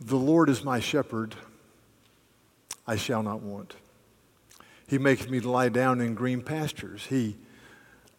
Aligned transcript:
The 0.00 0.16
Lord 0.16 0.48
is 0.48 0.64
my 0.64 0.80
shepherd, 0.80 1.34
I 2.86 2.96
shall 2.96 3.22
not 3.22 3.42
want. 3.42 3.74
He 4.86 4.96
makes 4.98 5.28
me 5.28 5.40
lie 5.40 5.68
down 5.68 6.00
in 6.00 6.14
green 6.14 6.40
pastures. 6.40 7.06
He 7.06 7.36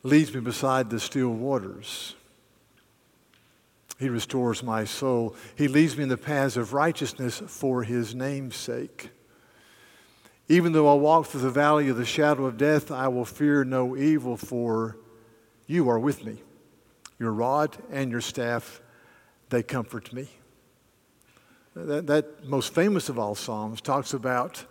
leads 0.04 0.34
me 0.34 0.42
beside 0.42 0.90
the 0.90 1.00
still 1.00 1.32
waters. 1.32 2.16
He 4.00 4.10
restores 4.10 4.64
my 4.64 4.86
soul. 4.86 5.36
He 5.56 5.68
leads 5.68 5.98
me 5.98 6.04
in 6.04 6.10
the 6.10 6.18
paths 6.18 6.56
of 6.56 6.74
righteousness 6.74 7.42
for 7.48 7.84
his 7.84 8.16
name's 8.16 8.56
sake. 8.56 9.10
Even 10.48 10.74
though 10.74 10.92
I 10.92 10.96
walk 10.96 11.28
through 11.28 11.42
the 11.42 11.50
valley 11.50 11.90
of 11.90 11.98
the 11.98 12.06
shadow 12.06 12.46
of 12.46 12.58
death, 12.58 12.92
I 12.92 13.08
will 13.08 13.26
fear 13.26 13.64
no 13.64 13.98
evil, 13.98 14.38
for 14.38 14.98
you 15.66 15.90
are 15.90 16.00
with 16.00 16.26
me. 16.26 16.42
Your 17.20 17.32
rod 17.32 17.78
and 17.92 18.12
your 18.12 18.22
staff, 18.22 18.82
they 19.50 19.64
comfort 19.64 20.14
me. 20.14 20.30
That, 21.74 22.08
that 22.08 22.48
most 22.48 22.74
famous 22.74 23.08
of 23.10 23.18
all 23.18 23.36
Psalms 23.36 23.82
talks 23.82 24.14
about 24.14 24.66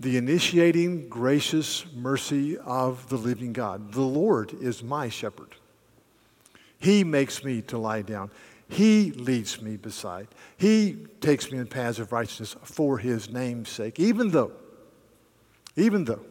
the 0.00 0.16
initiating 0.16 1.08
gracious 1.08 1.86
mercy 1.94 2.58
of 2.58 3.08
the 3.08 3.16
living 3.16 3.52
God. 3.52 3.92
The 3.92 4.02
Lord 4.02 4.52
is 4.52 4.82
my 4.82 5.08
shepherd. 5.08 5.54
He 6.78 7.04
makes 7.04 7.42
me 7.44 7.62
to 7.62 7.78
lie 7.78 8.02
down. 8.02 8.30
He 8.68 9.12
leads 9.12 9.62
me 9.62 9.76
beside. 9.76 10.28
He 10.56 11.06
takes 11.20 11.50
me 11.50 11.58
in 11.58 11.66
paths 11.68 11.98
of 11.98 12.12
righteousness 12.12 12.56
for 12.64 12.98
his 12.98 13.30
name's 13.30 13.68
sake. 13.68 13.98
Even 13.98 14.30
though, 14.30 14.52
even 15.76 16.04
though 16.04 16.24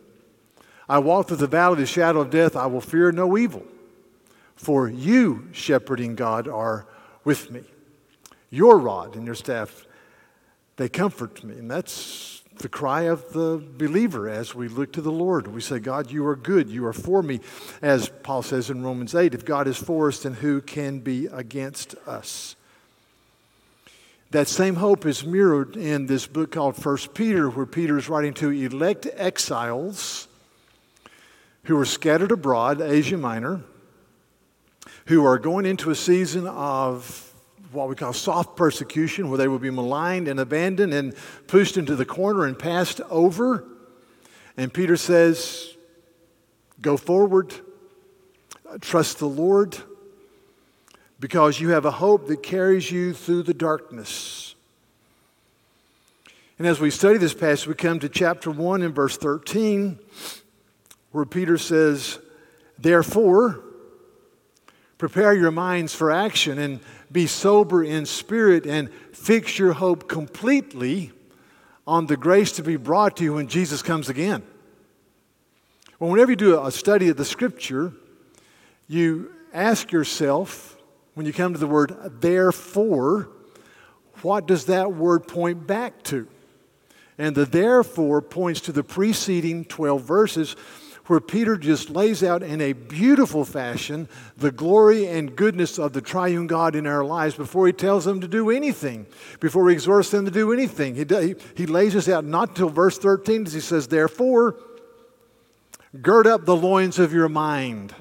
I 0.88 1.00
walk 1.00 1.30
through 1.30 1.38
the 1.38 1.48
valley 1.48 1.74
of 1.74 1.80
the 1.80 1.86
shadow 1.86 2.22
of 2.22 2.30
death, 2.30 2.56
I 2.56 2.68
will 2.68 2.82
fear 2.82 3.12
no 3.12 3.38
evil. 3.38 3.64
For 4.56 4.88
you, 4.88 5.48
shepherding 5.52 6.16
God, 6.16 6.48
are 6.48 6.86
with 7.24 7.50
me. 7.50 7.64
Your 8.50 8.78
rod 8.78 9.16
and 9.16 9.26
your 9.26 9.36
staff, 9.36 9.86
they 10.78 10.90
comfort 10.90 11.44
me. 11.44 11.58
And 11.58 11.70
that's 11.70 12.44
the 12.58 12.70
cry 12.70 13.04
of 13.04 13.34
the 13.34 13.62
believer 13.78 14.30
as 14.30 14.56
we 14.56 14.68
look 14.68 14.94
to 14.94 15.02
the 15.02 15.12
Lord. 15.12 15.48
We 15.48 15.62
say, 15.62 15.80
God, 15.80 16.12
you 16.12 16.26
are 16.28 16.36
good. 16.36 16.70
You 16.70 16.86
are 16.86 16.94
for 16.94 17.22
me. 17.22 17.42
As 17.82 18.10
Paul 18.24 18.44
says 18.44 18.70
in 18.70 18.84
Romans 18.84 19.14
8, 19.14 19.34
if 19.34 19.46
God 19.46 19.68
is 19.68 19.78
for 19.78 20.08
us, 20.08 20.24
then 20.24 20.34
who 20.34 20.62
can 20.62 21.00
be 21.00 21.28
against 21.28 21.96
us? 22.08 22.56
That 24.32 24.48
same 24.48 24.76
hope 24.76 25.06
is 25.06 25.26
mirrored 25.26 25.78
in 25.78 26.08
this 26.08 26.28
book 26.28 26.52
called 26.52 26.76
First 26.76 27.14
Peter, 27.14 27.50
where 27.50 27.66
Peter 27.66 27.98
is 27.98 28.10
writing 28.10 28.34
to 28.36 28.52
elect 28.52 29.08
exiles 29.16 30.28
who 31.66 31.78
are 31.78 31.86
scattered 31.86 32.32
abroad, 32.32 32.82
Asia 32.82 33.18
Minor, 33.18 33.62
who 35.08 35.26
are 35.26 35.38
going 35.38 35.66
into 35.66 35.90
a 35.90 35.96
season 35.96 36.48
of 36.48 37.34
what 37.76 37.90
we 37.90 37.96
call 37.96 38.14
soft 38.14 38.56
persecution, 38.56 39.30
where 39.30 39.38
they 39.38 39.48
would 39.48 39.62
be 39.62 39.70
maligned 39.70 40.28
and 40.28 40.40
abandoned 40.40 40.94
and 40.94 41.14
pushed 41.48 41.78
into 41.78 41.96
the 41.96 42.06
corner 42.06 42.46
and 42.46 42.58
passed 42.58 43.02
over. 43.10 43.66
And 44.58 44.74
Peter 44.74 44.98
says, 44.98 45.76
Go 46.82 46.98
forward, 46.98 47.54
trust 48.82 49.20
the 49.20 49.28
Lord, 49.28 49.78
because 51.20 51.60
you 51.60 51.70
have 51.70 51.86
a 51.86 51.92
hope 51.92 52.28
that 52.28 52.44
carries 52.44 52.92
you 52.92 53.14
through 53.14 53.44
the 53.44 53.54
darkness. 53.54 54.56
And 56.58 56.68
as 56.68 56.80
we 56.80 56.90
study 56.90 57.18
this 57.18 57.34
passage, 57.34 57.68
we 57.68 57.74
come 57.74 58.00
to 58.00 58.10
chapter 58.10 58.50
1 58.50 58.82
and 58.82 58.96
verse 58.96 59.18
13, 59.18 60.00
where 61.12 61.26
Peter 61.26 61.58
says, 61.58 62.20
Therefore, 62.78 63.62
prepare 64.98 65.34
your 65.34 65.52
minds 65.52 65.94
for 65.94 66.12
action 66.12 66.58
and 66.60 66.80
be 67.12 67.28
sober 67.28 67.84
in 67.84 68.06
spirit 68.06 68.66
and 68.66 68.92
fix 69.12 69.60
your 69.60 69.74
hope 69.74 70.08
completely 70.08 71.12
on 71.88 72.08
the 72.08 72.18
grace 72.18 72.52
to 72.54 72.64
be 72.64 72.76
brought 72.76 73.18
to 73.18 73.24
you 73.24 73.34
when 73.36 73.48
Jesus 73.48 73.82
comes 73.82 74.10
again. 74.10 74.44
Well, 76.00 76.10
whenever 76.10 76.32
you 76.32 76.36
do 76.36 76.60
a 76.60 76.72
study 76.72 77.10
of 77.10 77.18
the 77.18 77.26
scripture, 77.26 77.94
you 78.88 79.32
ask 79.54 79.92
yourself, 79.92 80.78
when 81.14 81.26
you 81.26 81.34
come 81.34 81.54
to 81.54 81.60
the 81.60 81.68
word 81.68 81.96
therefore, 82.20 83.30
what 84.22 84.48
does 84.48 84.66
that 84.66 84.94
word 84.94 85.28
point 85.28 85.66
back 85.66 86.04
to? 86.04 86.28
And 87.18 87.36
the 87.36 87.46
therefore 87.46 88.22
points 88.22 88.60
to 88.62 88.72
the 88.72 88.84
preceding 88.84 89.64
12 89.64 90.02
verses 90.02 90.56
where 91.06 91.20
Peter 91.20 91.56
just 91.56 91.90
lays 91.90 92.24
out 92.24 92.42
in 92.42 92.60
a 92.62 92.74
beautiful 92.74 93.46
fashion 93.46 94.10
the 94.38 94.52
glory 94.52 95.08
and 95.08 95.36
goodness 95.36 95.78
of 95.78 95.94
the 95.94 96.02
triune 96.02 96.48
God 96.48 96.76
in 96.76 96.88
our 96.88 97.06
lives 97.06 97.36
before 97.36 97.68
he 97.68 97.74
tells 97.74 98.06
them 98.06 98.22
to 98.22 98.28
do 98.28 98.50
anything, 98.50 99.06
before 99.40 99.70
he 99.70 99.74
exhorts 99.74 100.10
them 100.10 100.26
to 100.26 100.32
do 100.32 100.52
anything. 100.52 100.96
He, 100.96 101.36
he, 101.56 101.66
lays 101.66 101.94
this 101.94 102.10
out 102.10 102.26
not 102.26 102.50
until 102.50 102.70
verse 102.70 102.98
13 102.98 103.46
as 103.46 103.54
he 103.54 103.60
says, 103.60 103.88
Therefore, 103.88 104.58
gird 106.02 106.28
up 106.28 106.46
the 106.46 106.56
loins 106.56 107.00
of 107.00 107.14
your 107.14 107.30
mind. 107.30 107.94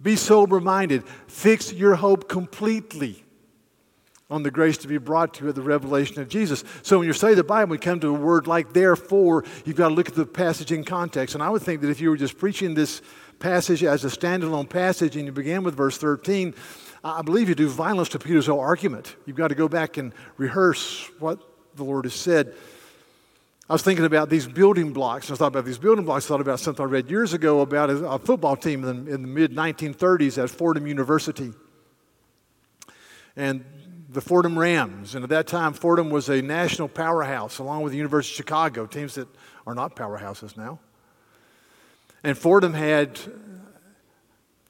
Be 0.00 0.16
sober 0.16 0.60
minded. 0.60 1.04
Fix 1.26 1.72
your 1.72 1.96
hope 1.96 2.28
completely 2.28 3.25
on 4.28 4.42
the 4.42 4.50
grace 4.50 4.76
to 4.78 4.88
be 4.88 4.98
brought 4.98 5.34
to 5.34 5.44
you 5.44 5.48
at 5.50 5.54
the 5.54 5.62
revelation 5.62 6.20
of 6.20 6.28
Jesus. 6.28 6.64
So 6.82 6.98
when 6.98 7.06
you 7.06 7.12
study 7.12 7.34
the 7.34 7.44
Bible, 7.44 7.70
we 7.70 7.78
come 7.78 8.00
to 8.00 8.08
a 8.08 8.12
word 8.12 8.46
like 8.46 8.72
therefore, 8.72 9.44
you've 9.64 9.76
got 9.76 9.88
to 9.88 9.94
look 9.94 10.08
at 10.08 10.14
the 10.14 10.26
passage 10.26 10.72
in 10.72 10.84
context. 10.84 11.34
And 11.34 11.44
I 11.44 11.50
would 11.50 11.62
think 11.62 11.80
that 11.82 11.90
if 11.90 12.00
you 12.00 12.10
were 12.10 12.16
just 12.16 12.36
preaching 12.36 12.74
this 12.74 13.02
passage 13.38 13.84
as 13.84 14.04
a 14.04 14.08
standalone 14.08 14.68
passage 14.68 15.16
and 15.16 15.26
you 15.26 15.32
began 15.32 15.62
with 15.62 15.76
verse 15.76 15.96
13, 15.98 16.54
I 17.04 17.22
believe 17.22 17.48
you 17.48 17.54
do 17.54 17.68
violence 17.68 18.08
to 18.10 18.18
Peter's 18.18 18.46
whole 18.46 18.58
argument. 18.58 19.14
You've 19.26 19.36
got 19.36 19.48
to 19.48 19.54
go 19.54 19.68
back 19.68 19.96
and 19.96 20.12
rehearse 20.38 21.08
what 21.20 21.38
the 21.76 21.84
Lord 21.84 22.04
has 22.04 22.14
said. 22.14 22.52
I 23.68 23.72
was 23.72 23.82
thinking 23.82 24.04
about 24.04 24.28
these 24.28 24.46
building 24.46 24.92
blocks. 24.92 25.30
I 25.30 25.36
thought 25.36 25.48
about 25.48 25.64
these 25.64 25.78
building 25.78 26.04
blocks. 26.04 26.24
I 26.26 26.28
thought 26.28 26.40
about 26.40 26.58
something 26.58 26.84
I 26.84 26.88
read 26.88 27.10
years 27.10 27.32
ago 27.32 27.60
about 27.60 27.90
a 27.90 28.18
football 28.18 28.56
team 28.56 28.84
in 28.84 29.22
the 29.22 29.28
mid 29.28 29.52
1930s 29.52 30.42
at 30.42 30.50
Fordham 30.50 30.86
University. 30.86 31.52
And 33.36 33.64
the 34.16 34.22
Fordham 34.22 34.58
Rams. 34.58 35.14
And 35.14 35.22
at 35.24 35.28
that 35.28 35.46
time, 35.46 35.74
Fordham 35.74 36.08
was 36.08 36.30
a 36.30 36.40
national 36.40 36.88
powerhouse 36.88 37.58
along 37.58 37.82
with 37.82 37.90
the 37.90 37.98
University 37.98 38.32
of 38.32 38.36
Chicago, 38.38 38.86
teams 38.86 39.14
that 39.16 39.28
are 39.66 39.74
not 39.74 39.94
powerhouses 39.94 40.56
now. 40.56 40.78
And 42.24 42.36
Fordham 42.36 42.72
had, 42.72 43.20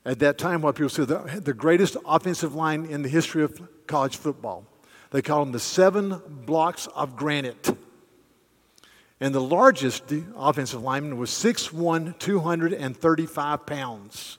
at 0.04 0.18
that 0.18 0.36
time, 0.36 0.62
what 0.62 0.74
people 0.74 0.88
say, 0.88 1.04
the, 1.04 1.40
the 1.40 1.54
greatest 1.54 1.96
offensive 2.04 2.56
line 2.56 2.86
in 2.86 3.02
the 3.02 3.08
history 3.08 3.44
of 3.44 3.86
college 3.86 4.16
football. 4.16 4.66
They 5.12 5.22
called 5.22 5.46
them 5.46 5.52
the 5.52 5.60
seven 5.60 6.20
blocks 6.44 6.88
of 6.88 7.14
granite. 7.14 7.78
And 9.20 9.32
the 9.32 9.40
largest 9.40 10.12
offensive 10.36 10.82
lineman 10.82 11.18
was 11.18 11.30
6'1, 11.30 12.18
235 12.18 13.64
pounds, 13.64 14.38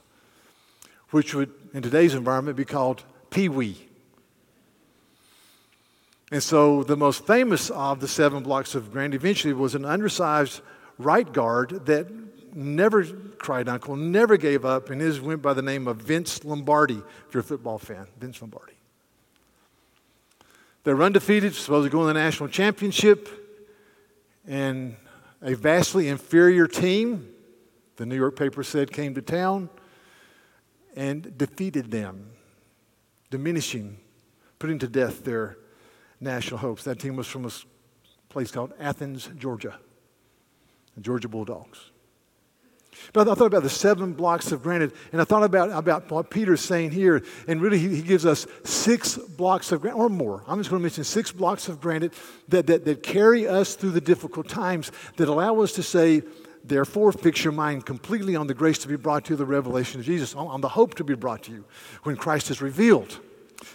which 1.12 1.34
would, 1.34 1.54
in 1.74 1.82
today's 1.82 2.14
environment, 2.14 2.58
be 2.58 2.66
called 2.66 3.06
Pee 3.30 3.48
Wee. 3.48 3.87
And 6.32 6.44
so 6.44 6.84
the 6.84 6.98
most 6.98 7.26
famous 7.26 7.70
of 7.70 8.02
the 8.02 8.08
seven 8.08 8.44
blocks 8.44 8.76
of 8.76 8.92
Granite 8.92 9.16
eventually 9.16 9.54
was 9.54 9.76
an 9.76 9.86
undersized 9.86 10.62
right 10.98 11.32
guard 11.32 11.86
that 11.86 12.08
never 12.54 13.06
cried 13.38 13.70
uncle, 13.70 13.96
never 13.96 14.36
gave 14.36 14.66
up, 14.66 14.90
and 14.90 15.00
his 15.00 15.22
went 15.22 15.42
by 15.42 15.54
the 15.54 15.62
name 15.62 15.88
of 15.88 15.98
Vince 15.98 16.44
Lombardi, 16.44 17.02
if 17.28 17.34
you're 17.34 17.42
a 17.42 17.44
football 17.44 17.78
fan, 17.78 18.08
Vince 18.20 18.42
Lombardi. 18.42 18.74
They 20.84 20.94
were 20.94 21.04
undefeated, 21.04 21.54
supposed 21.54 21.86
to 21.86 21.92
go 21.92 22.02
in 22.02 22.08
the 22.08 22.14
national 22.14 22.50
championship, 22.50 23.30
and 24.48 24.96
a 25.42 25.54
vastly 25.54 26.08
inferior 26.08 26.68
team, 26.68 27.30
the 27.98 28.06
New 28.06 28.16
York 28.16 28.36
paper 28.36 28.64
said, 28.64 28.92
came 28.92 29.14
to 29.16 29.22
town 29.22 29.70
and 30.96 31.38
defeated 31.38 31.92
them, 31.92 32.32
diminishing, 33.30 33.98
putting 34.60 34.80
to 34.80 34.88
death 34.88 35.24
their 35.24 35.58
national 36.20 36.60
hopes. 36.60 36.84
That 36.84 37.00
team 37.00 37.16
was 37.16 37.28
from 37.28 37.46
a 37.46 37.52
place 38.30 38.52
called 38.52 38.74
Athens, 38.80 39.30
Georgia, 39.38 39.78
the 40.96 41.02
Georgia 41.02 41.28
Bulldogs. 41.28 41.92
But 43.14 43.28
I 43.28 43.36
thought 43.36 43.46
about 43.46 43.64
the 43.64 43.70
seven 43.70 44.14
blocks 44.14 44.52
of 44.52 44.64
granite, 44.64 44.94
and 45.12 45.22
I 45.22 45.24
thought 45.24 45.44
about, 45.44 45.72
about 45.72 46.10
what 46.12 46.30
Peter's 46.30 46.62
saying 46.62 46.92
here, 46.92 47.24
and 47.48 47.62
really 47.62 47.78
he, 47.78 47.96
he 47.96 48.02
gives 48.02 48.26
us 48.26 48.48
six 48.64 49.18
blocks 49.18 49.72
of 49.72 49.82
granite, 49.82 49.98
or 49.98 50.10
more. 50.10 50.44
I'm 50.48 50.58
just 50.60 50.70
going 50.70 50.80
to 50.80 50.84
mention 50.84 51.04
six 51.04 51.32
blocks 51.32 51.68
of 51.68 51.80
granite 51.80 52.14
that, 52.50 52.68
that, 52.68 52.86
that 52.86 53.04
carry 53.04 53.48
us 53.48 53.76
through 53.76 53.92
the 53.92 54.02
difficult 54.02 54.50
times, 54.50 54.92
that 55.18 55.30
allow 55.30 55.62
us 55.62 55.74
to 55.74 55.84
say, 55.84 56.24
therefore, 56.64 57.12
fix 57.12 57.44
your 57.44 57.54
mind 57.54 57.86
completely 57.86 58.36
on 58.36 58.48
the 58.48 58.54
grace 58.54 58.80
to 58.80 58.88
be 58.88 58.96
brought 58.96 59.26
to 59.26 59.34
you, 59.34 59.38
the 59.38 59.46
revelation 59.46 60.00
of 60.00 60.06
Jesus, 60.06 60.36
on, 60.36 60.48
on 60.48 60.62
the 60.62 60.70
hope 60.70 60.96
to 60.96 61.04
be 61.04 61.16
brought 61.16 61.44
to 61.44 61.52
you 61.52 61.66
when 62.04 62.16
Christ 62.16 62.50
is 62.50 62.62
revealed. 62.62 63.20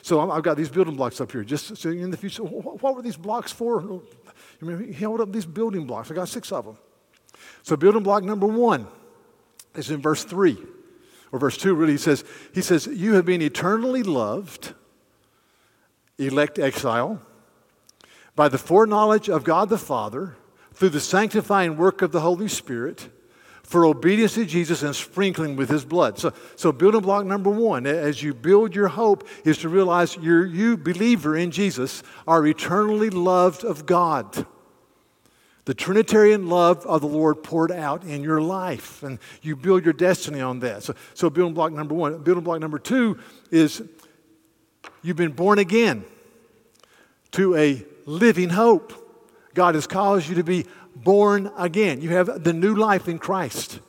So 0.02 0.30
I've 0.30 0.42
got 0.42 0.56
these 0.56 0.68
building 0.68 0.96
blocks 0.96 1.20
up 1.20 1.32
here. 1.32 1.44
Just 1.44 1.76
so 1.76 1.90
in 1.90 2.10
the 2.10 2.16
future, 2.16 2.42
what 2.42 2.94
were 2.94 3.02
these 3.02 3.16
blocks 3.16 3.52
for? 3.52 4.02
He 4.60 4.92
held 4.92 5.20
up 5.20 5.32
these 5.32 5.46
building 5.46 5.86
blocks. 5.86 6.10
I 6.10 6.14
got 6.14 6.28
six 6.28 6.52
of 6.52 6.64
them. 6.64 6.78
So 7.62 7.76
building 7.76 8.02
block 8.02 8.22
number 8.22 8.46
one 8.46 8.86
is 9.74 9.90
in 9.90 10.00
verse 10.00 10.22
three, 10.24 10.56
or 11.32 11.38
verse 11.38 11.56
two. 11.56 11.74
Really, 11.74 11.92
he 11.92 11.98
says, 11.98 12.24
he 12.52 12.62
says, 12.62 12.86
"You 12.86 13.14
have 13.14 13.24
been 13.24 13.42
eternally 13.42 14.02
loved, 14.02 14.74
elect 16.18 16.58
exile, 16.58 17.20
by 18.36 18.48
the 18.48 18.58
foreknowledge 18.58 19.28
of 19.28 19.44
God 19.44 19.68
the 19.68 19.78
Father, 19.78 20.36
through 20.72 20.90
the 20.90 21.00
sanctifying 21.00 21.76
work 21.76 22.02
of 22.02 22.12
the 22.12 22.20
Holy 22.20 22.48
Spirit, 22.48 23.08
for 23.72 23.86
obedience 23.86 24.34
to 24.34 24.44
Jesus 24.44 24.82
and 24.82 24.94
sprinkling 24.94 25.56
with 25.56 25.70
his 25.70 25.82
blood. 25.82 26.18
So, 26.18 26.34
so 26.56 26.72
building 26.72 27.00
block 27.00 27.24
number 27.24 27.48
one, 27.48 27.86
as 27.86 28.22
you 28.22 28.34
build 28.34 28.74
your 28.76 28.88
hope, 28.88 29.26
is 29.46 29.56
to 29.58 29.70
realize 29.70 30.14
you're, 30.18 30.44
you, 30.44 30.76
believer 30.76 31.34
in 31.34 31.50
Jesus, 31.50 32.02
are 32.28 32.46
eternally 32.46 33.08
loved 33.08 33.64
of 33.64 33.86
God. 33.86 34.46
The 35.64 35.72
Trinitarian 35.72 36.50
love 36.50 36.84
of 36.84 37.00
the 37.00 37.06
Lord 37.06 37.42
poured 37.42 37.72
out 37.72 38.04
in 38.04 38.22
your 38.22 38.42
life, 38.42 39.02
and 39.02 39.18
you 39.40 39.56
build 39.56 39.84
your 39.84 39.94
destiny 39.94 40.42
on 40.42 40.60
that. 40.60 40.82
So, 40.82 40.94
so 41.14 41.30
building 41.30 41.54
block 41.54 41.72
number 41.72 41.94
one. 41.94 42.22
Building 42.22 42.44
block 42.44 42.60
number 42.60 42.78
two 42.78 43.18
is 43.50 43.82
you've 45.02 45.16
been 45.16 45.32
born 45.32 45.58
again 45.58 46.04
to 47.30 47.56
a 47.56 47.86
living 48.04 48.50
hope. 48.50 48.92
God 49.54 49.76
has 49.76 49.86
caused 49.86 50.28
you 50.28 50.34
to 50.34 50.44
be 50.44 50.66
born 50.94 51.50
again. 51.56 52.00
You 52.00 52.10
have 52.10 52.44
the 52.44 52.52
new 52.52 52.74
life 52.74 53.08
in 53.08 53.18
Christ. 53.18 53.80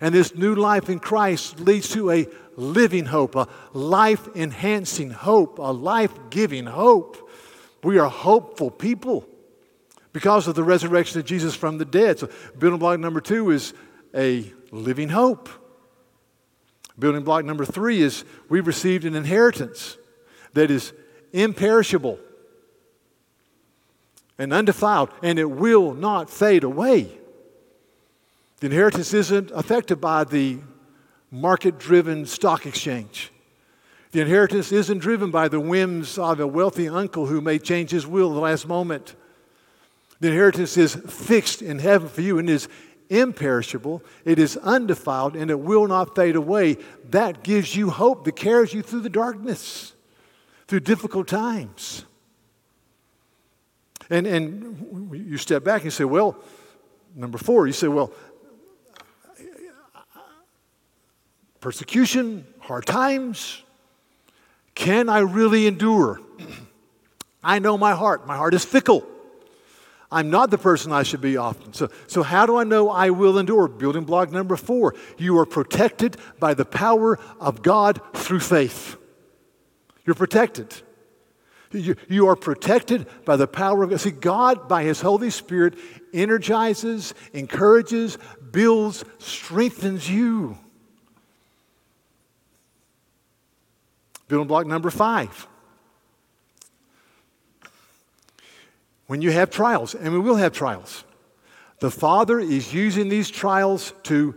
And 0.00 0.14
this 0.14 0.34
new 0.34 0.54
life 0.54 0.88
in 0.88 1.00
Christ 1.00 1.60
leads 1.60 1.88
to 1.90 2.10
a 2.10 2.26
living 2.56 3.06
hope, 3.06 3.34
a 3.34 3.48
life 3.72 4.28
enhancing 4.34 5.10
hope, 5.10 5.58
a 5.58 5.72
life 5.72 6.12
giving 6.30 6.66
hope. 6.66 7.28
We 7.82 7.98
are 7.98 8.08
hopeful 8.08 8.70
people 8.70 9.26
because 10.12 10.48
of 10.48 10.54
the 10.54 10.64
resurrection 10.64 11.20
of 11.20 11.26
Jesus 11.26 11.54
from 11.54 11.78
the 11.78 11.84
dead. 11.84 12.18
So, 12.18 12.28
building 12.58 12.78
block 12.78 12.98
number 13.00 13.20
two 13.20 13.50
is 13.50 13.74
a 14.14 14.52
living 14.70 15.08
hope. 15.08 15.48
Building 16.98 17.22
block 17.22 17.44
number 17.44 17.64
three 17.64 18.02
is 18.02 18.24
we've 18.48 18.66
received 18.66 19.04
an 19.04 19.14
inheritance 19.14 19.96
that 20.54 20.70
is 20.70 20.92
imperishable 21.32 22.18
and 24.38 24.52
undefiled, 24.52 25.10
and 25.22 25.38
it 25.38 25.50
will 25.50 25.94
not 25.94 26.30
fade 26.30 26.64
away. 26.64 27.10
The 28.60 28.66
inheritance 28.66 29.12
isn't 29.14 29.50
affected 29.52 30.00
by 30.00 30.24
the 30.24 30.58
market 31.30 31.78
driven 31.78 32.26
stock 32.26 32.66
exchange. 32.66 33.32
The 34.12 34.20
inheritance 34.20 34.72
isn't 34.72 34.98
driven 34.98 35.30
by 35.30 35.48
the 35.48 35.60
whims 35.60 36.16
of 36.18 36.40
a 36.40 36.46
wealthy 36.46 36.88
uncle 36.88 37.26
who 37.26 37.40
may 37.40 37.58
change 37.58 37.90
his 37.90 38.06
will 38.06 38.30
at 38.30 38.34
the 38.34 38.40
last 38.40 38.66
moment. 38.66 39.14
The 40.20 40.28
inheritance 40.28 40.76
is 40.76 40.94
fixed 40.94 41.60
in 41.60 41.78
heaven 41.78 42.08
for 42.08 42.22
you 42.22 42.38
and 42.38 42.48
is 42.48 42.68
imperishable, 43.10 44.02
it 44.24 44.38
is 44.38 44.56
undefiled, 44.58 45.34
and 45.34 45.50
it 45.50 45.60
will 45.60 45.86
not 45.86 46.14
fade 46.14 46.36
away. 46.36 46.76
That 47.10 47.42
gives 47.42 47.74
you 47.74 47.90
hope 47.90 48.24
that 48.24 48.36
carries 48.36 48.74
you 48.74 48.82
through 48.82 49.00
the 49.00 49.08
darkness, 49.08 49.94
through 50.66 50.80
difficult 50.80 51.26
times. 51.26 52.04
And, 54.10 54.26
and 54.26 55.10
you 55.12 55.36
step 55.36 55.64
back 55.64 55.82
and 55.82 55.86
you 55.86 55.90
say, 55.90 56.04
well, 56.04 56.36
number 57.14 57.38
four, 57.38 57.66
you 57.66 57.72
say, 57.72 57.88
well, 57.88 58.12
persecution, 61.60 62.46
hard 62.60 62.86
times, 62.86 63.62
can 64.74 65.08
I 65.08 65.18
really 65.20 65.66
endure? 65.66 66.20
I 67.42 67.58
know 67.58 67.76
my 67.76 67.94
heart. 67.94 68.26
My 68.26 68.36
heart 68.36 68.54
is 68.54 68.64
fickle. 68.64 69.06
I'm 70.10 70.30
not 70.30 70.50
the 70.50 70.58
person 70.58 70.90
I 70.90 71.02
should 71.02 71.20
be 71.20 71.36
often. 71.36 71.74
So, 71.74 71.90
so 72.06 72.22
how 72.22 72.46
do 72.46 72.56
I 72.56 72.64
know 72.64 72.88
I 72.88 73.10
will 73.10 73.38
endure? 73.38 73.68
Building 73.68 74.04
block 74.04 74.32
number 74.32 74.56
four. 74.56 74.94
You 75.18 75.38
are 75.38 75.44
protected 75.44 76.16
by 76.38 76.54
the 76.54 76.64
power 76.64 77.18
of 77.38 77.62
God 77.62 78.00
through 78.14 78.40
faith. 78.40 78.96
You're 80.06 80.14
protected. 80.14 80.74
You, 81.70 81.96
you 82.08 82.28
are 82.28 82.36
protected 82.36 83.06
by 83.24 83.36
the 83.36 83.46
power 83.46 83.82
of 83.82 83.90
God. 83.90 84.00
See, 84.00 84.10
God, 84.10 84.68
by 84.68 84.84
His 84.84 85.00
Holy 85.00 85.30
Spirit, 85.30 85.74
energizes, 86.14 87.14
encourages, 87.32 88.16
builds, 88.50 89.04
strengthens 89.18 90.08
you. 90.08 90.56
Building 94.28 94.48
block 94.48 94.66
number 94.66 94.90
five. 94.90 95.46
When 99.06 99.22
you 99.22 99.30
have 99.30 99.50
trials, 99.50 99.94
and 99.94 100.12
we 100.12 100.18
will 100.18 100.36
have 100.36 100.52
trials, 100.52 101.04
the 101.80 101.90
Father 101.90 102.38
is 102.40 102.74
using 102.74 103.08
these 103.08 103.30
trials 103.30 103.92
to 104.04 104.34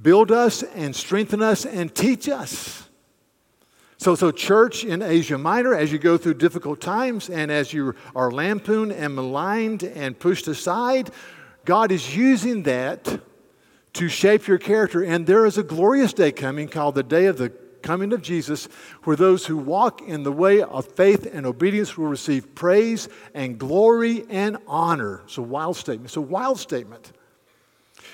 build 0.00 0.32
us 0.32 0.62
and 0.62 0.94
strengthen 0.94 1.42
us 1.42 1.64
and 1.64 1.94
teach 1.94 2.28
us. 2.28 2.85
So, 3.98 4.14
so 4.14 4.30
church 4.30 4.84
in 4.84 5.00
Asia 5.02 5.38
Minor, 5.38 5.74
as 5.74 5.90
you 5.90 5.98
go 5.98 6.18
through 6.18 6.34
difficult 6.34 6.80
times 6.80 7.30
and 7.30 7.50
as 7.50 7.72
you 7.72 7.94
are 8.14 8.30
lampooned 8.30 8.92
and 8.92 9.14
maligned 9.14 9.84
and 9.84 10.18
pushed 10.18 10.48
aside, 10.48 11.10
God 11.64 11.90
is 11.90 12.14
using 12.16 12.64
that 12.64 13.20
to 13.94 14.08
shape 14.08 14.46
your 14.46 14.58
character. 14.58 15.02
And 15.02 15.26
there 15.26 15.46
is 15.46 15.56
a 15.56 15.62
glorious 15.62 16.12
day 16.12 16.30
coming 16.30 16.68
called 16.68 16.94
the 16.94 17.02
day 17.02 17.26
of 17.26 17.38
the 17.38 17.48
coming 17.82 18.12
of 18.12 18.20
Jesus, 18.20 18.68
where 19.04 19.16
those 19.16 19.46
who 19.46 19.56
walk 19.56 20.02
in 20.02 20.24
the 20.24 20.32
way 20.32 20.60
of 20.60 20.86
faith 20.86 21.26
and 21.32 21.46
obedience 21.46 21.96
will 21.96 22.08
receive 22.08 22.54
praise 22.54 23.08
and 23.32 23.58
glory 23.58 24.26
and 24.28 24.58
honor. 24.66 25.22
It's 25.24 25.38
a 25.38 25.42
wild 25.42 25.76
statement. 25.76 26.08
It's 26.10 26.16
a 26.16 26.20
wild 26.20 26.58
statement. 26.58 27.12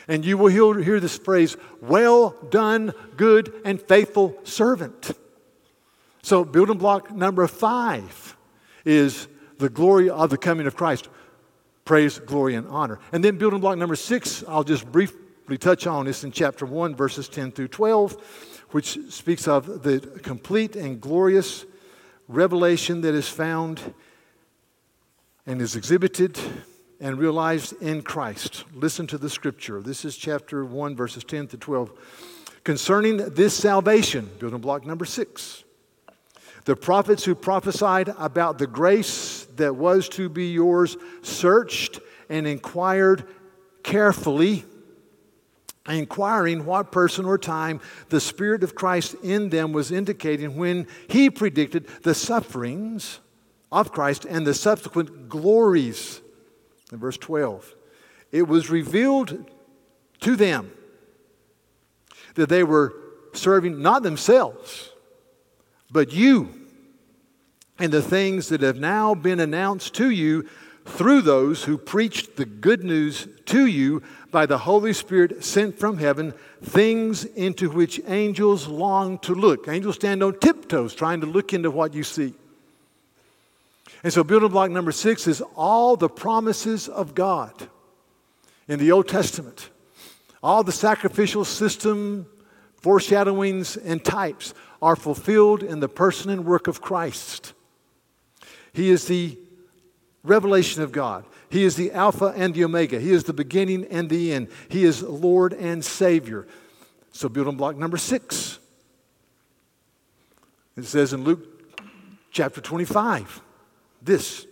And 0.07 0.25
you 0.25 0.37
will 0.37 0.49
hear 0.49 1.01
this 1.01 1.17
phrase, 1.17 1.57
well 1.81 2.37
done, 2.51 2.93
good 3.17 3.53
and 3.65 3.81
faithful 3.81 4.37
servant. 4.45 5.13
So, 6.25 6.45
building 6.45 6.79
block 6.79 7.11
number 7.11 7.47
five 7.49 8.37
is 8.85 9.27
the 9.59 9.69
glory 9.69 10.09
of 10.09 10.31
the 10.31 10.39
coming 10.39 10.69
of 10.69 10.77
Christ. 10.77 11.09
Praise, 11.85 12.21
glory, 12.21 12.55
and 12.55 12.69
honor. 12.69 13.01
And 13.11 13.25
then 13.25 13.39
building 13.39 13.59
block 13.59 13.77
number 13.77 13.97
six, 13.97 14.45
I'll 14.47 14.63
just 14.63 14.91
briefly 14.91 15.59
touch 15.59 15.87
on 15.89 16.07
this 16.07 16.23
in 16.23 16.31
chapter 16.31 16.65
1, 16.65 16.95
verses 16.95 17.29
10 17.29 17.51
through 17.51 17.69
12, 17.69 18.65
which 18.71 18.99
speaks 19.11 19.49
of 19.49 19.83
the 19.83 19.99
complete 20.23 20.77
and 20.77 21.01
glorious 21.01 21.65
revelation 22.29 23.01
that 23.01 23.15
is 23.15 23.29
found 23.29 23.81
and 25.45 25.61
is 25.61 25.75
exhibited 25.75 26.39
and 27.01 27.19
realized 27.19 27.75
in 27.83 28.01
Christ. 28.01 28.65
Listen 28.75 29.09
to 29.09 29.19
the 29.19 29.29
scripture. 29.29 29.83
This 29.83 30.05
is 30.05 30.17
chapter 30.17 30.65
1, 30.65 30.95
verses 30.95 31.25
10 31.25 31.49
to 31.49 31.57
12. 31.57 31.91
Concerning 32.63 33.17
this 33.17 33.55
salvation, 33.55 34.31
building 34.39 34.61
block 34.61 34.87
number 34.87 35.05
six. 35.05 35.62
The 36.65 36.77
prophets 36.77 37.25
who 37.25 37.35
prophesied 37.35 38.15
about 38.19 38.59
the 38.59 38.67
grace 38.67 39.47
that 39.57 39.75
was 39.75 40.09
to 40.11 40.29
be 40.29 40.53
yours 40.53 40.97
searched 41.23 41.99
and 42.29 42.47
inquired 42.47 43.25
carefully, 43.83 44.65
inquiring 45.89 46.65
what 46.65 46.93
person 46.93 47.25
or 47.25 47.37
time 47.37 47.81
the 48.11 48.21
Spirit 48.21 48.63
of 48.63 48.77
Christ 48.77 49.17
in 49.25 49.49
them 49.49 49.73
was 49.73 49.91
indicating 49.91 50.57
when 50.57 50.87
he 51.09 51.31
predicted 51.31 51.89
the 52.05 52.15
sufferings 52.15 53.19
of 53.73 53.91
Christ 53.91 54.25
and 54.25 54.47
the 54.47 54.55
subsequent 54.55 55.29
glories. 55.29 56.21
In 56.93 56.99
verse 56.99 57.17
12, 57.17 57.75
it 58.31 58.47
was 58.47 58.71
revealed 58.71 59.51
to 60.21 60.37
them 60.37 60.71
that 62.35 62.49
they 62.49 62.63
were 62.63 62.95
serving 63.33 63.83
not 63.83 64.05
themselves 64.05 64.92
but 65.93 66.13
you 66.13 66.49
and 67.79 67.93
the 67.93 68.03
things 68.03 68.49
that 68.49 68.63
have 68.63 68.79
now 68.79 69.15
been 69.15 69.41
announced 69.41 69.95
to 69.95 70.11
you 70.11 70.49
through 70.85 71.23
those 71.23 71.65
who 71.65 71.79
preached 71.79 72.37
the 72.37 72.45
good 72.45 72.83
news 72.83 73.29
to 73.47 73.67
you 73.67 74.03
by 74.31 74.47
the 74.47 74.59
Holy 74.59 74.93
Spirit 74.93 75.45
sent 75.45 75.79
from 75.79 75.99
heaven, 75.99 76.35
things 76.63 77.25
into 77.25 77.71
which 77.71 78.01
angels 78.07 78.67
long 78.67 79.19
to 79.19 79.35
look. 79.35 79.69
Angels 79.69 79.97
stand 79.97 80.23
on 80.23 80.39
tiptoes 80.39 80.95
trying 80.95 81.21
to 81.21 81.27
look 81.27 81.53
into 81.53 81.71
what 81.71 81.95
you 81.95 82.03
see. 82.03 82.35
And 84.03 84.13
so, 84.13 84.25
building 84.25 84.49
block 84.49 84.71
number 84.71 84.91
six 84.91 85.29
is 85.29 85.41
all 85.55 85.97
the 85.97 86.09
promises 86.09 86.89
of 86.89 87.15
God 87.15 87.53
in 88.67 88.81
the 88.81 88.91
Old 88.91 89.07
Testament, 89.07 89.71
all 90.43 90.65
the 90.65 90.73
sacrificial 90.73 91.45
system, 91.45 92.27
foreshadowings, 92.77 93.77
and 93.77 94.05
types 94.05 94.55
are 94.83 94.97
fulfilled 94.97 95.63
in 95.63 95.79
the 95.81 95.89
person 95.89 96.29
and 96.29 96.45
work 96.45 96.67
of 96.67 96.83
Christ. 96.83 97.55
He 98.73 98.91
is 98.91 99.07
the 99.07 99.39
revelation 100.25 100.83
of 100.83 100.91
God. 100.91 101.25
He 101.49 101.65
is 101.65 101.77
the 101.77 101.93
Alpha 101.93 102.35
and 102.37 102.53
the 102.53 102.65
Omega. 102.65 102.99
He 102.99 103.13
is 103.13 103.25
the 103.25 103.33
beginning 103.33 103.87
and 103.87 104.11
the 104.11 104.33
end. 104.33 104.49
He 104.69 104.85
is 104.85 105.03
Lord 105.03 105.53
and 105.53 105.85
Savior. 105.85 106.49
So, 107.13 107.29
building 107.29 107.57
block 107.57 107.77
number 107.77 107.97
six. 107.97 108.59
It 110.77 110.85
says 110.85 111.13
in 111.13 111.25
Luke 111.25 111.47
chapter 112.31 112.63
25 112.63 113.43
this 114.01 114.47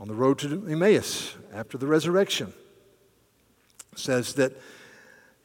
on 0.00 0.08
the 0.08 0.14
road 0.14 0.40
to 0.40 0.66
Emmaus 0.68 1.36
after 1.54 1.78
the 1.78 1.86
resurrection. 1.86 2.52
Says 3.94 4.34
that 4.34 4.52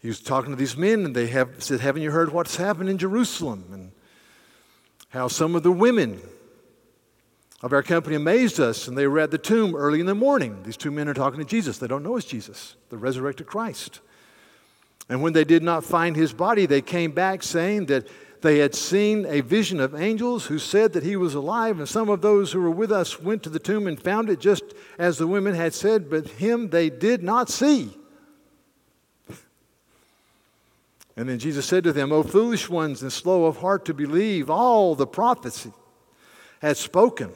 he 0.03 0.09
was 0.09 0.19
talking 0.19 0.51
to 0.51 0.57
these 0.57 0.75
men, 0.75 1.05
and 1.05 1.15
they 1.15 1.27
have 1.27 1.63
said, 1.63 1.79
Haven't 1.79 2.01
you 2.01 2.11
heard 2.11 2.33
what's 2.33 2.57
happened 2.57 2.89
in 2.89 2.97
Jerusalem? 2.97 3.63
And 3.71 3.91
how 5.07 5.29
some 5.29 5.55
of 5.55 5.63
the 5.63 5.71
women 5.71 6.19
of 7.61 7.71
our 7.71 7.81
company 7.81 8.17
amazed 8.17 8.59
us, 8.59 8.89
and 8.89 8.97
they 8.97 9.07
were 9.07 9.19
at 9.19 9.31
the 9.31 9.37
tomb 9.37 9.73
early 9.73 10.01
in 10.01 10.05
the 10.05 10.13
morning. 10.13 10.61
These 10.63 10.75
two 10.75 10.91
men 10.91 11.07
are 11.07 11.13
talking 11.13 11.39
to 11.39 11.45
Jesus. 11.45 11.77
They 11.77 11.87
don't 11.87 12.03
know 12.03 12.17
it's 12.17 12.25
Jesus, 12.25 12.75
the 12.89 12.97
resurrected 12.97 13.47
Christ. 13.47 14.01
And 15.07 15.21
when 15.21 15.31
they 15.31 15.45
did 15.45 15.63
not 15.63 15.85
find 15.85 16.17
his 16.17 16.33
body, 16.33 16.65
they 16.65 16.81
came 16.81 17.11
back 17.11 17.41
saying 17.41 17.85
that 17.85 18.05
they 18.41 18.57
had 18.57 18.75
seen 18.75 19.25
a 19.25 19.39
vision 19.39 19.79
of 19.79 19.95
angels 19.95 20.47
who 20.47 20.59
said 20.59 20.91
that 20.93 21.03
he 21.03 21.15
was 21.15 21.33
alive, 21.33 21.79
and 21.79 21.87
some 21.87 22.09
of 22.09 22.21
those 22.21 22.51
who 22.51 22.59
were 22.59 22.69
with 22.69 22.91
us 22.91 23.21
went 23.21 23.41
to 23.43 23.49
the 23.49 23.57
tomb 23.57 23.87
and 23.87 23.97
found 23.97 24.29
it 24.29 24.41
just 24.41 24.65
as 24.97 25.17
the 25.17 25.27
women 25.27 25.55
had 25.55 25.73
said, 25.73 26.09
but 26.09 26.27
him 26.27 26.71
they 26.71 26.89
did 26.89 27.23
not 27.23 27.49
see. 27.49 27.97
And 31.15 31.29
then 31.29 31.39
Jesus 31.39 31.65
said 31.65 31.83
to 31.83 31.93
them, 31.93 32.11
O 32.11 32.23
foolish 32.23 32.69
ones 32.69 33.01
and 33.01 33.13
slow 33.13 33.45
of 33.45 33.57
heart 33.57 33.85
to 33.85 33.93
believe 33.93 34.49
all 34.49 34.95
the 34.95 35.05
prophecy 35.05 35.71
had 36.61 36.77
spoken. 36.77 37.31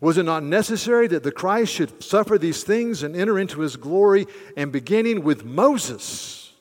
Was 0.00 0.18
it 0.18 0.24
not 0.24 0.42
necessary 0.42 1.06
that 1.06 1.22
the 1.22 1.30
Christ 1.30 1.72
should 1.72 2.02
suffer 2.02 2.36
these 2.36 2.64
things 2.64 3.04
and 3.04 3.14
enter 3.14 3.38
into 3.38 3.60
his 3.60 3.76
glory? 3.76 4.26
And 4.56 4.72
beginning 4.72 5.22
with 5.22 5.44
Moses, 5.44 6.52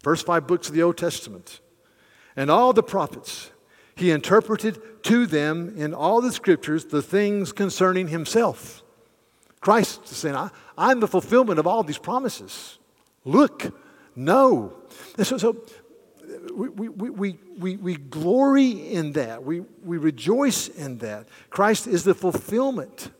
first 0.00 0.24
five 0.24 0.46
books 0.46 0.68
of 0.68 0.74
the 0.74 0.82
Old 0.84 0.96
Testament, 0.96 1.60
and 2.36 2.50
all 2.50 2.72
the 2.72 2.84
prophets, 2.84 3.50
he 3.96 4.12
interpreted 4.12 5.02
to 5.02 5.26
them 5.26 5.74
in 5.76 5.92
all 5.92 6.20
the 6.20 6.32
scriptures 6.32 6.84
the 6.84 7.02
things 7.02 7.52
concerning 7.52 8.08
himself. 8.08 8.84
Christ 9.60 10.04
is 10.04 10.16
saying, 10.16 10.50
I'm 10.78 11.00
the 11.00 11.08
fulfillment 11.08 11.58
of 11.58 11.66
all 11.66 11.82
these 11.82 11.98
promises. 11.98 12.78
Look, 13.24 13.74
no. 14.16 14.72
So, 15.22 15.36
so 15.36 15.62
we, 16.54 16.68
we, 16.68 17.10
we, 17.10 17.38
we, 17.58 17.76
we 17.76 17.96
glory 17.96 18.92
in 18.92 19.12
that. 19.12 19.44
We, 19.44 19.60
we 19.84 19.98
rejoice 19.98 20.68
in 20.68 20.98
that. 20.98 21.28
Christ 21.50 21.86
is 21.86 22.04
the 22.04 22.14
fulfillment. 22.14 23.10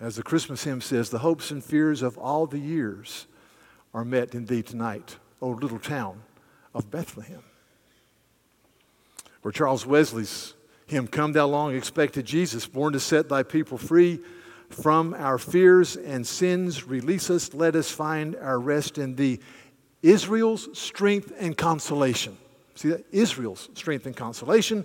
As 0.00 0.16
the 0.16 0.22
Christmas 0.22 0.62
hymn 0.62 0.80
says, 0.80 1.10
the 1.10 1.18
hopes 1.18 1.50
and 1.50 1.64
fears 1.64 2.02
of 2.02 2.16
all 2.18 2.46
the 2.46 2.58
years 2.58 3.26
are 3.92 4.04
met 4.04 4.34
in 4.34 4.46
thee 4.46 4.62
tonight, 4.62 5.16
O 5.42 5.48
little 5.48 5.80
town 5.80 6.22
of 6.74 6.90
Bethlehem. 6.90 7.42
Or 9.42 9.50
Charles 9.50 9.84
Wesley's 9.84 10.54
hymn, 10.86 11.08
Come 11.08 11.32
Thou 11.32 11.46
Long 11.46 11.74
Expected 11.74 12.26
Jesus, 12.26 12.66
born 12.66 12.92
to 12.92 13.00
set 13.00 13.28
thy 13.28 13.42
people 13.42 13.78
free 13.78 14.20
from 14.70 15.14
our 15.14 15.38
fears 15.38 15.96
and 15.96 16.26
sins. 16.26 16.86
Release 16.86 17.30
us. 17.30 17.54
Let 17.54 17.76
us 17.76 17.90
find 17.90 18.36
our 18.36 18.58
rest 18.58 18.98
in 18.98 19.16
thee. 19.16 19.40
Israel's 20.02 20.68
strength 20.78 21.32
and 21.38 21.56
consolation. 21.56 22.36
See 22.74 22.90
that? 22.90 23.04
Israel's 23.10 23.68
strength 23.74 24.06
and 24.06 24.16
consolation. 24.16 24.84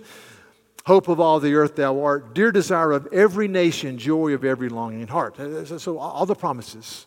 Hope 0.86 1.08
of 1.08 1.18
all 1.18 1.40
the 1.40 1.54
earth 1.54 1.76
thou 1.76 2.02
art, 2.02 2.34
dear 2.34 2.52
desire 2.52 2.92
of 2.92 3.06
every 3.12 3.48
nation, 3.48 3.96
joy 3.96 4.32
of 4.32 4.44
every 4.44 4.68
longing 4.68 5.06
heart. 5.06 5.38
Uh, 5.38 5.44
uh, 5.44 5.78
so, 5.78 5.98
all 5.98 6.26
the 6.26 6.34
promises 6.34 7.06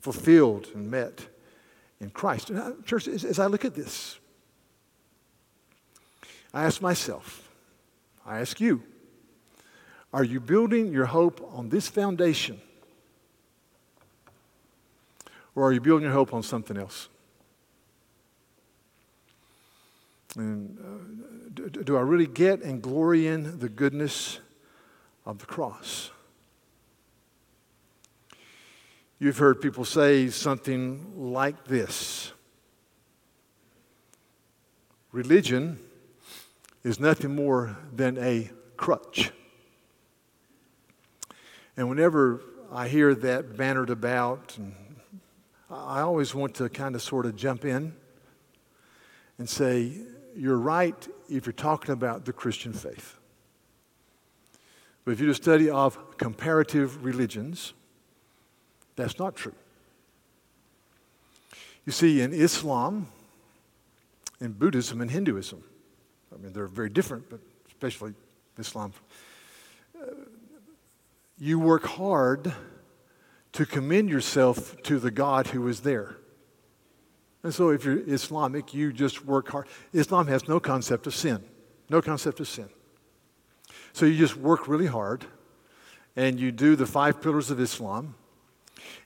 fulfilled 0.00 0.68
and 0.74 0.90
met 0.90 1.26
in 2.00 2.10
Christ. 2.10 2.50
And 2.50 2.58
uh, 2.58 2.72
church, 2.86 3.08
as 3.08 3.38
I 3.38 3.46
look 3.46 3.64
at 3.64 3.74
this, 3.74 4.18
I 6.54 6.64
ask 6.64 6.80
myself, 6.80 7.50
I 8.24 8.40
ask 8.40 8.60
you, 8.60 8.82
are 10.12 10.24
you 10.24 10.40
building 10.40 10.92
your 10.92 11.06
hope 11.06 11.46
on 11.52 11.68
this 11.68 11.88
foundation? 11.88 12.60
Or 15.54 15.64
are 15.64 15.72
you 15.72 15.80
building 15.80 16.04
your 16.04 16.12
hope 16.12 16.32
on 16.32 16.42
something 16.42 16.76
else? 16.76 17.08
And 20.36 20.78
uh, 20.78 21.68
do, 21.68 21.68
do 21.82 21.96
I 21.96 22.00
really 22.00 22.26
get 22.26 22.62
and 22.62 22.80
glory 22.80 23.26
in 23.26 23.58
the 23.58 23.68
goodness 23.68 24.38
of 25.26 25.38
the 25.38 25.46
cross? 25.46 26.10
You've 29.18 29.38
heard 29.38 29.60
people 29.60 29.84
say 29.84 30.28
something 30.28 31.32
like 31.32 31.64
this 31.66 32.32
Religion 35.10 35.78
is 36.84 37.00
nothing 37.00 37.34
more 37.34 37.76
than 37.92 38.18
a 38.18 38.50
crutch. 38.76 39.32
And 41.78 41.88
whenever 41.88 42.40
I 42.72 42.88
hear 42.88 43.14
that 43.14 43.56
bannered 43.56 43.88
about, 43.88 44.58
I 45.70 46.00
always 46.00 46.34
want 46.34 46.56
to 46.56 46.68
kind 46.68 46.96
of 46.96 47.02
sort 47.02 47.24
of 47.24 47.36
jump 47.36 47.64
in 47.64 47.94
and 49.38 49.48
say, 49.48 49.92
you're 50.36 50.58
right 50.58 51.08
if 51.30 51.46
you're 51.46 51.52
talking 51.52 51.92
about 51.92 52.24
the 52.24 52.32
Christian 52.32 52.72
faith. 52.72 53.16
But 55.04 55.12
if 55.12 55.20
you 55.20 55.26
do 55.26 55.30
a 55.30 55.36
study 55.36 55.70
of 55.70 56.18
comparative 56.18 57.04
religions, 57.04 57.74
that's 58.96 59.20
not 59.20 59.36
true. 59.36 59.54
You 61.86 61.92
see, 61.92 62.22
in 62.22 62.32
Islam, 62.32 63.06
in 64.40 64.50
Buddhism, 64.50 65.00
and 65.00 65.08
Hinduism, 65.08 65.62
I 66.34 66.42
mean, 66.42 66.52
they're 66.52 66.66
very 66.66 66.90
different, 66.90 67.30
but 67.30 67.38
especially 67.68 68.14
Islam, 68.58 68.92
you 71.38 71.58
work 71.58 71.84
hard 71.84 72.52
to 73.52 73.66
commend 73.66 74.10
yourself 74.10 74.80
to 74.82 74.98
the 74.98 75.10
God 75.10 75.48
who 75.48 75.66
is 75.68 75.80
there. 75.80 76.16
And 77.42 77.54
so, 77.54 77.70
if 77.70 77.84
you're 77.84 78.00
Islamic, 78.08 78.74
you 78.74 78.92
just 78.92 79.24
work 79.24 79.48
hard. 79.48 79.68
Islam 79.92 80.26
has 80.26 80.48
no 80.48 80.58
concept 80.58 81.06
of 81.06 81.14
sin, 81.14 81.42
no 81.88 82.02
concept 82.02 82.40
of 82.40 82.48
sin. 82.48 82.68
So, 83.92 84.06
you 84.06 84.18
just 84.18 84.36
work 84.36 84.68
really 84.68 84.86
hard 84.86 85.24
and 86.16 86.40
you 86.40 86.50
do 86.50 86.74
the 86.74 86.86
five 86.86 87.22
pillars 87.22 87.50
of 87.50 87.60
Islam. 87.60 88.16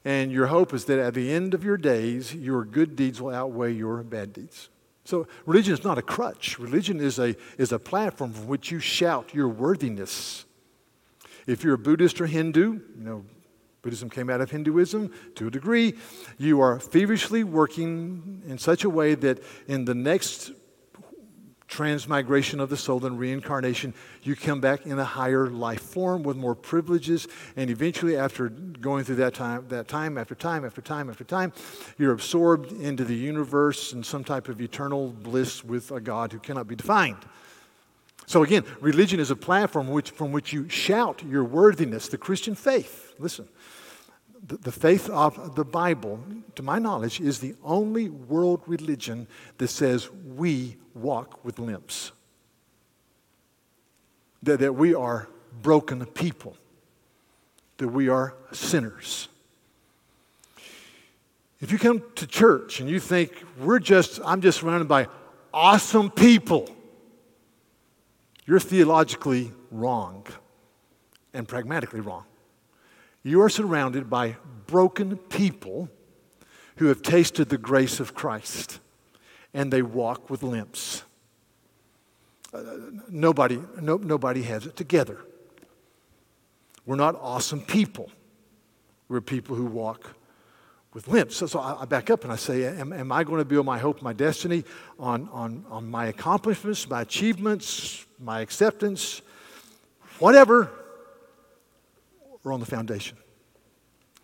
And 0.04 0.32
your 0.32 0.46
hope 0.46 0.72
is 0.72 0.86
that 0.86 0.98
at 0.98 1.14
the 1.14 1.30
end 1.30 1.54
of 1.54 1.62
your 1.62 1.76
days, 1.76 2.34
your 2.34 2.64
good 2.64 2.96
deeds 2.96 3.20
will 3.20 3.34
outweigh 3.34 3.72
your 3.72 4.02
bad 4.02 4.32
deeds. 4.32 4.70
So, 5.04 5.26
religion 5.44 5.74
is 5.74 5.84
not 5.84 5.98
a 5.98 6.02
crutch, 6.02 6.58
religion 6.58 7.00
is 7.00 7.18
a, 7.18 7.36
is 7.58 7.70
a 7.70 7.78
platform 7.78 8.32
from 8.32 8.46
which 8.46 8.70
you 8.70 8.80
shout 8.80 9.34
your 9.34 9.48
worthiness 9.48 10.46
if 11.46 11.64
you're 11.64 11.74
a 11.74 11.78
Buddhist 11.78 12.20
or 12.20 12.26
Hindu, 12.26 12.72
you 12.72 13.04
know, 13.04 13.24
Buddhism 13.82 14.08
came 14.08 14.30
out 14.30 14.40
of 14.40 14.50
Hinduism 14.50 15.12
to 15.34 15.48
a 15.48 15.50
degree, 15.50 15.94
you 16.38 16.60
are 16.60 16.78
feverishly 16.78 17.42
working 17.42 18.42
in 18.46 18.56
such 18.58 18.84
a 18.84 18.90
way 18.90 19.16
that 19.16 19.42
in 19.66 19.84
the 19.84 19.94
next 19.94 20.52
transmigration 21.72 22.60
of 22.60 22.68
the 22.68 22.76
soul 22.76 23.04
and 23.06 23.18
reincarnation, 23.18 23.94
you 24.22 24.36
come 24.36 24.60
back 24.60 24.84
in 24.84 24.98
a 24.98 25.04
higher 25.04 25.48
life 25.48 25.80
form 25.80 26.22
with 26.22 26.36
more 26.36 26.54
privileges, 26.54 27.26
and 27.56 27.70
eventually, 27.70 28.16
after 28.16 28.50
going 28.50 29.04
through 29.04 29.16
that 29.16 29.32
time, 29.32 29.66
that 29.68 29.88
time 29.88 30.18
after 30.18 30.34
time 30.34 30.66
after 30.66 30.82
time 30.82 31.08
after 31.08 31.24
time, 31.24 31.50
you're 31.98 32.12
absorbed 32.12 32.70
into 32.72 33.04
the 33.04 33.14
universe 33.14 33.94
in 33.94 34.04
some 34.04 34.22
type 34.22 34.48
of 34.48 34.60
eternal 34.60 35.08
bliss 35.08 35.64
with 35.64 35.90
a 35.90 36.00
God 36.00 36.30
who 36.30 36.38
cannot 36.38 36.68
be 36.68 36.76
defined. 36.76 37.24
So 38.26 38.42
again, 38.42 38.64
religion 38.80 39.20
is 39.20 39.30
a 39.30 39.36
platform 39.36 39.88
which, 39.88 40.10
from 40.10 40.32
which 40.32 40.52
you 40.52 40.68
shout 40.68 41.22
your 41.22 41.44
worthiness. 41.44 42.08
The 42.08 42.18
Christian 42.18 42.54
faith, 42.54 43.14
listen, 43.18 43.48
the, 44.46 44.56
the 44.56 44.72
faith 44.72 45.08
of 45.10 45.54
the 45.54 45.64
Bible, 45.64 46.20
to 46.54 46.62
my 46.62 46.78
knowledge, 46.78 47.20
is 47.20 47.40
the 47.40 47.54
only 47.62 48.08
world 48.08 48.62
religion 48.66 49.26
that 49.58 49.68
says 49.68 50.10
we 50.10 50.76
walk 50.94 51.44
with 51.44 51.58
limps. 51.58 52.12
That, 54.42 54.60
that 54.60 54.74
we 54.74 54.94
are 54.94 55.28
broken 55.62 56.04
people, 56.06 56.56
that 57.76 57.88
we 57.88 58.08
are 58.08 58.34
sinners. 58.52 59.28
If 61.60 61.70
you 61.70 61.78
come 61.78 62.02
to 62.16 62.26
church 62.26 62.80
and 62.80 62.88
you 62.90 62.98
think 62.98 63.44
we're 63.60 63.78
just, 63.78 64.18
I'm 64.24 64.40
just 64.40 64.60
surrounded 64.60 64.88
by 64.88 65.06
awesome 65.54 66.10
people 66.10 66.68
you're 68.52 68.60
theologically 68.60 69.50
wrong 69.70 70.26
and 71.32 71.48
pragmatically 71.48 72.00
wrong. 72.00 72.24
You 73.22 73.40
are 73.40 73.48
surrounded 73.48 74.10
by 74.10 74.36
broken 74.66 75.16
people 75.16 75.88
who 76.76 76.88
have 76.88 77.00
tasted 77.00 77.48
the 77.48 77.56
grace 77.56 77.98
of 77.98 78.12
Christ 78.12 78.78
and 79.54 79.72
they 79.72 79.80
walk 79.80 80.28
with 80.28 80.42
limps. 80.42 81.02
Uh, 82.52 82.62
nobody, 83.08 83.58
no, 83.80 83.96
nobody 83.96 84.42
has 84.42 84.66
it 84.66 84.76
together. 84.76 85.24
We're 86.84 86.96
not 86.96 87.18
awesome 87.22 87.62
people. 87.62 88.10
We're 89.08 89.22
people 89.22 89.56
who 89.56 89.64
walk 89.64 90.14
with 90.94 91.08
limps. 91.08 91.36
So, 91.36 91.46
so 91.46 91.60
I, 91.60 91.84
back 91.84 92.10
up 92.10 92.24
and 92.24 92.32
I 92.32 92.36
say, 92.36 92.64
am, 92.64 92.92
am 92.92 93.12
I 93.12 93.24
going 93.24 93.38
to 93.38 93.44
build 93.44 93.66
my 93.66 93.78
hope, 93.78 94.02
my 94.02 94.12
destiny 94.12 94.64
on, 94.98 95.28
on, 95.32 95.64
on 95.70 95.90
my 95.90 96.06
accomplishments, 96.06 96.88
my 96.88 97.02
achievements, 97.02 98.04
my 98.18 98.40
acceptance, 98.40 99.22
whatever, 100.18 100.70
or 102.44 102.52
on 102.52 102.60
the 102.60 102.66
foundation? 102.66 103.16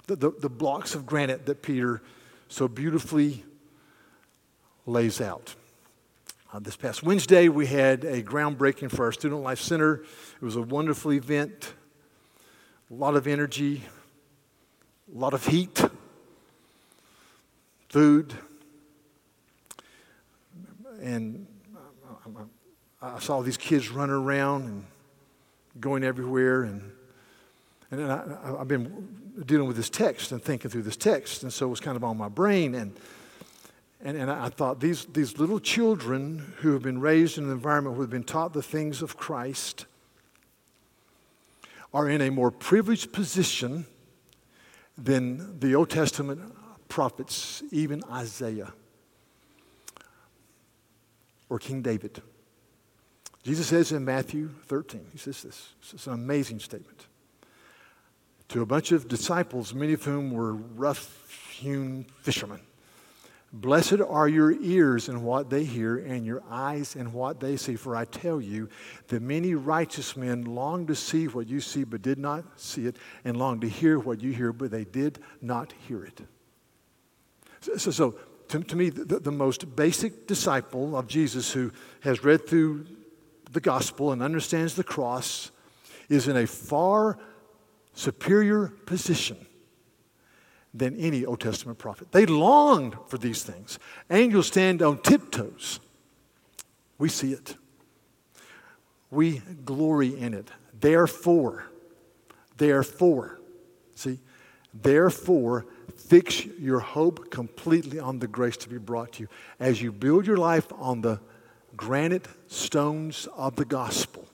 The, 0.07 0.17
the, 0.17 0.31
the 0.31 0.49
blocks 0.49 0.95
of 0.95 1.07
granite 1.07 1.47
that 1.47 1.63
Peter 1.63 2.03
so 2.49 2.69
beautifully 2.69 3.45
lays 4.87 5.21
out. 5.21 5.55
Uh, 6.51 6.59
this 6.59 6.77
past 6.77 7.03
Wednesday, 7.03 7.51
we 7.51 7.67
had 7.67 8.05
a 8.05 8.23
groundbreaking 8.23 8.91
for 8.91 9.05
our 9.05 9.13
Student 9.13 9.43
Life 9.43 9.61
Center. 9.61 10.03
It 10.41 10.43
was 10.43 10.57
a 10.57 10.63
wonderful 10.63 11.13
event, 11.13 11.75
a 12.91 12.95
lot 12.95 13.17
of 13.17 13.27
energy, 13.27 13.83
a 15.15 15.19
lot 15.19 15.35
of 15.35 15.47
heat, 15.47 15.83
food, 17.89 18.35
and 21.01 21.47
uh, 22.27 22.43
I 23.01 23.19
saw 23.19 23.41
these 23.41 23.57
kids 23.57 23.91
running 23.91 24.15
around 24.15 24.65
and 24.65 24.85
going 25.81 26.05
everywhere. 26.05 26.65
And, 26.65 26.93
and 27.91 28.13
I, 28.13 28.59
have 28.59 28.69
been 28.69 29.09
dealing 29.47 29.67
with 29.67 29.77
this 29.77 29.89
text 29.89 30.33
and 30.33 30.43
thinking 30.43 30.71
through 30.71 30.83
this 30.83 30.97
text, 30.97 31.43
and 31.43 31.53
so 31.53 31.67
it 31.67 31.71
was 31.71 31.81
kind 31.81 31.97
of 31.97 32.05
on 32.05 32.19
my 32.19 32.29
brain. 32.29 32.75
And, 32.75 32.95
and, 34.03 34.17
and 34.17 34.31
I 34.31 34.49
thought 34.51 34.81
these, 34.81 35.07
these 35.07 35.39
little 35.39 35.61
children 35.61 36.53
who 36.59 36.73
have 36.73 36.83
been 36.83 37.01
raised 37.01 37.39
in 37.39 37.45
an 37.45 37.53
environment 37.53 37.97
who 37.97 38.03
have 38.03 38.11
been 38.11 38.25
taught 38.25 38.53
the 38.53 38.63
things 38.63 39.01
of 39.01 39.17
Christ 39.17 39.87
are 41.95 42.09
in 42.09 42.21
a 42.21 42.31
more 42.31 42.51
privileged 42.51 43.13
position 43.13 43.87
than 44.99 45.59
the 45.61 45.75
Old 45.75 45.89
Testament 45.89 46.55
prophets, 46.89 47.63
even 47.71 48.03
Isaiah 48.11 48.73
or 51.49 51.59
King 51.59 51.83
David. 51.83 52.21
Jesus 53.43 53.69
says 53.69 53.93
in 53.93 54.05
Matthew 54.05 54.51
13, 54.67 55.07
he 55.13 55.19
says 55.19 55.43
this. 55.43 55.75
It's 55.93 56.07
an 56.07 56.13
amazing 56.13 56.61
statement. 56.61 57.07
To 58.49 58.63
a 58.63 58.67
bunch 58.67 58.93
of 58.93 59.09
disciples, 59.09 59.75
many 59.75 59.93
of 59.93 60.05
whom 60.05 60.33
were 60.33 60.55
rough 60.55 61.31
hewn 61.51 62.07
fishermen. 62.21 62.61
Blessed 63.51 64.01
are 64.07 64.29
your 64.29 64.53
ears 64.53 65.09
in 65.09 65.23
what 65.23 65.49
they 65.49 65.65
hear, 65.65 65.97
and 65.97 66.27
your 66.27 66.43
eyes 66.51 66.95
in 66.95 67.15
what 67.15 67.41
they 67.41 67.57
see. 67.57 67.77
For 67.77 67.97
I 67.97 68.05
tell 68.05 68.43
you 68.43 68.69
that 69.07 69.23
many 69.23 69.55
righteous 69.55 70.17
men 70.17 70.45
long 70.45 70.87
to 70.87 70.95
see 70.95 71.29
what 71.29 71.47
you 71.47 71.61
see, 71.61 71.85
but 71.85 72.03
did 72.03 72.19
not 72.19 72.45
see 72.61 72.87
it, 72.87 72.97
and 73.25 73.39
long 73.39 73.61
to 73.61 73.69
hear 73.69 73.99
what 73.99 74.21
you 74.21 74.33
hear, 74.33 74.53
but 74.53 74.71
they 74.71 74.85
did 74.85 75.19
not 75.41 75.73
hear 75.87 76.05
it. 76.05 76.21
So, 77.77 77.91
so, 77.91 78.15
to, 78.49 78.61
to, 78.61 78.77
me, 78.77 78.91
the, 78.91 79.21
the 79.21 79.31
most 79.31 79.77
basic 79.77 80.27
disciple 80.27 80.97
of 80.97 81.07
Jesus 81.07 81.53
who 81.53 81.71
has 82.01 82.25
read 82.25 82.47
through 82.47 82.87
the 83.53 83.61
gospel 83.61 84.13
and 84.13 84.23
understands 84.23 84.75
the 84.75 84.85
cross 84.85 85.51
is 86.09 86.29
in 86.29 86.37
a 86.37 86.47
far 86.47 87.19
superior 87.95 88.69
position 88.87 89.37
than 90.73 90.97
any 90.97 91.25
Old 91.25 91.41
Testament 91.41 91.79
prophet. 91.79 92.13
They 92.13 92.27
longed 92.27 92.97
for 93.09 93.19
these 93.19 93.43
things. 93.43 93.79
Angels 94.11 94.47
stand 94.47 94.83
on 94.83 94.99
tiptoes. 94.99 95.81
We 96.99 97.09
see 97.09 97.33
it. 97.33 97.57
We 99.11 99.39
glory 99.65 100.19
in 100.19 100.35
it. 100.35 100.49
Therefore, 100.79 101.65
therefore, 102.57 103.41
see, 103.95 104.21
therefore, 104.75 105.67
fix 105.97 106.45
your 106.45 106.81
hope 106.81 107.31
completely 107.31 107.99
on 107.99 108.19
the 108.19 108.27
grace 108.27 108.57
to 108.59 108.69
be 108.69 108.79
brought 108.79 109.13
to 109.15 109.23
you. 109.23 109.29
As 109.61 109.81
you 109.83 109.93
build 109.93 110.27
your 110.27 110.37
life 110.37 110.73
on 110.73 111.01
the 111.01 111.21
granite 111.77 112.27
stones 112.49 113.29
of 113.37 113.57
the 113.57 113.65
gospel. 113.65 114.29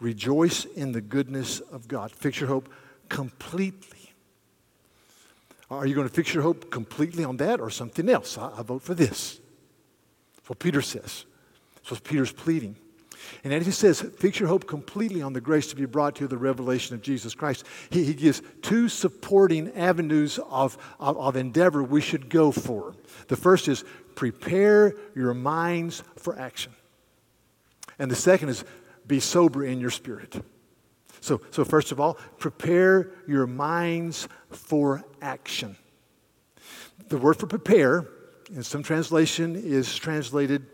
Rejoice 0.00 0.64
in 0.64 0.92
the 0.92 1.00
goodness 1.00 1.60
of 1.60 1.88
God. 1.88 2.12
Fix 2.12 2.40
your 2.40 2.48
hope 2.48 2.68
completely. 3.08 4.12
Are 5.70 5.86
you 5.86 5.94
going 5.94 6.08
to 6.08 6.14
fix 6.14 6.32
your 6.32 6.42
hope 6.42 6.70
completely 6.70 7.24
on 7.24 7.38
that 7.38 7.60
or 7.60 7.70
something 7.70 8.08
else? 8.08 8.38
I, 8.38 8.52
I 8.58 8.62
vote 8.62 8.82
for 8.82 8.94
this. 8.94 9.40
That's 10.36 10.48
what 10.48 10.58
Peter 10.58 10.82
says. 10.82 11.24
That's 11.76 11.90
what 11.90 12.04
Peter's 12.04 12.32
pleading. 12.32 12.76
And 13.44 13.52
as 13.52 13.66
he 13.66 13.72
says, 13.72 14.00
fix 14.00 14.38
your 14.40 14.48
hope 14.48 14.66
completely 14.66 15.22
on 15.22 15.32
the 15.32 15.40
grace 15.40 15.66
to 15.68 15.76
be 15.76 15.86
brought 15.86 16.16
to 16.16 16.28
the 16.28 16.36
revelation 16.38 16.94
of 16.94 17.02
Jesus 17.02 17.34
Christ. 17.34 17.64
He, 17.90 18.04
he 18.04 18.14
gives 18.14 18.42
two 18.62 18.88
supporting 18.88 19.72
avenues 19.72 20.38
of, 20.50 20.76
of, 20.98 21.16
of 21.16 21.36
endeavor 21.36 21.82
we 21.82 22.00
should 22.00 22.28
go 22.28 22.50
for. 22.52 22.94
The 23.28 23.36
first 23.36 23.68
is 23.68 23.84
prepare 24.14 24.94
your 25.14 25.34
minds 25.34 26.02
for 26.16 26.38
action. 26.38 26.72
And 27.98 28.10
the 28.10 28.16
second 28.16 28.50
is 28.50 28.64
be 29.06 29.20
sober 29.20 29.64
in 29.64 29.80
your 29.80 29.90
spirit. 29.90 30.42
So, 31.20 31.40
so 31.50 31.64
first 31.64 31.92
of 31.92 32.00
all, 32.00 32.14
prepare 32.38 33.10
your 33.26 33.46
minds 33.46 34.28
for 34.50 35.04
action. 35.20 35.76
The 37.08 37.18
word 37.18 37.36
for 37.36 37.46
prepare 37.46 38.06
in 38.54 38.62
some 38.62 38.82
translation 38.82 39.56
is 39.56 39.94
translated 39.96 40.66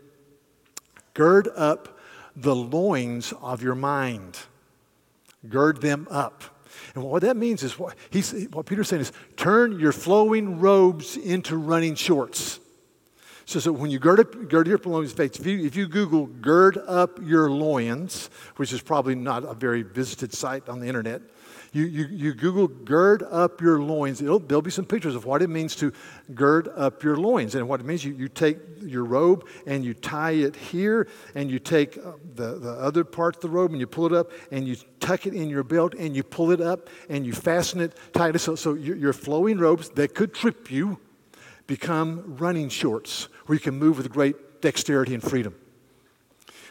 gird 1.13 1.47
up 1.55 1.99
the 2.35 2.55
loins 2.55 3.33
of 3.41 3.61
your 3.61 3.75
mind. 3.75 4.37
Gird 5.47 5.81
them 5.81 6.07
up. 6.09 6.43
And 6.95 7.03
what 7.03 7.21
that 7.23 7.37
means 7.37 7.63
is 7.63 7.77
what, 7.77 7.95
he's, 8.09 8.31
what 8.51 8.65
Peter's 8.65 8.87
saying 8.87 9.01
is 9.01 9.11
turn 9.35 9.79
your 9.79 9.91
flowing 9.91 10.59
robes 10.59 11.17
into 11.17 11.57
running 11.57 11.95
shorts. 11.95 12.59
So, 13.45 13.59
so 13.59 13.71
when 13.71 13.91
you 13.91 13.99
gird 13.99 14.19
up, 14.19 14.49
gird 14.49 14.67
your 14.67 14.77
loins, 14.77 15.17
if 15.19 15.45
you, 15.45 15.65
if 15.65 15.75
you 15.75 15.87
Google 15.87 16.27
gird 16.27 16.77
up 16.77 17.19
your 17.21 17.49
loins, 17.49 18.29
which 18.55 18.71
is 18.71 18.81
probably 18.81 19.15
not 19.15 19.43
a 19.43 19.53
very 19.53 19.81
visited 19.81 20.33
site 20.33 20.69
on 20.69 20.79
the 20.79 20.87
internet, 20.87 21.21
you, 21.73 21.85
you, 21.85 22.05
you 22.05 22.33
Google 22.33 22.67
gird 22.67 23.23
up 23.23 23.59
your 23.59 23.81
loins, 23.81 24.21
It'll, 24.21 24.39
there'll 24.39 24.61
be 24.61 24.71
some 24.71 24.85
pictures 24.85 25.15
of 25.15 25.25
what 25.25 25.41
it 25.41 25.49
means 25.49 25.75
to 25.77 25.91
gird 26.35 26.69
up 26.75 27.03
your 27.03 27.17
loins. 27.17 27.55
And 27.55 27.67
what 27.67 27.79
it 27.79 27.85
means, 27.85 28.05
you, 28.05 28.13
you 28.13 28.29
take 28.29 28.59
your 28.79 29.03
robe 29.03 29.47
and 29.65 29.83
you 29.83 29.95
tie 29.95 30.31
it 30.31 30.55
here, 30.55 31.07
and 31.33 31.49
you 31.49 31.57
take 31.57 31.97
uh, 31.97 32.11
the, 32.35 32.59
the 32.59 32.71
other 32.73 33.03
part 33.03 33.35
of 33.37 33.41
the 33.41 33.49
robe 33.49 33.71
and 33.71 33.79
you 33.79 33.87
pull 33.87 34.05
it 34.05 34.13
up, 34.13 34.31
and 34.51 34.67
you 34.67 34.75
tuck 34.99 35.25
it 35.25 35.33
in 35.33 35.49
your 35.49 35.63
belt, 35.63 35.95
and 35.95 36.15
you 36.15 36.21
pull 36.21 36.51
it 36.51 36.61
up, 36.61 36.89
and 37.09 37.25
you 37.25 37.33
fasten 37.33 37.81
it 37.81 37.97
tightly. 38.13 38.39
So, 38.39 38.53
so 38.55 38.75
your, 38.75 38.95
your 38.95 39.13
flowing 39.13 39.57
robes 39.57 39.89
that 39.89 40.13
could 40.13 40.33
trip 40.33 40.69
you 40.71 40.99
become 41.65 42.37
running 42.37 42.69
shorts 42.69 43.29
where 43.47 43.55
you 43.55 43.59
can 43.59 43.79
move 43.79 43.97
with 43.97 44.11
great 44.11 44.61
dexterity 44.61 45.15
and 45.15 45.23
freedom. 45.23 45.55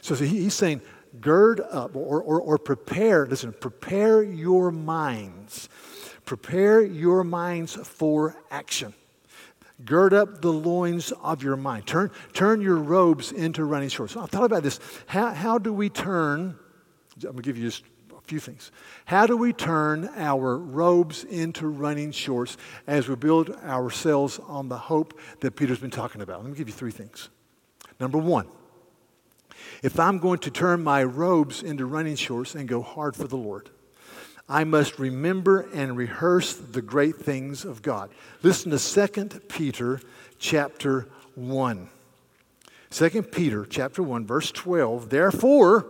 So, 0.01 0.15
so 0.15 0.25
he, 0.25 0.43
he's 0.43 0.55
saying, 0.55 0.81
gird 1.21 1.61
up 1.61 1.95
or, 1.97 2.23
or, 2.23 2.41
or 2.41 2.59
prepare, 2.59 3.27
listen, 3.27 3.53
prepare 3.53 4.23
your 4.23 4.71
minds. 4.71 5.69
Prepare 6.25 6.83
your 6.83 7.25
minds 7.25 7.75
for 7.75 8.37
action. 8.51 8.95
Gird 9.85 10.15
up 10.15 10.41
the 10.41 10.53
loins 10.53 11.13
of 11.23 11.43
your 11.43 11.57
mind. 11.57 11.87
Turn, 11.87 12.11
turn 12.33 12.61
your 12.61 12.77
robes 12.77 13.33
into 13.33 13.65
running 13.65 13.89
shorts. 13.89 14.17
I 14.17 14.27
thought 14.27 14.45
about 14.45 14.63
this. 14.63 14.79
How, 15.07 15.33
how 15.33 15.59
do 15.59 15.73
we 15.73 15.89
turn, 15.89 16.57
I'm 17.17 17.21
going 17.23 17.37
to 17.37 17.43
give 17.43 17.59
you 17.59 17.65
just 17.65 17.83
a 18.17 18.21
few 18.21 18.39
things. 18.39 18.71
How 19.07 19.27
do 19.27 19.37
we 19.37 19.53
turn 19.53 20.09
our 20.17 20.57
robes 20.57 21.25
into 21.25 21.67
running 21.67 22.13
shorts 22.13 22.57
as 22.87 23.09
we 23.09 23.17
build 23.17 23.51
ourselves 23.51 24.39
on 24.47 24.69
the 24.69 24.79
hope 24.79 25.19
that 25.41 25.57
Peter's 25.57 25.81
been 25.81 25.91
talking 25.91 26.21
about? 26.21 26.43
Let 26.43 26.51
me 26.51 26.57
give 26.57 26.69
you 26.69 26.75
three 26.75 26.93
things. 26.93 27.29
Number 27.99 28.19
one, 28.19 28.47
if 29.83 29.99
I'm 29.99 30.19
going 30.19 30.39
to 30.41 30.51
turn 30.51 30.83
my 30.83 31.05
robes 31.05 31.63
into 31.63 31.87
running 31.87 32.17
shorts 32.17 32.55
and 32.55 32.69
go 32.69 32.83
hard 32.83 33.17
for 33.17 33.27
the 33.27 33.37
Lord, 33.37 33.71
I 34.49 34.65
must 34.65 34.99
remember 34.99 35.69
and 35.73 35.97
rehearse 35.97 36.55
the 36.55 36.83
great 36.83 37.17
things 37.17 37.65
of 37.65 37.83
God. 37.83 38.11
Listen 38.43 38.71
to 38.71 39.09
2 39.09 39.41
Peter 39.49 40.01
chapter 40.39 41.09
1. 41.35 41.89
2 42.91 43.23
Peter 43.23 43.65
chapter 43.65 44.03
1 44.03 44.27
verse 44.27 44.51
12. 44.53 45.09
Therefore, 45.09 45.87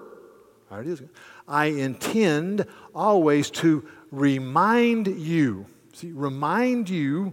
I 1.49 1.65
intend 1.67 2.67
always 2.95 3.51
to 3.51 3.87
remind 4.11 5.07
you. 5.09 5.67
See, 5.93 6.13
remind 6.13 6.89
you 6.89 7.33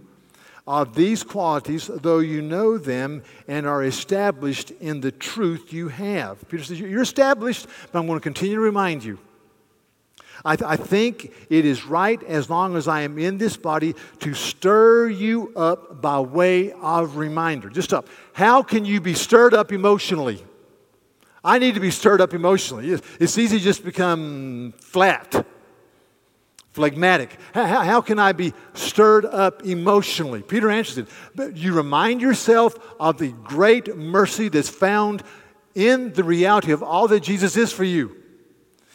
of 0.70 0.94
these 0.94 1.24
qualities, 1.24 1.90
though 1.92 2.20
you 2.20 2.40
know 2.40 2.78
them 2.78 3.24
and 3.48 3.66
are 3.66 3.82
established 3.82 4.70
in 4.70 5.00
the 5.00 5.10
truth 5.10 5.72
you 5.72 5.88
have. 5.88 6.48
Peter 6.48 6.62
says, 6.62 6.78
You're 6.78 7.02
established, 7.02 7.66
but 7.90 7.98
I'm 7.98 8.06
going 8.06 8.20
to 8.20 8.22
continue 8.22 8.54
to 8.54 8.60
remind 8.60 9.02
you. 9.02 9.18
I, 10.44 10.54
th- 10.54 10.70
I, 10.70 10.76
think 10.76 11.32
it 11.50 11.64
is 11.64 11.84
right, 11.84 12.22
as 12.22 12.48
long 12.48 12.76
as 12.76 12.86
I 12.86 13.00
am 13.00 13.18
in 13.18 13.36
this 13.36 13.56
body, 13.56 13.96
to 14.20 14.32
stir 14.32 15.08
you 15.08 15.52
up 15.56 16.00
by 16.00 16.20
way 16.20 16.70
of 16.70 17.16
reminder. 17.16 17.68
Just 17.68 17.92
up. 17.92 18.06
How 18.32 18.62
can 18.62 18.84
you 18.84 19.00
be 19.00 19.14
stirred 19.14 19.54
up 19.54 19.72
emotionally? 19.72 20.42
I 21.42 21.58
need 21.58 21.74
to 21.74 21.80
be 21.80 21.90
stirred 21.90 22.20
up 22.20 22.32
emotionally. 22.32 22.90
It's 23.18 23.36
easy 23.36 23.58
to 23.58 23.64
just 23.64 23.84
become 23.84 24.72
flat 24.78 25.44
phlegmatic. 26.72 27.36
How, 27.52 27.64
how, 27.82 28.00
can 28.00 28.18
I 28.18 28.32
be 28.32 28.52
stirred 28.74 29.24
up 29.24 29.64
emotionally? 29.64 30.42
Peter 30.42 30.70
answers 30.70 30.98
it. 30.98 31.08
But 31.34 31.56
you 31.56 31.74
remind 31.74 32.20
yourself 32.20 32.76
of 32.98 33.18
the 33.18 33.32
great 33.32 33.96
mercy 33.96 34.48
that's 34.48 34.68
found 34.68 35.22
in 35.74 36.12
the 36.12 36.24
reality 36.24 36.72
of 36.72 36.82
all 36.82 37.08
that 37.08 37.20
Jesus 37.20 37.56
is 37.56 37.72
for 37.72 37.84
you 37.84 38.16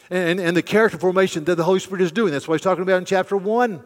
and, 0.09 0.39
and 0.39 0.55
the 0.55 0.61
character 0.61 0.97
formation 0.97 1.43
that 1.45 1.55
the 1.55 1.63
Holy 1.63 1.79
Spirit 1.79 2.01
is 2.01 2.11
doing. 2.11 2.31
That's 2.31 2.47
what 2.47 2.55
he's 2.55 2.63
talking 2.63 2.83
about 2.83 2.97
in 2.97 3.05
chapter 3.05 3.35
1. 3.35 3.83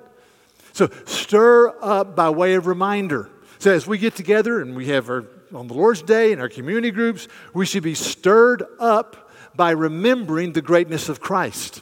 So 0.73 0.89
stir 1.06 1.73
up 1.82 2.15
by 2.15 2.30
way 2.30 2.54
of 2.56 2.67
reminder. 2.67 3.30
So 3.58 3.73
as 3.73 3.88
we 3.88 3.97
get 3.97 4.15
together 4.15 4.62
and 4.62 4.75
we 4.75 4.88
have 4.88 5.10
our 5.10 5.25
on 5.54 5.67
the 5.67 5.73
Lord's 5.73 6.02
Day, 6.02 6.32
in 6.32 6.39
our 6.39 6.49
community 6.49 6.91
groups, 6.91 7.28
we 7.54 7.65
should 7.65 7.84
be 7.84 7.95
stirred 7.95 8.63
up 8.80 9.32
by 9.56 9.71
remembering 9.71 10.54
the 10.54 10.62
greatness 10.62 11.10
of 11.10 11.19
Christ. 11.19 11.82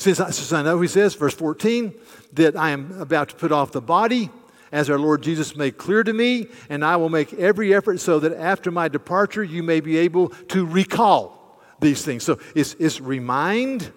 Since 0.00 0.18
I, 0.18 0.30
since 0.30 0.50
I 0.50 0.62
know, 0.62 0.80
he 0.80 0.88
says, 0.88 1.14
verse 1.14 1.34
14, 1.34 1.92
that 2.32 2.56
I 2.56 2.70
am 2.70 2.98
about 2.98 3.28
to 3.28 3.34
put 3.34 3.52
off 3.52 3.70
the 3.70 3.82
body, 3.82 4.30
as 4.72 4.88
our 4.88 4.98
Lord 4.98 5.22
Jesus 5.22 5.54
made 5.54 5.76
clear 5.76 6.02
to 6.02 6.12
me, 6.14 6.46
and 6.70 6.82
I 6.82 6.96
will 6.96 7.10
make 7.10 7.34
every 7.34 7.74
effort 7.74 8.00
so 8.00 8.18
that 8.20 8.32
after 8.32 8.70
my 8.70 8.88
departure 8.88 9.44
you 9.44 9.62
may 9.62 9.80
be 9.80 9.98
able 9.98 10.30
to 10.48 10.64
recall 10.64 11.60
these 11.80 12.02
things. 12.02 12.24
So 12.24 12.38
it's, 12.54 12.74
it's 12.78 12.98
remind, 12.98 13.92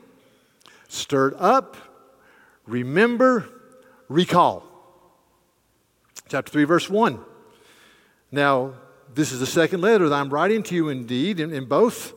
stirred 0.89 1.35
up, 1.37 1.77
remember, 2.67 3.47
recall. 4.09 4.65
Chapter 6.27 6.51
3, 6.51 6.65
verse 6.65 6.89
1. 6.89 7.23
Now, 8.29 8.73
this 9.13 9.31
is 9.31 9.39
the 9.39 9.45
second 9.45 9.79
letter 9.79 10.09
that 10.09 10.15
I'm 10.15 10.33
writing 10.33 10.63
to 10.63 10.75
you 10.75 10.89
indeed, 10.89 11.39
in, 11.39 11.53
in 11.53 11.63
both 11.63 12.13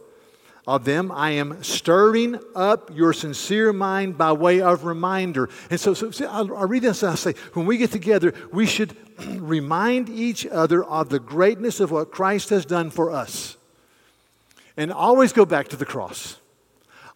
of 0.67 0.85
them 0.85 1.13
I 1.13 1.31
am 1.33 1.63
stirring 1.63 2.41
up 2.55 2.91
your 2.93 3.13
sincere 3.13 3.73
mind 3.73 4.19
by 4.19 4.33
way 4.33 4.61
of 4.61 4.85
reminder. 4.85 5.49
And 5.71 5.79
so, 5.79 5.95
so 5.95 6.11
see, 6.11 6.25
I, 6.25 6.41
I 6.41 6.65
read 6.65 6.83
this 6.83 7.03
and 7.03 7.13
I 7.13 7.15
say, 7.15 7.35
when 7.53 7.67
we 7.67 7.77
get 7.77 7.93
together, 7.93 8.35
we 8.53 8.67
should 8.67 8.97
remind 9.37 10.09
each 10.09 10.45
other 10.47 10.83
of 10.83 11.09
the 11.09 11.21
greatness 11.21 11.79
of 11.79 11.93
what 11.93 12.11
Christ 12.11 12.51
has 12.51 12.67
done 12.67 12.91
for 12.91 13.13
us. 13.13 13.57
And 14.77 14.93
always 14.93 15.33
go 15.33 15.45
back 15.45 15.69
to 15.69 15.77
the 15.77 15.87
cross. 15.87 16.37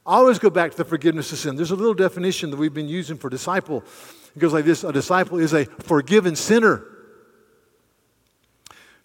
Always 0.07 0.39
go 0.39 0.49
back 0.49 0.71
to 0.71 0.77
the 0.77 0.85
forgiveness 0.85 1.33
of 1.33 1.39
sin. 1.39 1.57
There's 1.57 1.73
a 1.73 1.77
little 1.77 1.95
definition 1.95 2.51
that 2.51 2.57
we've 2.57 2.73
been 2.73 2.89
using 2.89 3.19
for 3.19 3.29
disciple. 3.29 3.85
It 4.35 4.39
goes 4.39 4.53
like 4.53 4.65
this 4.65 4.85
A 4.85 4.93
disciple 4.93 5.39
is 5.39 5.53
a 5.53 5.65
forgiven 5.65 6.37
sinner 6.37 6.87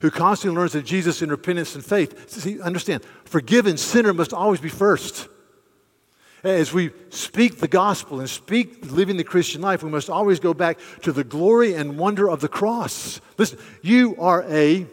who 0.01 0.11
constantly 0.11 0.57
learns 0.57 0.73
that 0.73 0.85
Jesus 0.85 1.21
in 1.21 1.29
repentance 1.29 1.75
and 1.75 1.85
faith. 1.85 2.29
See, 2.29 2.59
understand, 2.61 3.03
forgiven 3.25 3.77
sinner 3.77 4.13
must 4.13 4.33
always 4.33 4.59
be 4.59 4.69
first. 4.69 5.27
As 6.43 6.71
we 6.71 6.91
speak 7.09 7.57
the 7.57 7.67
gospel 7.67 8.19
and 8.19 8.29
speak 8.29 8.91
living 8.91 9.17
the 9.17 9.23
Christian 9.23 9.61
life, 9.61 9.81
we 9.81 9.89
must 9.89 10.09
always 10.09 10.39
go 10.39 10.53
back 10.53 10.77
to 11.01 11.11
the 11.11 11.23
glory 11.23 11.73
and 11.73 11.97
wonder 11.97 12.29
of 12.29 12.39
the 12.39 12.47
cross. 12.47 13.19
Listen, 13.37 13.57
you 13.81 14.15
are 14.19 14.43
a 14.43 14.85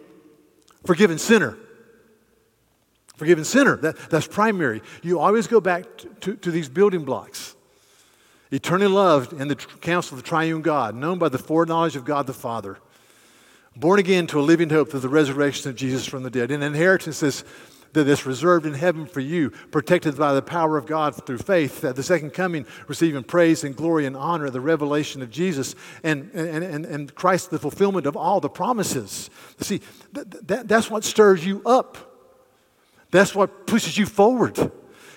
forgiven 0.84 1.18
sinner. 1.18 1.58
Forgiven 3.16 3.44
sinner, 3.44 3.76
that, 3.78 3.98
that's 4.08 4.26
primary. 4.26 4.80
You 5.02 5.20
always 5.20 5.46
go 5.46 5.60
back 5.60 5.84
to, 5.98 6.08
to, 6.20 6.36
to 6.36 6.50
these 6.50 6.70
building 6.70 7.04
blocks. 7.04 7.54
Eternally 8.50 8.90
loved 8.90 9.32
in 9.34 9.48
the 9.48 9.56
counsel 9.56 10.16
of 10.16 10.22
the 10.22 10.28
triune 10.28 10.62
God, 10.62 10.94
known 10.94 11.18
by 11.18 11.28
the 11.28 11.38
foreknowledge 11.38 11.96
of 11.96 12.04
God 12.04 12.26
the 12.26 12.32
Father 12.32 12.78
born 13.76 13.98
again 13.98 14.26
to 14.28 14.40
a 14.40 14.42
living 14.42 14.70
hope 14.70 14.90
through 14.90 15.00
the 15.00 15.08
resurrection 15.08 15.70
of 15.70 15.76
Jesus 15.76 16.06
from 16.06 16.22
the 16.22 16.30
dead. 16.30 16.50
An 16.50 16.62
inheritance 16.62 17.20
that's, 17.20 17.44
that 17.92 18.08
is 18.08 18.26
reserved 18.26 18.66
in 18.66 18.74
heaven 18.74 19.06
for 19.06 19.20
you, 19.20 19.50
protected 19.70 20.16
by 20.16 20.32
the 20.32 20.42
power 20.42 20.76
of 20.76 20.86
God 20.86 21.14
through 21.26 21.38
faith, 21.38 21.84
at 21.84 21.96
the 21.96 22.02
second 22.02 22.30
coming, 22.30 22.66
receiving 22.88 23.22
praise 23.22 23.64
and 23.64 23.76
glory 23.76 24.06
and 24.06 24.16
honor, 24.16 24.50
the 24.50 24.60
revelation 24.60 25.22
of 25.22 25.30
Jesus, 25.30 25.74
and, 26.02 26.30
and, 26.32 26.64
and, 26.64 26.86
and 26.86 27.14
Christ, 27.14 27.50
the 27.50 27.58
fulfillment 27.58 28.06
of 28.06 28.16
all 28.16 28.40
the 28.40 28.48
promises. 28.48 29.30
See, 29.60 29.80
that, 30.12 30.48
that, 30.48 30.68
that's 30.68 30.90
what 30.90 31.04
stirs 31.04 31.44
you 31.44 31.62
up. 31.64 31.98
That's 33.10 33.34
what 33.34 33.66
pushes 33.66 33.98
you 33.98 34.06
forward 34.06 34.58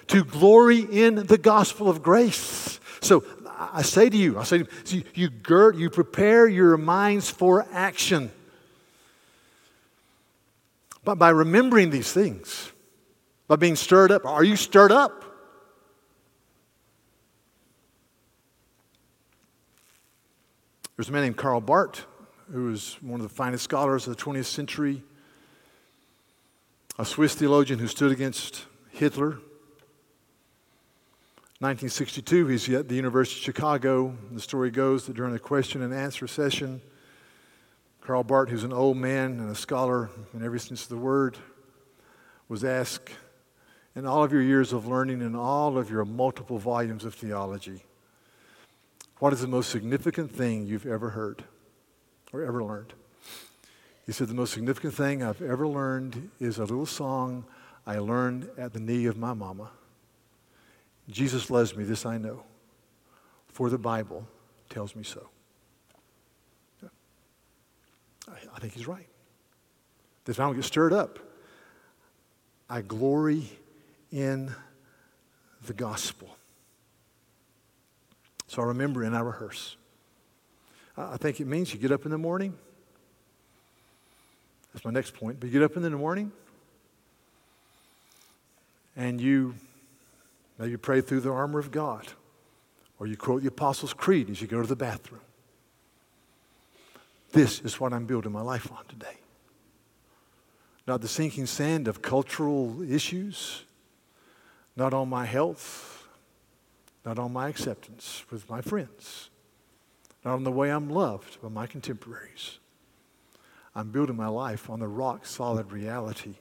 to 0.07 0.23
glory 0.23 0.79
in 0.79 1.15
the 1.15 1.37
gospel 1.37 1.89
of 1.89 2.03
grace. 2.03 2.79
So 3.01 3.23
I 3.57 3.83
say 3.83 4.09
to 4.09 4.17
you, 4.17 4.37
I 4.37 4.43
say 4.43 4.63
to 4.63 4.97
you, 4.97 5.03
you 5.13 5.29
gird, 5.29 5.77
you 5.77 5.89
prepare 5.89 6.47
your 6.47 6.77
minds 6.77 7.29
for 7.29 7.65
action. 7.71 8.31
But 11.05 11.19
by 11.19 11.29
remembering 11.29 11.91
these 11.91 12.11
things, 12.11 12.71
by 13.47 13.55
being 13.57 13.75
stirred 13.75 14.11
up, 14.11 14.25
are 14.25 14.43
you 14.43 14.55
stirred 14.55 14.91
up? 14.91 15.23
There's 20.97 21.09
a 21.09 21.11
man 21.11 21.21
named 21.21 21.37
Karl 21.37 21.61
Barth, 21.61 22.05
who 22.51 22.65
was 22.65 22.97
one 23.01 23.21
of 23.21 23.27
the 23.27 23.33
finest 23.33 23.63
scholars 23.63 24.07
of 24.07 24.17
the 24.17 24.23
20th 24.23 24.45
century, 24.45 25.03
a 26.97 27.05
Swiss 27.05 27.35
theologian 27.35 27.77
who 27.77 27.87
stood 27.87 28.11
against 28.11 28.65
Hitler. 28.89 29.37
1962, 31.59 32.47
he's 32.47 32.69
at 32.69 32.87
the 32.89 32.95
University 32.95 33.39
of 33.39 33.43
Chicago. 33.43 34.17
The 34.31 34.41
story 34.41 34.71
goes 34.71 35.05
that 35.05 35.15
during 35.15 35.35
a 35.35 35.39
question 35.39 35.83
and 35.83 35.93
answer 35.93 36.25
session, 36.25 36.81
Karl 38.05 38.23
Barth, 38.23 38.49
who's 38.49 38.63
an 38.63 38.71
old 38.71 38.97
man 38.97 39.39
and 39.39 39.49
a 39.49 39.55
scholar 39.55 40.11
in 40.35 40.45
every 40.45 40.59
sense 40.59 40.83
of 40.83 40.89
the 40.89 40.97
word, 40.97 41.39
was 42.47 42.63
asked, 42.63 43.09
in 43.95 44.05
all 44.05 44.23
of 44.23 44.31
your 44.31 44.43
years 44.43 44.73
of 44.73 44.85
learning 44.85 45.23
and 45.23 45.35
all 45.35 45.75
of 45.75 45.89
your 45.89 46.05
multiple 46.05 46.59
volumes 46.59 47.03
of 47.03 47.15
theology, 47.15 47.83
what 49.17 49.33
is 49.33 49.41
the 49.41 49.47
most 49.47 49.71
significant 49.71 50.31
thing 50.31 50.67
you've 50.67 50.85
ever 50.85 51.09
heard 51.09 51.45
or 52.31 52.43
ever 52.43 52.63
learned? 52.63 52.93
He 54.05 54.11
said, 54.11 54.27
The 54.27 54.35
most 54.35 54.53
significant 54.53 54.93
thing 54.93 55.23
I've 55.23 55.41
ever 55.41 55.67
learned 55.67 56.29
is 56.39 56.59
a 56.59 56.65
little 56.65 56.85
song 56.85 57.43
I 57.87 57.97
learned 57.97 58.49
at 58.55 58.73
the 58.73 58.79
knee 58.79 59.07
of 59.07 59.17
my 59.17 59.33
mama. 59.33 59.71
Jesus 61.09 61.49
loves 61.49 61.75
me, 61.75 61.83
this 61.83 62.05
I 62.05 62.19
know, 62.19 62.43
for 63.47 63.71
the 63.71 63.79
Bible 63.79 64.27
tells 64.69 64.95
me 64.95 65.03
so. 65.03 65.29
I 68.27 68.59
think 68.59 68.73
he's 68.73 68.87
right. 68.87 69.07
That 70.25 70.31
if 70.31 70.39
I 70.39 70.43
don't 70.43 70.55
get 70.55 70.63
stirred 70.63 70.93
up, 70.93 71.19
I 72.69 72.81
glory 72.81 73.49
in 74.11 74.53
the 75.65 75.73
gospel. 75.73 76.35
So 78.47 78.61
I 78.61 78.65
remember 78.65 79.03
and 79.03 79.15
I 79.15 79.19
rehearse. 79.19 79.75
I 80.97 81.17
think 81.17 81.39
it 81.39 81.47
means 81.47 81.73
you 81.73 81.79
get 81.79 81.91
up 81.91 82.05
in 82.05 82.11
the 82.11 82.17
morning. 82.17 82.53
That's 84.73 84.85
my 84.85 84.91
next 84.91 85.13
point. 85.13 85.39
But 85.39 85.47
you 85.47 85.53
get 85.53 85.63
up 85.63 85.75
in 85.75 85.83
the 85.83 85.89
morning 85.89 86.31
and 88.95 89.19
you 89.19 89.55
maybe 90.57 90.77
pray 90.77 91.01
through 91.01 91.19
the 91.19 91.31
armor 91.31 91.59
of 91.59 91.71
God, 91.71 92.07
or 92.97 93.07
you 93.07 93.17
quote 93.17 93.41
the 93.41 93.49
Apostles' 93.49 93.93
Creed 93.93 94.29
as 94.29 94.41
you 94.41 94.47
go 94.47 94.61
to 94.61 94.67
the 94.67 94.75
bathroom. 94.75 95.21
This 97.35 97.59
is 97.59 97.81
what 97.81 97.91
I'm 97.91 98.05
building 98.05 98.31
my 98.31 98.41
life 98.41 98.71
on 98.71 98.85
today. 98.85 99.17
Not 100.87 101.01
the 101.01 101.09
sinking 101.09 101.47
sand 101.47 101.89
of 101.89 102.01
cultural 102.01 102.81
issues, 102.89 103.65
not 104.77 104.93
on 104.93 105.09
my 105.09 105.25
health, 105.25 106.07
not 107.05 107.19
on 107.19 107.33
my 107.33 107.49
acceptance 107.49 108.23
with 108.31 108.49
my 108.49 108.61
friends, 108.61 109.29
not 110.23 110.35
on 110.35 110.45
the 110.45 110.51
way 110.51 110.71
I'm 110.71 110.89
loved 110.89 111.41
by 111.41 111.49
my 111.49 111.67
contemporaries. 111.67 112.59
I'm 113.75 113.91
building 113.91 114.15
my 114.15 114.29
life 114.29 114.69
on 114.69 114.79
the 114.79 114.87
rock 114.87 115.25
solid 115.25 115.73
reality 115.73 116.35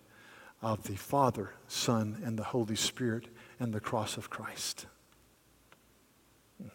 of 0.62 0.85
the 0.85 0.94
Father, 0.94 1.54
Son, 1.66 2.22
and 2.24 2.38
the 2.38 2.44
Holy 2.44 2.76
Spirit 2.76 3.26
and 3.59 3.72
the 3.72 3.80
cross 3.80 4.16
of 4.16 4.30
Christ. 4.30 4.87
Hmm. 6.62 6.68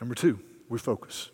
Number 0.00 0.16
two, 0.16 0.40
we 0.68 0.76
focus. 0.80 1.30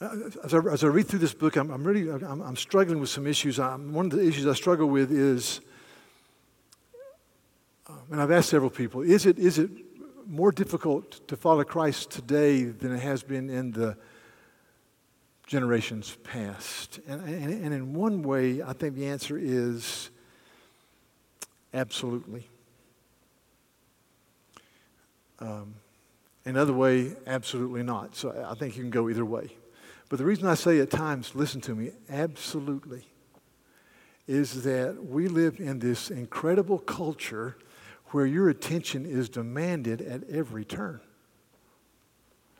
As 0.00 0.54
I, 0.54 0.58
as 0.58 0.84
I, 0.84 0.86
read 0.86 1.08
through 1.08 1.18
this 1.18 1.34
book, 1.34 1.56
I'm, 1.56 1.72
I'm 1.72 1.82
really 1.82 2.08
I'm, 2.08 2.40
I'm, 2.40 2.56
struggling 2.56 3.00
with 3.00 3.10
some 3.10 3.26
issues. 3.26 3.58
I'm, 3.58 3.92
one 3.92 4.06
of 4.06 4.12
the 4.12 4.24
issues 4.24 4.46
I 4.46 4.52
struggle 4.52 4.86
with 4.86 5.10
is, 5.10 5.60
uh, 7.88 7.94
and 8.12 8.22
I've 8.22 8.30
asked 8.30 8.48
several 8.48 8.70
people, 8.70 9.02
is 9.02 9.26
it, 9.26 9.40
is 9.40 9.58
it 9.58 9.70
more 10.24 10.52
difficult 10.52 11.26
to 11.26 11.36
follow 11.36 11.64
Christ 11.64 12.10
today 12.10 12.62
than 12.64 12.94
it 12.94 13.00
has 13.00 13.24
been 13.24 13.50
in 13.50 13.72
the 13.72 13.96
generations 15.48 16.16
past? 16.22 17.00
And, 17.08 17.20
and, 17.22 17.64
and 17.64 17.74
in 17.74 17.92
one 17.92 18.22
way, 18.22 18.62
I 18.62 18.74
think 18.74 18.94
the 18.94 19.08
answer 19.08 19.36
is 19.36 20.10
absolutely. 21.74 22.48
Um, 25.40 25.74
another 26.44 26.72
way, 26.72 27.16
absolutely 27.26 27.82
not. 27.82 28.14
So 28.14 28.46
I 28.48 28.54
think 28.54 28.76
you 28.76 28.82
can 28.84 28.92
go 28.92 29.08
either 29.08 29.24
way. 29.24 29.50
But 30.08 30.18
the 30.18 30.24
reason 30.24 30.46
I 30.46 30.54
say 30.54 30.78
at 30.78 30.90
times, 30.90 31.34
listen 31.34 31.60
to 31.62 31.74
me, 31.74 31.90
absolutely, 32.08 33.06
is 34.26 34.62
that 34.62 35.04
we 35.04 35.28
live 35.28 35.60
in 35.60 35.78
this 35.78 36.10
incredible 36.10 36.78
culture 36.78 37.56
where 38.06 38.26
your 38.26 38.48
attention 38.48 39.04
is 39.04 39.28
demanded 39.28 40.00
at 40.00 40.28
every 40.30 40.64
turn. 40.64 41.00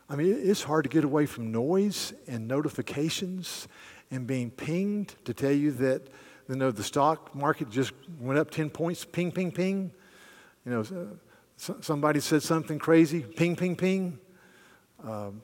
I 0.09 0.15
mean, 0.15 0.35
it's 0.39 0.63
hard 0.63 0.85
to 0.85 0.89
get 0.89 1.03
away 1.03 1.25
from 1.25 1.51
noise 1.51 2.13
and 2.27 2.47
notifications 2.47 3.67
and 4.11 4.25
being 4.25 4.49
pinged 4.49 5.15
to 5.25 5.33
tell 5.33 5.51
you 5.51 5.71
that 5.73 6.07
you 6.47 6.55
know, 6.55 6.71
the 6.71 6.83
stock 6.83 7.35
market 7.35 7.69
just 7.69 7.93
went 8.19 8.39
up 8.39 8.49
10 8.49 8.71
points, 8.71 9.05
ping, 9.05 9.31
ping, 9.31 9.51
ping. 9.51 9.91
You 10.65 10.71
know, 10.71 11.17
somebody 11.57 12.19
said 12.19 12.41
something 12.41 12.79
crazy, 12.79 13.21
ping, 13.21 13.55
ping, 13.55 13.75
ping. 13.75 14.17
Um, 15.03 15.43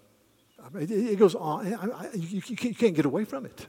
I 0.66 0.70
mean, 0.78 0.84
it, 0.84 0.92
it, 0.92 1.20
goes 1.20 1.36
on. 1.36 1.74
I, 1.74 1.86
I, 1.86 2.10
you, 2.14 2.42
you, 2.46 2.56
can't 2.74 2.96
get 2.96 3.06
away 3.06 3.24
from 3.26 3.46
it. 3.46 3.68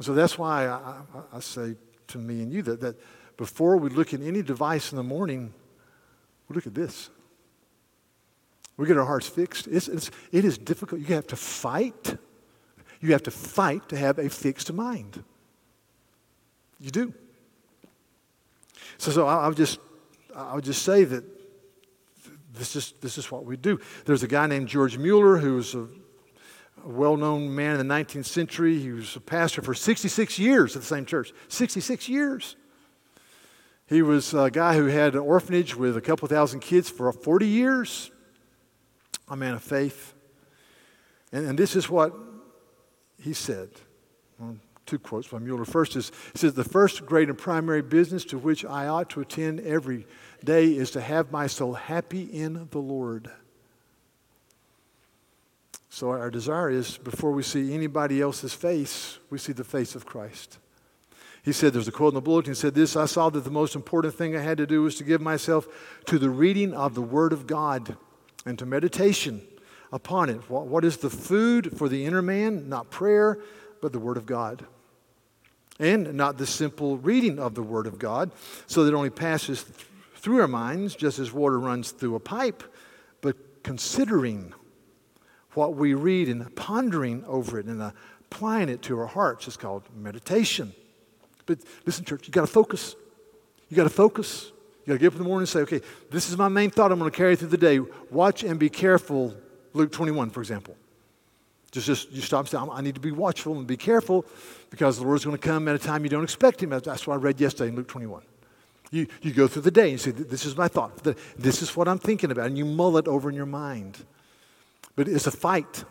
So 0.00 0.14
that's 0.14 0.38
why 0.38 0.66
I, 0.66 1.02
I, 1.32 1.40
say 1.40 1.76
to 2.08 2.18
me 2.18 2.42
and 2.42 2.52
you 2.52 2.62
that, 2.62 2.80
that 2.80 2.96
before 3.36 3.76
we 3.76 3.90
look 3.90 4.14
at 4.14 4.22
any 4.22 4.42
device 4.42 4.92
in 4.92 4.96
the 4.96 5.02
morning, 5.02 5.52
we 6.48 6.54
look 6.54 6.66
at 6.66 6.74
this. 6.74 7.10
We 8.76 8.86
get 8.86 8.96
our 8.96 9.04
hearts 9.04 9.28
fixed. 9.28 9.68
It's, 9.68 9.88
it's, 9.88 10.10
it 10.32 10.44
is 10.44 10.56
difficult. 10.56 11.02
You 11.02 11.14
have 11.14 11.26
to 11.28 11.36
fight. 11.36 12.16
You 13.00 13.12
have 13.12 13.22
to 13.24 13.30
fight 13.30 13.88
to 13.90 13.96
have 13.96 14.18
a 14.18 14.30
fixed 14.30 14.72
mind. 14.72 15.22
You 16.80 16.90
do. 16.90 17.14
So, 18.96 19.10
so 19.10 19.26
I'll 19.26 19.52
just, 19.52 19.78
I'll 20.34 20.60
just 20.60 20.82
say 20.82 21.04
that 21.04 21.24
this 22.62 22.76
is, 22.76 22.94
this 23.00 23.18
is 23.18 23.30
what 23.32 23.44
we 23.44 23.56
do. 23.56 23.80
There's 24.04 24.22
a 24.22 24.28
guy 24.28 24.46
named 24.46 24.68
George 24.68 24.96
Mueller 24.96 25.38
who 25.38 25.56
was 25.56 25.74
a, 25.74 25.80
a 26.84 26.88
well 26.88 27.16
known 27.16 27.52
man 27.52 27.80
in 27.80 27.88
the 27.88 27.94
19th 27.94 28.26
century. 28.26 28.78
He 28.78 28.92
was 28.92 29.16
a 29.16 29.20
pastor 29.20 29.62
for 29.62 29.74
66 29.74 30.38
years 30.38 30.76
at 30.76 30.82
the 30.82 30.86
same 30.86 31.04
church. 31.04 31.32
66 31.48 32.08
years. 32.08 32.54
He 33.88 34.00
was 34.00 34.32
a 34.32 34.48
guy 34.48 34.76
who 34.76 34.86
had 34.86 35.14
an 35.14 35.20
orphanage 35.20 35.74
with 35.74 35.96
a 35.96 36.00
couple 36.00 36.28
thousand 36.28 36.60
kids 36.60 36.88
for 36.88 37.12
40 37.12 37.48
years. 37.48 38.12
A 39.28 39.34
man 39.34 39.54
of 39.54 39.62
faith. 39.62 40.14
And, 41.32 41.44
and 41.46 41.58
this 41.58 41.74
is 41.74 41.90
what 41.90 42.14
he 43.18 43.32
said. 43.32 43.70
Two 44.86 44.98
quotes 44.98 45.28
by 45.28 45.38
Mueller. 45.38 45.64
First 45.64 45.96
is, 45.96 46.10
says, 46.34 46.54
The 46.54 46.64
first 46.64 47.06
great 47.06 47.28
and 47.28 47.38
primary 47.38 47.82
business 47.82 48.24
to 48.26 48.38
which 48.38 48.64
I 48.64 48.88
ought 48.88 49.10
to 49.10 49.20
attend 49.20 49.60
every 49.60 50.06
day 50.44 50.76
is 50.76 50.90
to 50.92 51.00
have 51.00 51.30
my 51.30 51.46
soul 51.46 51.74
happy 51.74 52.24
in 52.24 52.68
the 52.70 52.78
Lord. 52.78 53.30
So 55.88 56.10
our 56.10 56.30
desire 56.30 56.70
is 56.70 56.96
before 56.96 57.32
we 57.32 57.42
see 57.42 57.74
anybody 57.74 58.20
else's 58.20 58.54
face, 58.54 59.18
we 59.30 59.38
see 59.38 59.52
the 59.52 59.62
face 59.62 59.94
of 59.94 60.06
Christ. 60.06 60.58
He 61.44 61.52
said, 61.52 61.72
there's 61.72 61.88
a 61.88 61.92
quote 61.92 62.12
in 62.12 62.14
the 62.14 62.20
bulletin, 62.20 62.52
he 62.52 62.54
said 62.54 62.74
this, 62.74 62.96
I 62.96 63.06
saw 63.06 63.28
that 63.28 63.44
the 63.44 63.50
most 63.50 63.74
important 63.74 64.14
thing 64.14 64.36
I 64.36 64.40
had 64.40 64.58
to 64.58 64.66
do 64.66 64.82
was 64.82 64.96
to 64.96 65.04
give 65.04 65.20
myself 65.20 65.66
to 66.06 66.18
the 66.18 66.30
reading 66.30 66.72
of 66.72 66.94
the 66.94 67.02
Word 67.02 67.32
of 67.32 67.46
God 67.46 67.96
and 68.46 68.58
to 68.58 68.64
meditation 68.64 69.42
upon 69.92 70.30
it. 70.30 70.48
what 70.48 70.84
is 70.84 70.96
the 70.96 71.10
food 71.10 71.76
for 71.76 71.88
the 71.88 72.06
inner 72.06 72.22
man? 72.22 72.68
Not 72.68 72.90
prayer, 72.90 73.38
but 73.82 73.92
the 73.92 73.98
Word 73.98 74.16
of 74.16 74.24
God. 74.24 74.64
And 75.78 76.14
not 76.14 76.38
the 76.38 76.46
simple 76.46 76.98
reading 76.98 77.38
of 77.38 77.54
the 77.54 77.62
Word 77.62 77.86
of 77.86 77.98
God, 77.98 78.30
so 78.66 78.84
that 78.84 78.92
it 78.92 78.96
only 78.96 79.10
passes 79.10 79.64
through 80.16 80.40
our 80.40 80.48
minds, 80.48 80.94
just 80.94 81.18
as 81.18 81.32
water 81.32 81.58
runs 81.58 81.90
through 81.90 82.14
a 82.14 82.20
pipe, 82.20 82.62
but 83.20 83.36
considering 83.64 84.54
what 85.54 85.74
we 85.74 85.94
read 85.94 86.28
and 86.28 86.54
pondering 86.54 87.24
over 87.26 87.58
it 87.58 87.66
and 87.66 87.82
applying 87.82 88.68
it 88.68 88.82
to 88.82 88.98
our 88.98 89.06
hearts 89.06 89.48
is 89.48 89.56
called 89.56 89.82
meditation. 89.94 90.72
But 91.46 91.58
listen, 91.84 92.04
church, 92.04 92.26
you 92.26 92.32
got 92.32 92.42
to 92.42 92.46
focus. 92.46 92.94
You 93.68 93.76
got 93.76 93.84
to 93.84 93.90
focus. 93.90 94.52
You 94.84 94.88
got 94.88 94.92
to 94.94 94.98
get 94.98 95.06
up 95.08 95.12
in 95.14 95.18
the 95.18 95.24
morning 95.24 95.42
and 95.42 95.48
say, 95.48 95.60
okay, 95.60 95.80
this 96.10 96.28
is 96.28 96.36
my 96.36 96.48
main 96.48 96.70
thought 96.70 96.92
I'm 96.92 96.98
going 96.98 97.10
to 97.10 97.16
carry 97.16 97.36
through 97.36 97.48
the 97.48 97.58
day. 97.58 97.80
Watch 98.10 98.44
and 98.44 98.58
be 98.58 98.68
careful. 98.68 99.34
Luke 99.72 99.92
21, 99.92 100.30
for 100.30 100.40
example. 100.40 100.76
Just, 101.72 101.86
just 101.86 102.12
you 102.12 102.20
stop 102.20 102.40
and 102.40 102.48
say, 102.48 102.58
I 102.58 102.82
need 102.82 102.94
to 102.94 103.00
be 103.00 103.12
watchful 103.12 103.56
and 103.56 103.66
be 103.66 103.78
careful 103.78 104.26
because 104.70 104.98
the 104.98 105.04
Lord's 105.04 105.24
going 105.24 105.36
to 105.36 105.42
come 105.42 105.66
at 105.68 105.74
a 105.74 105.78
time 105.78 106.04
you 106.04 106.10
don't 106.10 106.22
expect 106.22 106.62
Him. 106.62 106.70
That's 106.70 107.06
what 107.06 107.14
I 107.14 107.16
read 107.16 107.40
yesterday 107.40 107.70
in 107.70 107.76
Luke 107.76 107.88
21. 107.88 108.22
You, 108.90 109.06
you 109.22 109.32
go 109.32 109.48
through 109.48 109.62
the 109.62 109.70
day 109.70 109.90
and 109.90 109.98
say, 109.98 110.10
This 110.10 110.44
is 110.44 110.54
my 110.54 110.68
thought. 110.68 111.02
This 111.38 111.62
is 111.62 111.74
what 111.74 111.88
I'm 111.88 111.98
thinking 111.98 112.30
about. 112.30 112.46
And 112.46 112.58
you 112.58 112.66
mull 112.66 112.98
it 112.98 113.08
over 113.08 113.30
in 113.30 113.34
your 113.34 113.46
mind. 113.46 114.04
But 114.96 115.08
it's 115.08 115.26
a 115.26 115.30
fight. 115.30 115.84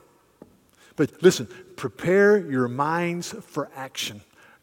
But 0.96 1.24
listen, 1.24 1.48
prepare 1.76 2.38
your 2.38 2.68
minds 2.68 3.34
for 3.42 3.70
action. 3.76 4.22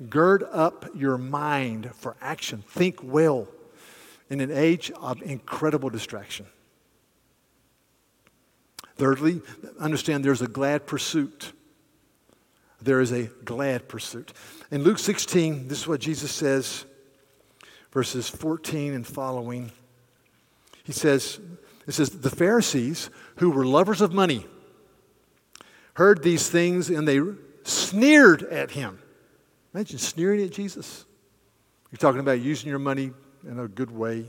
Gird 0.09 0.45
up 0.45 0.87
your 0.95 1.19
mind 1.19 1.91
for 1.97 2.15
action. 2.21 2.63
Think 2.69 3.03
well 3.03 3.49
in 4.31 4.41
an 4.41 4.53
age 4.53 4.93
of 5.01 5.21
incredible 5.23 5.91
distraction. 5.91 6.47
Thirdly, 8.99 9.41
understand 9.79 10.25
there's 10.25 10.43
a 10.43 10.49
glad 10.49 10.87
pursuit. 10.87 11.53
There 12.83 13.01
is 13.01 13.13
a 13.13 13.25
glad 13.45 13.89
pursuit. 13.89 14.33
In 14.71 14.83
Luke 14.83 14.99
16, 14.99 15.69
this 15.69 15.79
is 15.79 15.89
what 15.89 16.01
Jesus 16.01 16.33
says 16.33 16.85
verses 17.93 18.29
14 18.29 18.95
and 18.95 19.07
following. 19.07 19.71
He 20.85 20.93
says, 20.93 21.41
it 21.87 21.93
says, 21.93 22.11
the 22.11 22.31
Pharisees, 22.31 23.09
who 23.37 23.51
were 23.51 23.65
lovers 23.65 24.01
of 24.01 24.13
money, 24.13 24.47
heard 25.95 26.23
these 26.23 26.51
things 26.51 26.91
and 26.91 27.07
they 27.07 27.21
sneered 27.63 28.43
at 28.45 28.73
him. 28.73 28.99
Imagine 29.75 29.99
sneering 29.99 30.43
at 30.43 30.51
Jesus. 30.51 31.05
You're 31.93 31.99
talking 31.99 32.21
about 32.21 32.41
using 32.41 32.69
your 32.69 32.79
money 32.79 33.13
in 33.47 33.59
a 33.61 33.69
good 33.69 33.91
way. 33.91 34.27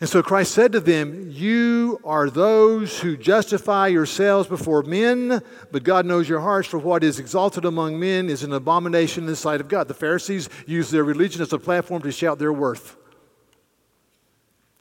And 0.00 0.08
so 0.08 0.22
Christ 0.22 0.52
said 0.52 0.72
to 0.72 0.80
them, 0.80 1.28
You 1.30 2.00
are 2.04 2.30
those 2.30 3.00
who 3.00 3.18
justify 3.18 3.88
yourselves 3.88 4.48
before 4.48 4.82
men, 4.82 5.42
but 5.70 5.82
God 5.82 6.06
knows 6.06 6.26
your 6.26 6.40
hearts, 6.40 6.68
for 6.68 6.78
what 6.78 7.04
is 7.04 7.18
exalted 7.18 7.66
among 7.66 8.00
men 8.00 8.30
is 8.30 8.42
an 8.42 8.54
abomination 8.54 9.24
in 9.24 9.26
the 9.26 9.36
sight 9.36 9.60
of 9.60 9.68
God. 9.68 9.88
The 9.88 9.94
Pharisees 9.94 10.48
use 10.66 10.90
their 10.90 11.04
religion 11.04 11.42
as 11.42 11.52
a 11.52 11.58
platform 11.58 12.00
to 12.02 12.12
shout 12.12 12.38
their 12.38 12.52
worth. 12.52 12.96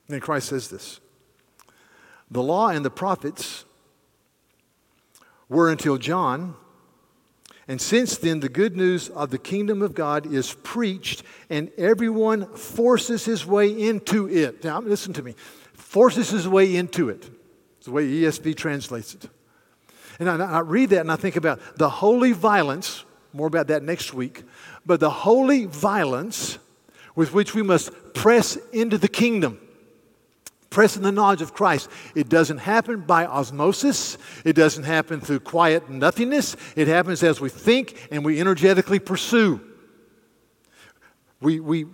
And 0.07 0.15
then 0.15 0.21
Christ 0.21 0.47
says 0.47 0.69
this 0.69 1.01
The 2.31 2.41
law 2.41 2.69
and 2.69 2.85
the 2.85 2.89
prophets 2.89 3.65
were 5.49 5.69
until 5.69 5.97
John. 5.97 6.55
And 7.69 7.79
since 7.79 8.17
then, 8.17 8.39
the 8.39 8.49
good 8.49 8.75
news 8.75 9.09
of 9.09 9.29
the 9.29 9.37
kingdom 9.37 9.83
of 9.83 9.93
God 9.93 10.33
is 10.33 10.55
preached, 10.63 11.21
and 11.51 11.69
everyone 11.77 12.47
forces 12.55 13.25
his 13.25 13.45
way 13.45 13.69
into 13.69 14.27
it. 14.27 14.63
Now, 14.63 14.81
listen 14.81 15.13
to 15.13 15.21
me. 15.21 15.35
Forces 15.73 16.31
his 16.31 16.47
way 16.47 16.75
into 16.75 17.09
it. 17.09 17.29
It's 17.77 17.85
the 17.85 17.91
way 17.91 18.07
ESV 18.07 18.57
translates 18.57 19.13
it. 19.13 19.29
And 20.19 20.27
I, 20.27 20.37
I 20.37 20.59
read 20.61 20.89
that 20.89 21.01
and 21.01 21.11
I 21.11 21.15
think 21.15 21.35
about 21.35 21.59
the 21.77 21.91
holy 21.91 22.31
violence, 22.31 23.05
more 23.33 23.45
about 23.45 23.67
that 23.67 23.83
next 23.83 24.15
week, 24.15 24.41
but 24.83 24.99
the 24.99 25.11
holy 25.11 25.65
violence 25.65 26.57
with 27.13 27.35
which 27.35 27.53
we 27.53 27.61
must 27.61 27.91
press 28.15 28.57
into 28.73 28.97
the 28.97 29.07
kingdom 29.07 29.59
press 30.69 30.95
in 30.95 31.03
the 31.03 31.11
knowledge 31.11 31.41
of 31.41 31.53
Christ. 31.53 31.89
It 32.15 32.29
doesn't 32.29 32.59
happen 32.59 33.01
by 33.01 33.25
osmosis. 33.25 34.17
It 34.45 34.53
doesn't 34.53 34.83
happen 34.83 35.19
through 35.19 35.41
quiet 35.41 35.89
nothingness. 35.89 36.55
It 36.75 36.87
happens 36.87 37.23
as 37.23 37.41
we 37.41 37.49
think 37.49 38.07
and 38.11 38.23
we 38.23 38.39
energetically 38.39 38.99
pursue. 38.99 39.61
We, 41.41 41.59
we, 41.59 41.85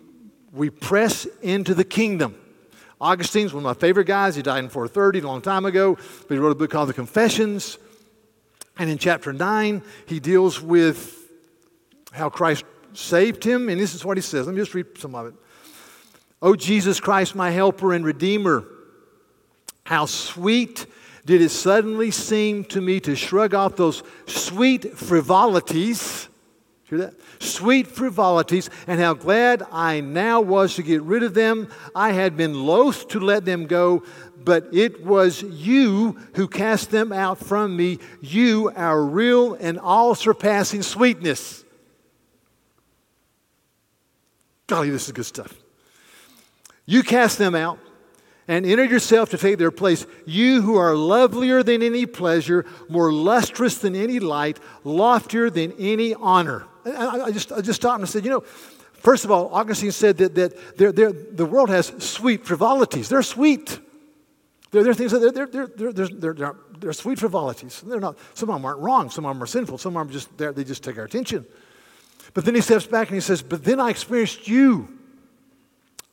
we 0.51 0.69
press 0.69 1.25
into 1.41 1.73
the 1.73 1.83
kingdom. 1.83 2.35
Augustine's 2.99 3.53
one 3.53 3.63
of 3.63 3.63
my 3.63 3.79
favorite 3.79 4.07
guys. 4.07 4.35
He 4.35 4.41
died 4.41 4.63
in 4.63 4.69
430, 4.69 5.19
a 5.19 5.27
long 5.27 5.41
time 5.41 5.65
ago, 5.65 5.95
but 5.95 6.33
he 6.33 6.37
wrote 6.37 6.51
a 6.51 6.55
book 6.55 6.71
called 6.71 6.89
The 6.89 6.93
Confessions. 6.93 7.77
And 8.77 8.89
in 8.89 8.97
chapter 8.97 9.31
9, 9.31 9.81
he 10.05 10.19
deals 10.19 10.61
with 10.61 11.29
how 12.11 12.29
Christ 12.29 12.65
saved 12.93 13.43
him. 13.43 13.69
And 13.69 13.79
this 13.79 13.93
is 13.93 14.03
what 14.03 14.17
he 14.17 14.21
says. 14.21 14.47
Let 14.47 14.55
me 14.55 14.61
just 14.61 14.73
read 14.73 14.97
some 14.97 15.15
of 15.15 15.27
it. 15.27 15.33
Oh, 16.45 16.55
Jesus 16.55 16.99
Christ, 16.99 17.33
my 17.33 17.49
helper 17.49 17.91
and 17.91 18.05
redeemer, 18.05 18.67
how 19.83 20.05
sweet 20.05 20.85
did 21.25 21.41
it 21.41 21.49
suddenly 21.49 22.11
seem 22.11 22.63
to 22.65 22.79
me 22.79 22.99
to 22.99 23.15
shrug 23.15 23.55
off 23.55 23.75
those 23.75 24.03
sweet 24.27 24.95
frivolities. 24.95 26.29
Hear 26.83 26.99
that? 26.99 27.15
Sweet 27.39 27.87
frivolities, 27.87 28.69
and 28.85 28.99
how 28.99 29.15
glad 29.15 29.63
I 29.71 30.01
now 30.01 30.39
was 30.39 30.75
to 30.75 30.83
get 30.83 31.01
rid 31.01 31.23
of 31.23 31.33
them. 31.33 31.67
I 31.95 32.11
had 32.11 32.37
been 32.37 32.63
loath 32.63 33.07
to 33.07 33.19
let 33.19 33.45
them 33.45 33.65
go, 33.65 34.03
but 34.37 34.67
it 34.71 35.03
was 35.03 35.41
you 35.41 36.11
who 36.35 36.47
cast 36.47 36.91
them 36.91 37.11
out 37.11 37.39
from 37.39 37.75
me, 37.75 37.97
you, 38.21 38.71
our 38.75 39.03
real 39.03 39.55
and 39.55 39.79
all 39.79 40.13
surpassing 40.13 40.83
sweetness. 40.83 41.65
Golly, 44.67 44.91
this 44.91 45.07
is 45.07 45.11
good 45.11 45.25
stuff. 45.25 45.64
You 46.85 47.03
cast 47.03 47.37
them 47.37 47.55
out 47.55 47.79
and 48.47 48.65
entered 48.65 48.91
yourself 48.91 49.31
to 49.31 49.37
take 49.37 49.57
their 49.57 49.71
place. 49.71 50.05
You 50.25 50.61
who 50.61 50.75
are 50.75 50.95
lovelier 50.95 51.63
than 51.63 51.81
any 51.81 52.05
pleasure, 52.05 52.65
more 52.89 53.11
lustrous 53.11 53.79
than 53.79 53.95
any 53.95 54.19
light, 54.19 54.59
loftier 54.83 55.49
than 55.49 55.73
any 55.79 56.13
honor. 56.13 56.65
I, 56.85 57.21
I 57.21 57.31
just, 57.31 57.51
I 57.51 57.61
just 57.61 57.81
stopped 57.81 57.99
and 57.99 58.09
said, 58.09 58.23
you 58.23 58.31
know, 58.31 58.41
first 58.41 59.25
of 59.25 59.31
all, 59.31 59.49
Augustine 59.53 59.91
said 59.91 60.17
that, 60.17 60.35
that 60.35 60.77
they're, 60.77 60.91
they're, 60.91 61.11
the 61.11 61.45
world 61.45 61.69
has 61.69 61.87
sweet 62.03 62.45
frivolities. 62.45 63.09
They're 63.09 63.23
sweet. 63.23 63.79
They're, 64.69 64.83
they're 64.83 64.93
things 64.93 65.11
that 65.11 65.33
they're, 65.33 65.47
they're, 65.47 65.67
they're, 65.67 65.93
they're, 65.93 66.33
they're, 66.33 66.55
they're 66.77 66.93
sweet 66.93 67.17
frivolities. 67.17 67.81
They're 67.81 67.99
not, 67.99 68.17
some 68.35 68.49
of 68.49 68.55
them 68.55 68.65
aren't 68.65 68.79
wrong, 68.79 69.09
some 69.09 69.25
of 69.25 69.33
them 69.33 69.41
are 69.41 69.47
sinful, 69.47 69.79
some 69.79 69.97
of 69.97 70.07
them 70.07 70.13
just, 70.13 70.37
they 70.37 70.63
just 70.63 70.83
take 70.83 70.99
our 70.99 71.05
attention. 71.05 71.45
But 72.35 72.45
then 72.45 72.53
he 72.53 72.61
steps 72.61 72.85
back 72.85 73.07
and 73.07 73.15
he 73.15 73.21
says, 73.21 73.41
But 73.41 73.63
then 73.63 73.79
I 73.79 73.89
experienced 73.89 74.47
you. 74.47 74.94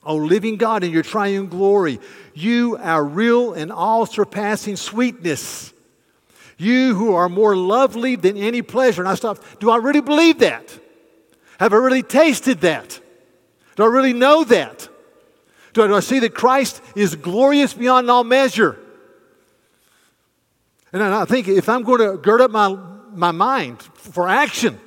O 0.05 0.17
living 0.17 0.57
God, 0.57 0.83
in 0.83 0.91
your 0.91 1.03
triune 1.03 1.47
glory, 1.47 2.01
you, 2.35 2.77
our 2.79 3.05
real 3.05 3.53
and 3.53 3.71
all 3.71 4.05
surpassing 4.07 4.77
sweetness. 4.77 5.73
You 6.59 6.95
who 6.95 7.15
are 7.15 7.29
more 7.29 7.57
lovely 7.57 8.17
than 8.17 8.37
any 8.37 8.63
pleasure. 8.63 9.03
And 9.03 9.09
I 9.09 9.15
stopped. 9.15 9.61
Do 9.61 9.71
I 9.71 9.77
really 9.77 10.01
believe 10.01 10.41
that? 10.41 10.79
Have 11.59 11.73
I 11.73 11.77
really 11.77 12.03
tasted 12.03 12.61
that? 12.63 13.01
Do 13.77 13.85
I 13.85 13.87
really 13.87 14.13
know 14.13 14.45
that? 14.45 14.89
Do 15.73 15.85
I, 15.85 15.87
do 15.87 15.95
I 15.95 16.01
see 16.01 16.19
that 16.21 16.35
Christ 16.35 16.83
is 16.95 17.15
glorious 17.15 17.73
beyond 17.73 18.11
all 18.11 18.25
measure? 18.25 18.79
And 20.93 21.03
I 21.03 21.25
think 21.25 21.49
if 21.49 21.69
I'm 21.69 21.85
going 21.85 22.01
to 22.01 22.19
gird 22.19 22.43
up 22.43 22.51
my, 22.51 22.77
my 23.15 23.31
mind 23.31 23.81
for 23.83 24.29
action, 24.29 24.79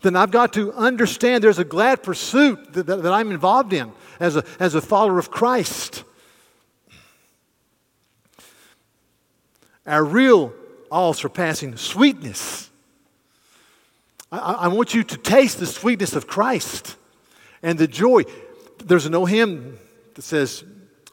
then 0.00 0.16
I've 0.16 0.32
got 0.32 0.54
to 0.54 0.72
understand 0.72 1.44
there's 1.44 1.60
a 1.60 1.64
glad 1.64 2.02
pursuit 2.02 2.72
that, 2.72 2.86
that, 2.86 3.02
that 3.04 3.12
I'm 3.12 3.30
involved 3.30 3.72
in 3.72 3.92
as 4.22 4.36
a, 4.36 4.44
as 4.60 4.74
a 4.76 4.80
follower 4.80 5.18
of 5.18 5.30
Christ. 5.30 6.04
Our 9.84 10.04
real 10.04 10.54
all 10.90 11.12
surpassing 11.12 11.76
sweetness. 11.76 12.70
I, 14.30 14.38
I, 14.38 14.68
want 14.68 14.94
you 14.94 15.02
to 15.02 15.16
taste 15.16 15.58
the 15.58 15.66
sweetness 15.66 16.14
of 16.14 16.28
Christ 16.28 16.96
and 17.62 17.78
the 17.78 17.88
joy. 17.88 18.22
There's 18.78 19.10
no 19.10 19.24
hymn 19.24 19.78
that 20.14 20.22
says, 20.22 20.62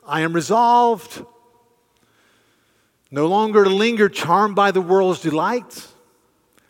I 0.06 0.22
am 0.22 0.34
resolved 0.34 1.26
no 3.12 3.26
longer 3.26 3.64
to 3.64 3.70
linger 3.72 4.08
charmed 4.08 4.56
by 4.56 4.70
the 4.70 4.82
world's 4.82 5.22
delights. 5.22 5.92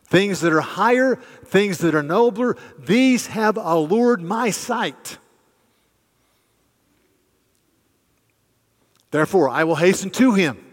Things 0.05 0.39
that 0.39 0.53
are 0.53 0.61
higher, 0.61 1.17
things 1.45 1.79
that 1.79 1.93
are 1.93 2.01
nobler, 2.01 2.55
these 2.77 3.27
have 3.27 3.57
allured 3.57 4.21
my 4.21 4.51
sight. 4.51 5.18
Therefore, 9.11 9.49
I 9.49 9.63
will 9.63 9.75
hasten 9.75 10.09
to 10.11 10.33
him, 10.33 10.63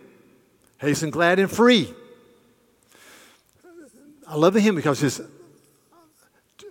hasten 0.79 1.11
glad 1.11 1.39
and 1.39 1.51
free. 1.51 1.95
I 4.29 4.37
love 4.37 4.55
the 4.55 4.61
hymn 4.61 4.75
because 4.75 5.21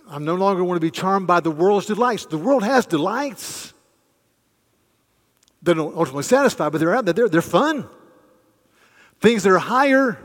I'm 0.08 0.24
no 0.24 0.34
longer 0.34 0.62
want 0.62 0.76
to 0.76 0.80
be 0.80 0.90
charmed 0.90 1.26
by 1.26 1.40
the 1.40 1.50
world's 1.50 1.86
delights. 1.86 2.26
The 2.26 2.38
world 2.38 2.62
has 2.62 2.86
delights. 2.86 3.72
They 5.62 5.74
don't 5.74 5.96
ultimately 5.96 6.22
satisfy, 6.22 6.68
but 6.68 6.78
they're 6.78 6.94
out 6.94 7.06
there. 7.06 7.14
They're, 7.14 7.28
they're 7.28 7.42
fun. 7.42 7.88
Things 9.20 9.42
that 9.42 9.50
are 9.50 9.58
higher, 9.58 10.18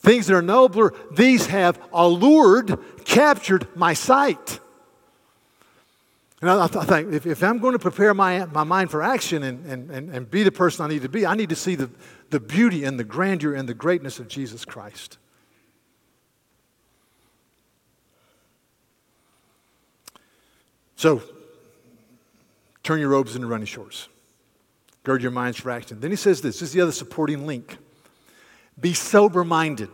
things 0.00 0.26
that 0.26 0.34
are 0.34 0.42
nobler, 0.42 0.92
these 1.12 1.46
have 1.46 1.78
allured, 1.92 2.78
captured 3.04 3.68
my 3.76 3.94
sight. 3.94 4.58
And 6.42 6.50
I, 6.50 6.64
I 6.64 6.66
think 6.66 7.12
if, 7.12 7.26
if, 7.26 7.42
I'm 7.42 7.58
going 7.58 7.72
to 7.72 7.78
prepare 7.78 8.12
my, 8.12 8.44
my 8.46 8.64
mind 8.64 8.90
for 8.90 9.02
action 9.02 9.42
and, 9.42 9.64
and, 9.64 9.90
and, 9.90 10.10
and 10.10 10.30
be 10.30 10.42
the 10.42 10.52
person 10.52 10.84
I 10.84 10.88
need 10.88 11.02
to 11.02 11.08
be, 11.08 11.24
I 11.24 11.34
need 11.34 11.48
to 11.48 11.56
see 11.56 11.74
the, 11.74 11.90
the 12.30 12.40
beauty 12.40 12.84
and 12.84 13.00
the 13.00 13.04
grandeur 13.04 13.54
and 13.54 13.68
the 13.68 13.74
greatness 13.74 14.18
of 14.18 14.28
Jesus 14.28 14.64
Christ. 14.64 15.16
So, 20.96 21.22
turn 22.82 23.00
your 23.00 23.10
robes 23.10 23.34
into 23.34 23.46
running 23.46 23.66
shorts. 23.66 24.08
Gird 25.04 25.22
your 25.22 25.30
minds 25.30 25.58
for 25.58 25.70
action. 25.70 26.00
Then 26.00 26.10
he 26.10 26.16
says 26.16 26.40
this 26.40 26.58
this 26.58 26.68
is 26.68 26.72
the 26.72 26.80
other 26.80 26.92
supporting 26.92 27.46
link. 27.46 27.78
Be 28.78 28.92
sober 28.92 29.44
minded. 29.44 29.90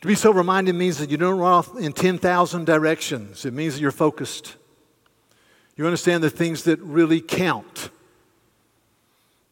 To 0.00 0.08
be 0.08 0.14
sober 0.14 0.42
minded 0.42 0.74
means 0.74 0.98
that 0.98 1.10
you 1.10 1.18
don't 1.18 1.38
run 1.38 1.52
off 1.52 1.76
in 1.76 1.92
10,000 1.92 2.64
directions, 2.64 3.44
it 3.44 3.52
means 3.52 3.74
that 3.74 3.80
you're 3.80 3.90
focused. 3.90 4.56
You 5.76 5.86
understand 5.86 6.22
the 6.22 6.30
things 6.30 6.64
that 6.64 6.78
really 6.80 7.20
count. 7.20 7.90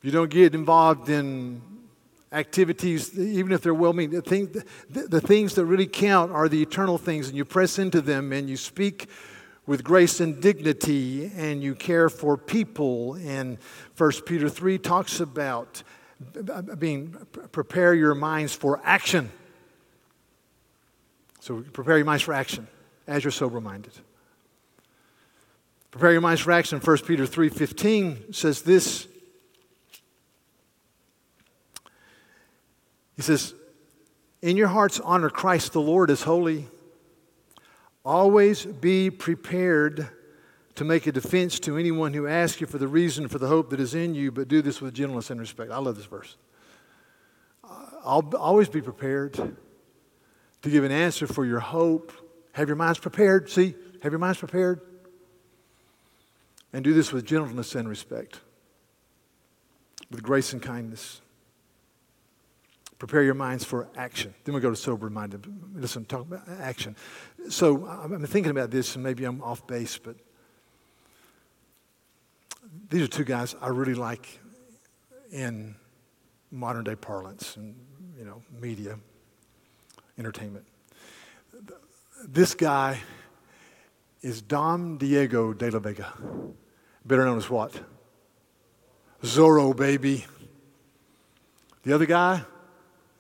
You 0.03 0.11
don't 0.11 0.31
get 0.31 0.55
involved 0.55 1.09
in 1.09 1.63
activities, 2.33 3.19
even 3.19 3.53
if 3.53 3.63
they're 3.63 3.75
well 3.75 3.93
meaning. 3.93 4.17
The, 4.17 4.23
thing, 4.23 4.65
the, 4.91 5.03
the 5.09 5.21
things 5.21 5.55
that 5.55 5.65
really 5.65 5.87
count 5.87 6.33
are 6.33 6.49
the 6.49 6.61
eternal 6.61 6.99
things, 6.99 7.29
and 7.29 7.37
you 7.37 7.45
press 7.45 7.79
into 7.79 8.01
them 8.01 8.33
and 8.33 8.49
you 8.49 8.57
speak 8.57 9.09
with 9.67 9.85
grace 9.85 10.21
and 10.21 10.41
dignity, 10.41 11.31
and 11.37 11.63
you 11.63 11.75
care 11.75 12.09
for 12.09 12.39
people. 12.39 13.15
And 13.15 13.59
1 13.99 14.13
Peter 14.25 14.49
3 14.49 14.79
talks 14.79 15.21
about 15.21 15.83
being 16.79 17.15
prepare 17.53 17.95
your 17.95 18.15
minds 18.15 18.55
for 18.55 18.81
action. 18.83 19.31
So 21.41 21.63
prepare 21.73 21.97
your 21.97 22.07
minds 22.07 22.23
for 22.23 22.35
action 22.35 22.67
as 23.07 23.25
you're 23.25 23.31
sober 23.31 23.61
minded. 23.61 23.93
Prepare 25.91 26.13
your 26.13 26.21
minds 26.21 26.43
for 26.43 26.53
action. 26.53 26.81
1 26.81 27.07
Peter 27.07 27.27
3:15 27.27 28.33
says 28.33 28.63
this. 28.63 29.07
He 33.17 33.23
says, 33.23 33.55
"In 34.43 34.57
your 34.57 34.69
hearts 34.69 35.01
honor 35.01 35.31
Christ 35.31 35.73
the 35.73 35.81
Lord 35.81 36.11
as 36.11 36.23
holy. 36.23 36.69
Always 38.05 38.65
be 38.65 39.11
prepared 39.11 40.09
to 40.77 40.85
make 40.85 41.07
a 41.07 41.13
defense 41.13 41.59
to 41.61 41.77
anyone 41.77 42.15
who 42.15 42.27
asks 42.29 42.61
you 42.61 42.67
for 42.67 42.79
the 42.79 42.87
reason 42.87 43.27
for 43.27 43.39
the 43.39 43.49
hope 43.49 43.71
that 43.71 43.81
is 43.81 43.95
in 43.95 44.15
you, 44.15 44.31
but 44.31 44.47
do 44.47 44.63
this 44.63 44.81
with 44.81 44.95
gentleness 44.95 45.31
and 45.31 45.41
respect. 45.41 45.73
I 45.73 45.79
love 45.79 45.97
this 45.97 46.07
verse. 46.07 46.37
I'll 47.65 48.33
always 48.37 48.69
be 48.69 48.81
prepared 48.81 49.57
to 50.63 50.71
give 50.71 50.85
an 50.85 50.93
answer 50.93 51.27
for 51.27 51.45
your 51.45 51.61
hope. 51.61 52.13
Have 52.53 52.69
your 52.69 52.77
minds 52.77 52.99
prepared. 52.99 53.51
See, 53.51 53.75
have 54.03 54.13
your 54.13 54.19
minds 54.19 54.39
prepared. 54.39 54.81
And 56.73 56.85
do 56.85 56.93
this 56.93 57.13
with 57.13 57.25
gentleness 57.25 57.75
and 57.75 57.89
respect, 57.89 58.41
with 60.11 60.23
grace 60.23 60.53
and 60.53 60.61
kindness. 60.61 61.23
Prepare 62.99 63.23
your 63.23 63.35
minds 63.35 63.65
for 63.65 63.89
action. 63.97 64.35
Then 64.45 64.55
we 64.55 64.61
go 64.61 64.71
to 64.71 64.77
sober 64.77 65.09
minded. 65.09 65.47
Listen, 65.75 66.05
talk 66.05 66.23
about 66.23 66.43
action. 66.61 66.97
So 67.49 67.87
I'm 67.87 68.27
thinking 68.27 68.51
about 68.51 68.71
this, 68.71 68.97
and 68.97 69.05
maybe 69.05 69.25
I'm 69.25 69.41
off 69.43 69.67
base, 69.67 69.97
but 69.97 70.17
these 72.91 73.03
are 73.03 73.09
two 73.09 73.25
guys 73.25 73.55
I 73.61 73.69
really 73.69 73.95
like 73.95 74.41
in 75.31 75.75
modern 76.51 76.85
day 76.85 76.97
parlance 76.97 77.57
and 77.57 77.75
you 78.19 78.25
know 78.25 78.43
media, 78.61 78.99
entertainment. 80.19 80.67
This 82.27 82.55
guy 82.55 83.01
is 84.23 84.43
Don 84.43 84.99
Diego 84.99 85.53
de 85.53 85.71
la 85.71 85.79
Vega, 85.79 86.13
better 87.05 87.25
known 87.25 87.39
as 87.39 87.49
what? 87.49 87.81
Zorro, 89.23 89.77
baby. 89.77 90.25
The 91.85 91.93
other 91.93 92.07
guy 92.07 92.43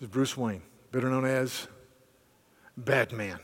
is 0.00 0.08
Bruce 0.08 0.36
Wayne, 0.36 0.62
better 0.90 1.08
known 1.08 1.24
as 1.24 1.68
Batman. 2.76 3.38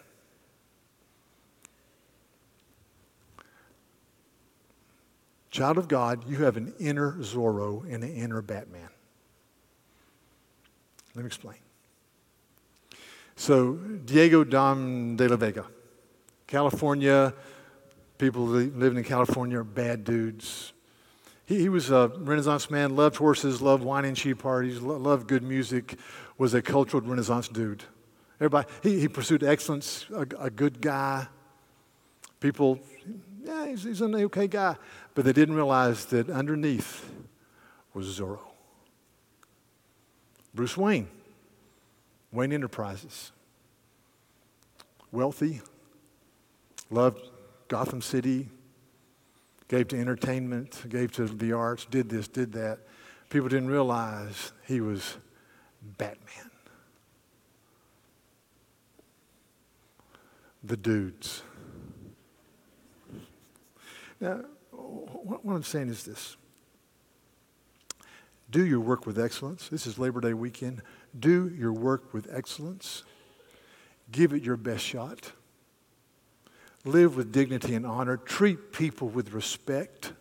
Child 5.51 5.79
of 5.79 5.87
God, 5.87 6.29
you 6.29 6.39
have 6.39 6.57
an 6.57 6.75
inner 6.81 7.13
Zorro 7.13 7.85
and 7.85 8.03
an 8.03 8.13
inner 8.13 8.43
Batman. 8.43 8.89
Let 11.15 11.23
me 11.23 11.27
explain. 11.29 11.64
So, 13.37 13.75
Diego 13.75 14.45
Dom 14.45 15.17
de 15.17 15.29
la 15.29 15.37
Vega, 15.37 15.67
California, 16.47 17.35
people 18.19 18.45
living 18.47 18.99
in 18.99 19.05
California 19.05 19.59
are 19.59 19.65
bad 19.65 20.05
dudes. 20.05 20.73
He, 21.47 21.61
he, 21.61 21.69
was 21.69 21.91
a 21.91 22.13
Renaissance 22.17 22.71
man, 22.71 22.97
loved 22.97 23.17
horses, 23.17 23.61
loved 23.61 23.83
wine 23.83 24.05
and 24.05 24.17
cheap 24.17 24.39
parties, 24.39 24.81
loved 24.81 25.27
good 25.27 25.43
music, 25.43 25.99
was 26.39 26.55
a 26.55 26.63
cultural 26.63 27.03
Renaissance 27.03 27.49
dude. 27.49 27.83
Everybody, 28.41 28.69
he, 28.83 29.01
he 29.01 29.09
pursued 29.09 29.43
excellence, 29.43 30.07
a, 30.15 30.27
a 30.39 30.51
good 30.51 30.81
guy. 30.81 31.27
People, 32.41 32.81
yeah, 33.43 33.67
he's, 33.67 33.83
he's 33.83 34.01
an 34.01 34.15
okay 34.15 34.47
guy. 34.47 34.77
But 35.15 35.25
they 35.25 35.33
didn't 35.33 35.55
realize 35.55 36.07
that 36.07 36.31
underneath 36.31 37.11
was 37.93 38.19
Zorro. 38.19 38.41
Bruce 40.55 40.77
Wayne, 40.77 41.09
Wayne 42.35 42.53
Enterprises. 42.53 43.31
Wealthy, 45.13 45.63
loved 46.91 47.31
Gotham 47.69 48.03
City, 48.03 48.49
gave 49.69 49.89
to 49.89 50.01
entertainment, 50.01 50.83
gave 50.89 51.13
to 51.13 51.27
the 51.27 51.53
arts, 51.53 51.87
did 51.87 52.09
this, 52.09 52.27
did 52.27 52.53
that. 52.55 52.81
People 53.31 53.49
didn't 53.49 53.69
realize 53.69 54.53
he 54.67 54.81
was 54.81 55.17
Batman. 55.97 56.51
The 60.65 60.77
dudes. 60.77 61.43
Now, 64.21 64.41
what 64.73 65.55
I'm 65.55 65.63
saying 65.63 65.89
is 65.89 66.03
this 66.03 66.37
do 68.51 68.65
your 68.65 68.79
work 68.79 69.05
with 69.05 69.19
excellence. 69.19 69.69
This 69.69 69.85
is 69.85 69.99
Labor 69.99 70.21
Day 70.21 70.33
weekend. 70.33 70.83
Do 71.19 71.49
your 71.49 71.73
work 71.73 72.13
with 72.13 72.29
excellence. 72.33 73.05
Give 74.11 74.33
it 74.33 74.43
your 74.43 74.57
best 74.57 74.85
shot. 74.85 75.33
Live 76.85 77.17
with 77.17 77.33
dignity 77.33 77.75
and 77.75 77.87
honor. 77.87 78.17
Treat 78.17 78.73
people 78.73 79.09
with 79.09 79.33
respect. 79.33 80.13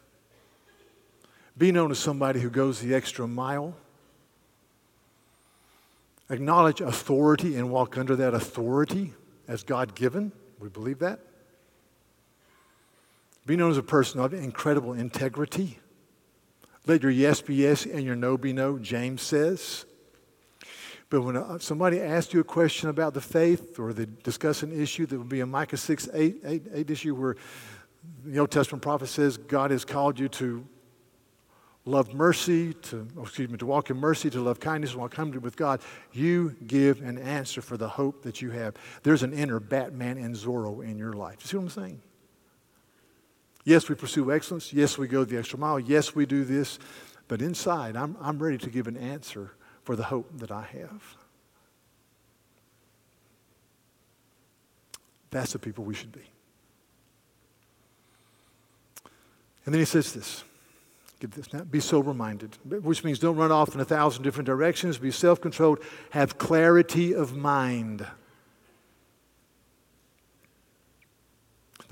Be 1.57 1.71
known 1.71 1.91
as 1.91 1.99
somebody 1.99 2.39
who 2.39 2.49
goes 2.49 2.79
the 2.79 2.93
extra 2.95 3.27
mile. 3.27 3.75
acknowledge 6.29 6.81
authority 6.81 7.55
and 7.57 7.69
walk 7.69 7.97
under 7.97 8.15
that 8.15 8.33
authority 8.33 9.13
as 9.47 9.63
God 9.63 9.93
given. 9.93 10.31
We 10.59 10.69
believe 10.69 10.99
that. 10.99 11.19
Be 13.45 13.57
known 13.57 13.71
as 13.71 13.77
a 13.77 13.83
person 13.83 14.19
of 14.21 14.33
incredible 14.33 14.93
integrity. 14.93 15.79
Let 16.87 17.03
your 17.03 17.11
yes 17.11 17.41
be 17.41 17.55
yes 17.55 17.85
and 17.85 18.03
your 18.03 18.15
no 18.15 18.37
be 18.37 18.53
no, 18.53 18.79
James 18.79 19.21
says. 19.21 19.85
But 21.13 21.21
when 21.21 21.37
uh, 21.37 21.59
somebody 21.59 22.01
asks 22.01 22.33
you 22.33 22.39
a 22.39 22.43
question 22.43 22.89
about 22.89 23.13
the 23.13 23.21
faith 23.21 23.77
or 23.77 23.93
they 23.93 24.07
discuss 24.23 24.63
an 24.63 24.71
issue 24.71 25.05
that 25.05 25.15
would 25.15 25.29
be 25.29 25.41
a 25.41 25.45
Micah 25.45 25.77
6 25.77 26.09
8, 26.11 26.37
8, 26.43 26.63
8 26.73 26.89
issue 26.89 27.13
where 27.13 27.35
the 28.25 28.39
Old 28.39 28.49
Testament 28.49 28.81
prophet 28.81 29.05
says 29.09 29.37
God 29.37 29.69
has 29.69 29.85
called 29.85 30.17
you 30.17 30.27
to 30.29 30.65
love 31.85 32.15
mercy, 32.15 32.73
to 32.73 33.07
oh, 33.15 33.21
excuse 33.21 33.47
me, 33.47 33.59
to 33.59 33.65
walk 33.67 33.91
in 33.91 33.97
mercy, 33.97 34.31
to 34.31 34.41
love 34.41 34.59
kindness, 34.59 34.95
walk 34.95 35.13
humbly 35.13 35.37
with 35.37 35.55
God, 35.55 35.81
you 36.13 36.55
give 36.65 37.03
an 37.03 37.19
answer 37.19 37.61
for 37.61 37.77
the 37.77 37.89
hope 37.89 38.23
that 38.23 38.41
you 38.41 38.49
have. 38.49 38.73
There's 39.03 39.21
an 39.21 39.33
inner 39.33 39.59
Batman 39.59 40.17
and 40.17 40.33
Zorro 40.33 40.83
in 40.83 40.97
your 40.97 41.13
life. 41.13 41.37
You 41.41 41.47
see 41.47 41.57
what 41.57 41.63
I'm 41.63 41.69
saying? 41.69 42.01
Yes, 43.65 43.87
we 43.87 43.93
pursue 43.93 44.31
excellence. 44.31 44.73
Yes, 44.73 44.97
we 44.97 45.07
go 45.07 45.23
the 45.25 45.37
extra 45.37 45.59
mile. 45.59 45.79
Yes, 45.79 46.15
we 46.15 46.25
do 46.25 46.43
this. 46.43 46.79
But 47.27 47.43
inside, 47.43 47.95
I'm, 47.95 48.17
I'm 48.19 48.41
ready 48.41 48.57
to 48.57 48.71
give 48.71 48.87
an 48.87 48.97
answer 48.97 49.51
for 49.83 49.95
the 49.95 50.03
hope 50.03 50.29
that 50.39 50.51
I 50.51 50.63
have. 50.63 51.17
That's 55.31 55.53
the 55.53 55.59
people 55.59 55.83
we 55.83 55.95
should 55.95 56.11
be. 56.11 56.21
And 59.65 59.73
then 59.73 59.79
he 59.79 59.85
says 59.85 60.13
this. 60.13 60.43
Get 61.19 61.31
this 61.31 61.53
now. 61.53 61.61
Be 61.61 61.79
sober 61.79 62.13
minded, 62.13 62.57
which 62.65 63.03
means 63.03 63.17
don't 63.17 63.37
run 63.37 63.51
off 63.51 63.73
in 63.73 63.79
a 63.79 63.85
thousand 63.85 64.23
different 64.23 64.45
directions. 64.45 64.97
Be 64.97 65.09
self 65.09 65.39
controlled. 65.39 65.79
Have 66.09 66.37
clarity 66.37 67.13
of 67.13 67.35
mind. 67.35 68.05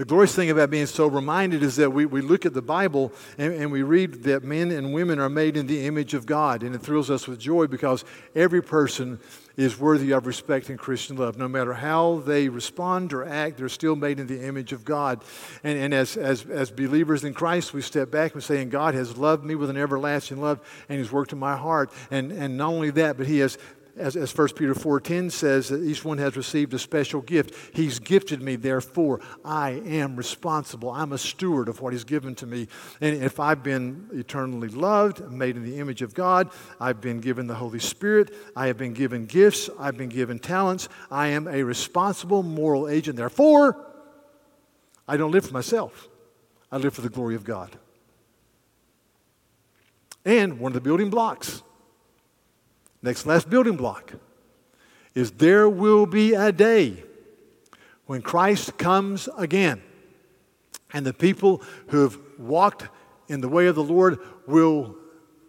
The 0.02 0.06
glorious 0.06 0.34
thing 0.34 0.50
about 0.50 0.72
being 0.72 0.88
sober 0.88 1.22
minded 1.22 1.62
is 1.62 1.76
that 1.76 1.92
we, 1.92 2.08
we 2.08 2.22
look 2.22 2.48
at 2.48 2.56
the 2.56 2.62
Bible 2.64 3.14
and, 3.38 3.54
and, 3.54 3.72
we 3.72 3.84
read 3.84 4.24
that 4.24 4.44
men 4.44 4.72
and 4.72 4.96
women 4.96 5.20
are 5.20 5.30
made 5.30 5.56
in 5.56 5.68
the 5.68 5.86
image 5.86 6.16
of 6.16 6.26
God. 6.26 6.64
And 6.64 6.74
it 6.74 6.82
thrills 6.82 7.12
us 7.12 7.28
with 7.28 7.38
joy 7.38 7.68
because 7.68 8.04
every 8.34 8.64
person 8.64 9.20
is 9.58 9.78
worthy 9.78 10.10
of 10.10 10.26
respect 10.26 10.70
and 10.70 10.80
Christian 10.80 11.18
love. 11.18 11.38
No 11.38 11.48
matter 11.48 11.74
how 11.74 12.24
they 12.26 12.50
respond 12.50 13.14
or 13.14 13.24
act, 13.24 13.60
they're 13.60 13.70
still 13.70 13.96
made 13.96 14.20
in 14.20 14.26
the 14.26 14.44
image 14.44 14.74
of 14.74 14.84
God. 14.84 15.24
And, 15.64 15.78
and 15.78 15.94
as, 15.94 16.18
as, 16.18 16.48
as 16.48 16.72
believers 16.72 17.24
in 17.24 17.36
Christ, 17.36 17.72
we 17.72 17.84
step 17.84 18.10
back 18.10 18.34
and 18.34 18.44
say, 18.44 18.60
and 18.60 18.72
God 18.72 18.96
has 18.96 19.18
loved 19.18 19.46
me 19.46 19.54
with 19.54 19.70
an 19.70 19.78
everlasting 19.78 20.42
love 20.42 20.62
and 20.90 20.98
He's 20.98 21.12
worked 21.12 21.32
in 21.32 21.38
my 21.38 21.56
heart. 21.56 21.92
And, 22.10 22.32
and 22.32 22.58
not 22.58 22.70
only 22.70 22.90
that, 22.90 23.18
but 23.18 23.28
He 23.28 23.38
has 23.38 23.56
as, 23.98 24.16
as 24.16 24.36
1 24.36 24.50
Peter 24.50 24.74
4.10 24.74 25.32
says, 25.32 25.70
that 25.70 25.84
each 25.84 26.04
one 26.04 26.18
has 26.18 26.36
received 26.36 26.74
a 26.74 26.80
special 26.80 27.22
gift. 27.22 27.54
He's 27.74 28.00
gifted 28.00 28.42
me, 28.42 28.56
therefore 28.56 29.20
I 29.44 29.82
am 29.86 30.16
responsible. 30.16 30.92
I'm 30.92 31.12
a 31.12 31.18
steward 31.18 31.68
of 31.68 31.82
what 31.82 31.94
he's 31.94 32.04
given 32.04 32.36
to 32.36 32.46
me. 32.46 32.68
And 33.00 33.22
if 33.24 33.40
I've 33.40 33.64
been 33.64 34.10
eternally 34.14 34.70
loved, 34.70 35.32
made 35.32 35.56
in 35.56 35.64
the 35.64 35.80
image 35.80 36.02
of 36.02 36.14
God, 36.14 36.50
I've 36.80 37.02
been 37.02 37.20
given 37.20 37.48
the 37.48 37.56
Holy 37.56 37.80
Spirit, 37.80 38.34
I 38.56 38.68
have 38.68 38.78
been 38.78 38.94
given 38.94 39.26
gifts, 39.26 39.70
I've 39.80 39.98
been 39.98 40.10
given 40.10 40.40
talents, 40.40 40.90
I 41.10 41.28
am 41.28 41.48
a 41.48 41.64
responsible 41.64 42.44
moral 42.44 42.88
agent. 42.88 43.18
Therefore, 43.18 43.88
I 45.08 45.18
don't 45.18 45.32
live 45.32 45.46
for 45.46 45.54
myself. 45.54 46.08
I 46.72 46.78
live 46.78 46.94
for 46.94 47.02
the 47.02 47.10
glory 47.10 47.36
of 47.36 47.44
God. 47.44 47.78
And 50.24 50.60
one 50.60 50.70
of 50.70 50.74
the 50.74 50.82
building 50.82 51.10
blocks 51.10 51.64
Next 53.02 53.26
last 53.26 53.50
building 53.50 53.76
block 53.76 54.14
is 55.16 55.32
there 55.32 55.68
will 55.68 56.06
be 56.06 56.34
a 56.34 56.52
day 56.52 57.04
when 58.06 58.22
Christ 58.22 58.78
comes 58.78 59.28
again, 59.38 59.82
and 60.94 61.06
the 61.06 61.14
people 61.14 61.62
who 61.88 62.02
have 62.04 62.18
walked 62.38 62.88
in 63.28 63.42
the 63.42 63.50
way 63.50 63.68
of 63.68 63.76
the 63.76 63.84
Lord 63.84 64.20
will 64.46 64.96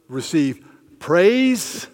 receive 0.08 0.64
praise, 0.98 1.88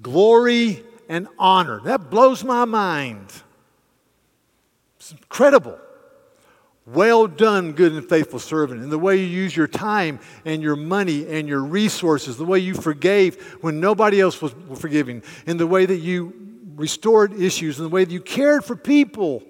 glory, 0.00 0.82
and 1.08 1.28
honor. 1.38 1.80
That 1.84 2.10
blows 2.10 2.42
my 2.42 2.64
mind. 2.64 3.30
It's 4.96 5.12
incredible. 5.12 5.78
Well 6.86 7.26
done, 7.26 7.72
good 7.72 7.92
and 7.92 8.06
faithful 8.06 8.38
servant. 8.38 8.82
And 8.82 8.92
the 8.92 8.98
way 8.98 9.16
you 9.16 9.26
use 9.26 9.56
your 9.56 9.66
time 9.66 10.20
and 10.44 10.62
your 10.62 10.76
money 10.76 11.26
and 11.26 11.48
your 11.48 11.62
resources, 11.62 12.36
the 12.36 12.44
way 12.44 12.58
you 12.58 12.74
forgave 12.74 13.42
when 13.62 13.80
nobody 13.80 14.20
else 14.20 14.42
was 14.42 14.54
forgiving, 14.76 15.22
in 15.46 15.56
the 15.56 15.66
way 15.66 15.86
that 15.86 15.98
you 15.98 16.34
restored 16.74 17.40
issues, 17.40 17.78
in 17.78 17.84
the 17.84 17.88
way 17.88 18.04
that 18.04 18.12
you 18.12 18.20
cared 18.20 18.64
for 18.64 18.76
people. 18.76 19.42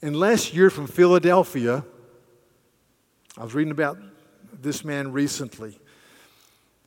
Unless 0.00 0.54
you're 0.54 0.70
from 0.70 0.86
Philadelphia, 0.86 1.84
I 3.36 3.44
was 3.44 3.54
reading 3.54 3.72
about 3.72 3.98
this 4.62 4.82
man 4.82 5.12
recently. 5.12 5.78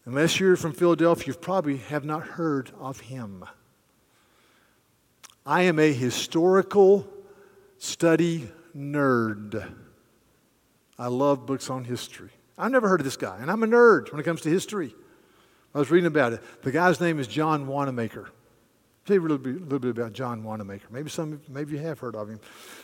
Unless 0.05 0.39
you're 0.39 0.55
from 0.55 0.73
Philadelphia, 0.73 1.27
you 1.27 1.33
probably 1.35 1.77
have 1.77 2.05
not 2.05 2.25
heard 2.25 2.71
of 2.79 3.01
him. 3.01 3.45
I 5.49 5.63
am 5.63 5.79
a 5.79 5.91
historical 5.91 7.07
study 7.79 8.47
nerd. 8.77 9.67
I 10.99 11.07
love 11.07 11.47
books 11.47 11.71
on 11.71 11.85
history. 11.85 12.29
I've 12.55 12.69
never 12.69 12.87
heard 12.87 12.99
of 12.99 13.03
this 13.03 13.17
guy, 13.17 13.39
and 13.41 13.49
I'm 13.49 13.63
a 13.63 13.65
nerd 13.65 14.11
when 14.11 14.21
it 14.21 14.25
comes 14.25 14.41
to 14.41 14.49
history. 14.49 14.93
I 15.73 15.79
was 15.79 15.89
reading 15.89 16.05
about 16.05 16.33
it. 16.33 16.43
The 16.61 16.71
guy's 16.71 17.01
name 17.01 17.17
is 17.17 17.25
John 17.25 17.65
Wanamaker. 17.65 18.29
Tell 19.07 19.15
you 19.15 19.21
a 19.21 19.23
little 19.23 19.39
bit, 19.39 19.55
a 19.55 19.63
little 19.63 19.79
bit 19.79 19.89
about 19.89 20.13
John 20.13 20.43
Wanamaker. 20.43 20.85
Maybe 20.91 21.09
some, 21.09 21.41
maybe 21.49 21.77
you 21.77 21.79
have 21.79 21.97
heard 21.97 22.15
of 22.15 22.29
him. 22.29 22.39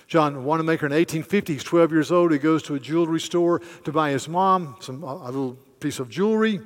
John 0.07 0.43
Wanamaker 0.43 0.87
in 0.87 0.91
1850, 0.91 1.53
he's 1.53 1.63
12 1.63 1.91
years 1.91 2.11
old. 2.11 2.31
He 2.31 2.39
goes 2.39 2.63
to 2.63 2.73
a 2.73 2.79
jewelry 2.79 3.19
store 3.19 3.59
to 3.83 3.91
buy 3.91 4.09
his 4.09 4.27
mom 4.27 4.77
some 4.79 5.03
a 5.03 5.25
little 5.25 5.53
piece 5.79 5.99
of 5.99 6.09
jewelry. 6.09 6.61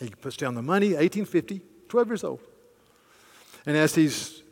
He 0.00 0.10
puts 0.10 0.36
down 0.36 0.54
the 0.54 0.60
money. 0.60 0.88
1850, 0.88 1.62
12 1.88 2.08
years 2.08 2.24
old. 2.24 2.40
And 3.64 3.74
as 3.74 3.94
he's 3.94 4.42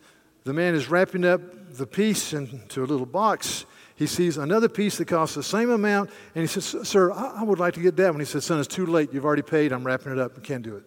the 0.46 0.52
man 0.52 0.76
is 0.76 0.88
wrapping 0.88 1.24
up 1.24 1.40
the 1.72 1.88
piece 1.88 2.32
into 2.32 2.84
a 2.84 2.86
little 2.86 3.04
box. 3.04 3.66
He 3.96 4.06
sees 4.06 4.36
another 4.36 4.68
piece 4.68 4.96
that 4.98 5.06
costs 5.06 5.34
the 5.34 5.42
same 5.42 5.70
amount, 5.70 6.10
and 6.36 6.42
he 6.42 6.46
says, 6.46 6.88
Sir, 6.88 7.10
I, 7.10 7.42
would 7.42 7.58
like 7.58 7.74
to 7.74 7.80
get 7.80 7.96
that 7.96 8.12
one. 8.12 8.20
He 8.20 8.26
says, 8.26 8.44
Son, 8.44 8.60
it's 8.60 8.72
too 8.72 8.86
late. 8.86 9.12
You've 9.12 9.24
already 9.24 9.42
paid. 9.42 9.72
I'm 9.72 9.84
wrapping 9.84 10.12
it 10.12 10.20
up. 10.20 10.34
I 10.38 10.40
can't 10.40 10.62
do 10.62 10.76
it. 10.76 10.84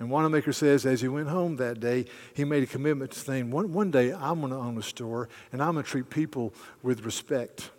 And 0.00 0.10
Wanamaker 0.10 0.52
says, 0.52 0.84
as 0.84 1.00
he 1.00 1.06
went 1.06 1.28
home 1.28 1.56
that 1.56 1.78
day, 1.78 2.06
he 2.34 2.44
made 2.44 2.64
a 2.64 2.66
commitment 2.66 3.12
to 3.12 3.18
saying, 3.20 3.52
one, 3.52 3.72
one 3.72 3.92
day 3.92 4.12
I'm 4.12 4.40
going 4.40 4.50
to 4.50 4.58
own 4.58 4.76
a 4.78 4.82
store, 4.82 5.28
and 5.52 5.62
I'm 5.62 5.74
going 5.74 5.84
to 5.84 5.90
treat 5.90 6.10
people 6.10 6.52
with 6.82 7.04
respect 7.04 7.70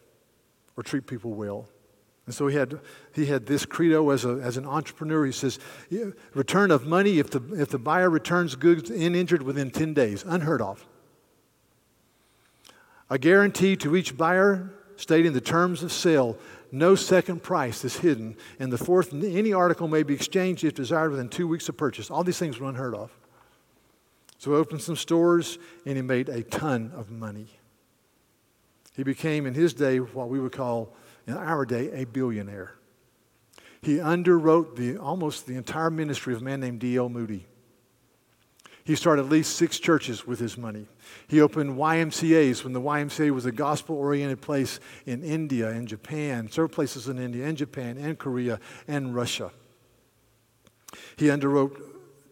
or 0.77 0.83
treat 0.83 1.05
people 1.05 1.33
well. 1.33 1.67
And 2.29 2.35
so 2.35 2.45
he 2.45 2.55
had, 2.55 2.79
he 3.15 3.25
had 3.25 3.47
this 3.47 3.65
credo 3.65 4.11
as, 4.11 4.23
a, 4.23 4.33
as 4.33 4.55
an 4.55 4.67
entrepreneur. 4.67 5.25
He 5.25 5.31
says, 5.31 5.57
return 6.35 6.69
of 6.69 6.85
money 6.85 7.17
if 7.17 7.31
the, 7.31 7.41
if 7.59 7.69
the 7.69 7.79
buyer 7.79 8.07
returns 8.07 8.53
goods 8.53 8.91
uninjured 8.91 9.41
within 9.41 9.71
10 9.71 9.95
days. 9.95 10.23
Unheard 10.27 10.61
of. 10.61 10.85
A 13.09 13.17
guarantee 13.17 13.75
to 13.77 13.95
each 13.95 14.15
buyer 14.15 14.69
stating 14.95 15.33
the 15.33 15.41
terms 15.41 15.81
of 15.81 15.91
sale. 15.91 16.37
No 16.71 16.93
second 16.93 17.41
price 17.41 17.83
is 17.83 17.97
hidden. 17.97 18.37
And 18.59 18.71
the 18.71 18.77
fourth, 18.77 19.11
any 19.11 19.51
article 19.51 19.87
may 19.87 20.03
be 20.03 20.13
exchanged 20.13 20.63
if 20.63 20.75
desired 20.75 21.09
within 21.09 21.29
two 21.29 21.47
weeks 21.47 21.67
of 21.67 21.77
purchase. 21.77 22.11
All 22.11 22.23
these 22.23 22.37
things 22.37 22.59
were 22.59 22.69
unheard 22.69 22.93
of. 22.93 23.09
So 24.37 24.51
he 24.51 24.57
opened 24.57 24.83
some 24.83 24.95
stores 24.95 25.57
and 25.83 25.95
he 25.95 26.03
made 26.03 26.29
a 26.29 26.43
ton 26.43 26.91
of 26.95 27.09
money. 27.09 27.47
He 28.95 29.01
became, 29.01 29.47
in 29.47 29.55
his 29.55 29.73
day, 29.73 29.97
what 29.97 30.29
we 30.29 30.39
would 30.39 30.51
call 30.51 30.93
in 31.29 31.37
our 31.37 31.65
day, 31.65 31.91
a 31.91 32.05
billionaire. 32.05 32.73
He 33.81 33.97
underwrote 33.97 34.75
the, 34.75 34.97
almost 34.97 35.47
the 35.47 35.55
entire 35.55 35.89
ministry 35.89 36.33
of 36.33 36.41
a 36.41 36.43
man 36.43 36.59
named 36.59 36.79
D.L. 36.79 37.09
Moody. 37.09 37.45
He 38.83 38.95
started 38.95 39.25
at 39.25 39.29
least 39.29 39.55
six 39.55 39.79
churches 39.79 40.25
with 40.25 40.39
his 40.39 40.57
money. 40.57 40.87
He 41.27 41.41
opened 41.41 41.77
YMCAs 41.77 42.63
when 42.63 42.73
the 42.73 42.81
YMCA 42.81 43.29
was 43.31 43.45
a 43.45 43.51
gospel 43.51 43.95
oriented 43.95 44.41
place 44.41 44.79
in 45.05 45.23
India 45.23 45.69
and 45.69 45.87
Japan, 45.87 46.49
several 46.49 46.69
places 46.69 47.07
in 47.07 47.19
India 47.19 47.45
and 47.45 47.55
Japan 47.55 47.97
and 47.97 48.17
Korea 48.17 48.59
and 48.87 49.13
Russia. 49.13 49.51
He 51.17 51.27
underwrote 51.27 51.79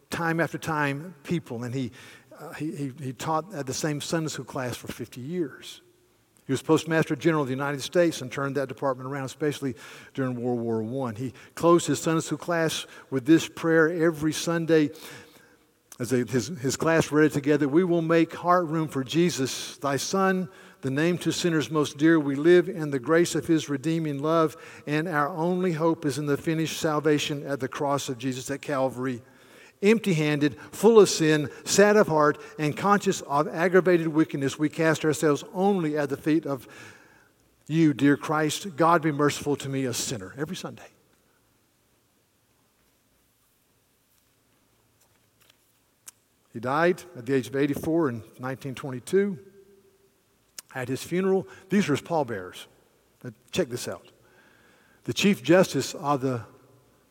time 0.09 0.39
after 0.39 0.57
time 0.57 1.13
people, 1.23 1.63
and 1.63 1.75
he, 1.75 1.91
uh, 2.39 2.53
he, 2.53 2.75
he, 2.75 2.93
he 3.01 3.13
taught 3.13 3.53
at 3.53 3.67
the 3.67 3.73
same 3.73 4.01
Sunday 4.01 4.29
school 4.29 4.45
class 4.45 4.75
for 4.75 4.87
50 4.87 5.21
years. 5.21 5.81
He 6.47 6.53
was 6.53 6.61
Postmaster 6.61 7.15
General 7.15 7.43
of 7.43 7.49
the 7.49 7.53
United 7.53 7.81
States 7.81 8.21
and 8.21 8.31
turned 8.31 8.55
that 8.55 8.69
department 8.69 9.09
around, 9.09 9.25
especially 9.25 9.75
during 10.13 10.41
World 10.41 10.61
War 10.61 11.09
I. 11.09 11.13
He 11.13 11.33
closed 11.55 11.87
his 11.87 11.99
Sunday 11.99 12.21
school 12.21 12.37
class 12.37 12.87
with 13.09 13.25
this 13.25 13.49
prayer 13.49 13.89
every 13.89 14.31
Sunday 14.31 14.91
as 15.99 16.11
his, 16.11 16.47
his 16.47 16.75
class 16.75 17.11
read 17.11 17.25
it 17.25 17.33
together 17.33 17.67
We 17.67 17.83
will 17.83 18.01
make 18.01 18.33
heart 18.33 18.67
room 18.67 18.87
for 18.87 19.03
Jesus, 19.03 19.77
thy 19.77 19.97
Son, 19.97 20.47
the 20.81 20.91
name 20.91 21.17
to 21.19 21.31
sinners 21.33 21.69
most 21.69 21.97
dear. 21.97 22.19
We 22.19 22.35
live 22.35 22.69
in 22.69 22.91
the 22.91 22.99
grace 22.99 23.35
of 23.35 23.47
his 23.47 23.67
redeeming 23.67 24.21
love, 24.21 24.55
and 24.85 25.07
our 25.07 25.29
only 25.29 25.73
hope 25.73 26.05
is 26.05 26.17
in 26.17 26.27
the 26.27 26.37
finished 26.37 26.79
salvation 26.79 27.45
at 27.45 27.59
the 27.59 27.67
cross 27.67 28.09
of 28.09 28.17
Jesus 28.17 28.49
at 28.51 28.61
Calvary. 28.61 29.21
Empty 29.81 30.13
handed, 30.13 30.59
full 30.71 30.99
of 30.99 31.09
sin, 31.09 31.49
sad 31.63 31.97
of 31.97 32.07
heart, 32.07 32.41
and 32.57 32.75
conscious 32.75 33.21
of 33.21 33.47
aggravated 33.47 34.07
wickedness, 34.07 34.57
we 34.57 34.69
cast 34.69 35.05
ourselves 35.05 35.43
only 35.53 35.97
at 35.97 36.09
the 36.09 36.17
feet 36.17 36.45
of 36.45 36.67
you, 37.67 37.93
dear 37.93 38.17
Christ. 38.17 38.75
God 38.75 39.01
be 39.01 39.11
merciful 39.11 39.55
to 39.57 39.69
me, 39.69 39.85
a 39.85 39.93
sinner, 39.93 40.33
every 40.37 40.55
Sunday. 40.55 40.87
He 46.53 46.59
died 46.59 47.03
at 47.15 47.27
the 47.27 47.35
age 47.35 47.47
of 47.47 47.55
84 47.55 48.09
in 48.09 48.15
1922. 48.15 49.37
At 50.73 50.87
his 50.87 51.03
funeral, 51.03 51.47
these 51.69 51.87
are 51.87 51.93
his 51.93 52.01
pallbearers. 52.01 52.65
Check 53.51 53.69
this 53.69 53.87
out. 53.87 54.11
The 55.03 55.13
Chief 55.13 55.43
Justice 55.43 55.93
of 55.93 56.21
the 56.21 56.41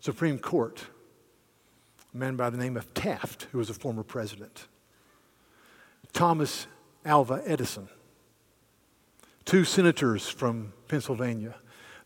Supreme 0.01 0.39
Court, 0.39 0.87
a 2.17 2.19
man 2.19 2.35
by 2.35 2.49
the 2.49 2.57
name 2.57 2.77
of 2.77 2.95
Taft, 2.95 3.47
who 3.53 3.59
was 3.59 3.69
a 3.69 3.75
former 3.75 4.03
president. 4.03 4.69
Thomas 6.14 6.67
Alva 7.05 7.43
Edison. 7.45 7.89
Two 9.45 9.64
senators 9.64 10.29
from 10.29 10.73
Pennsylvania. 10.89 11.57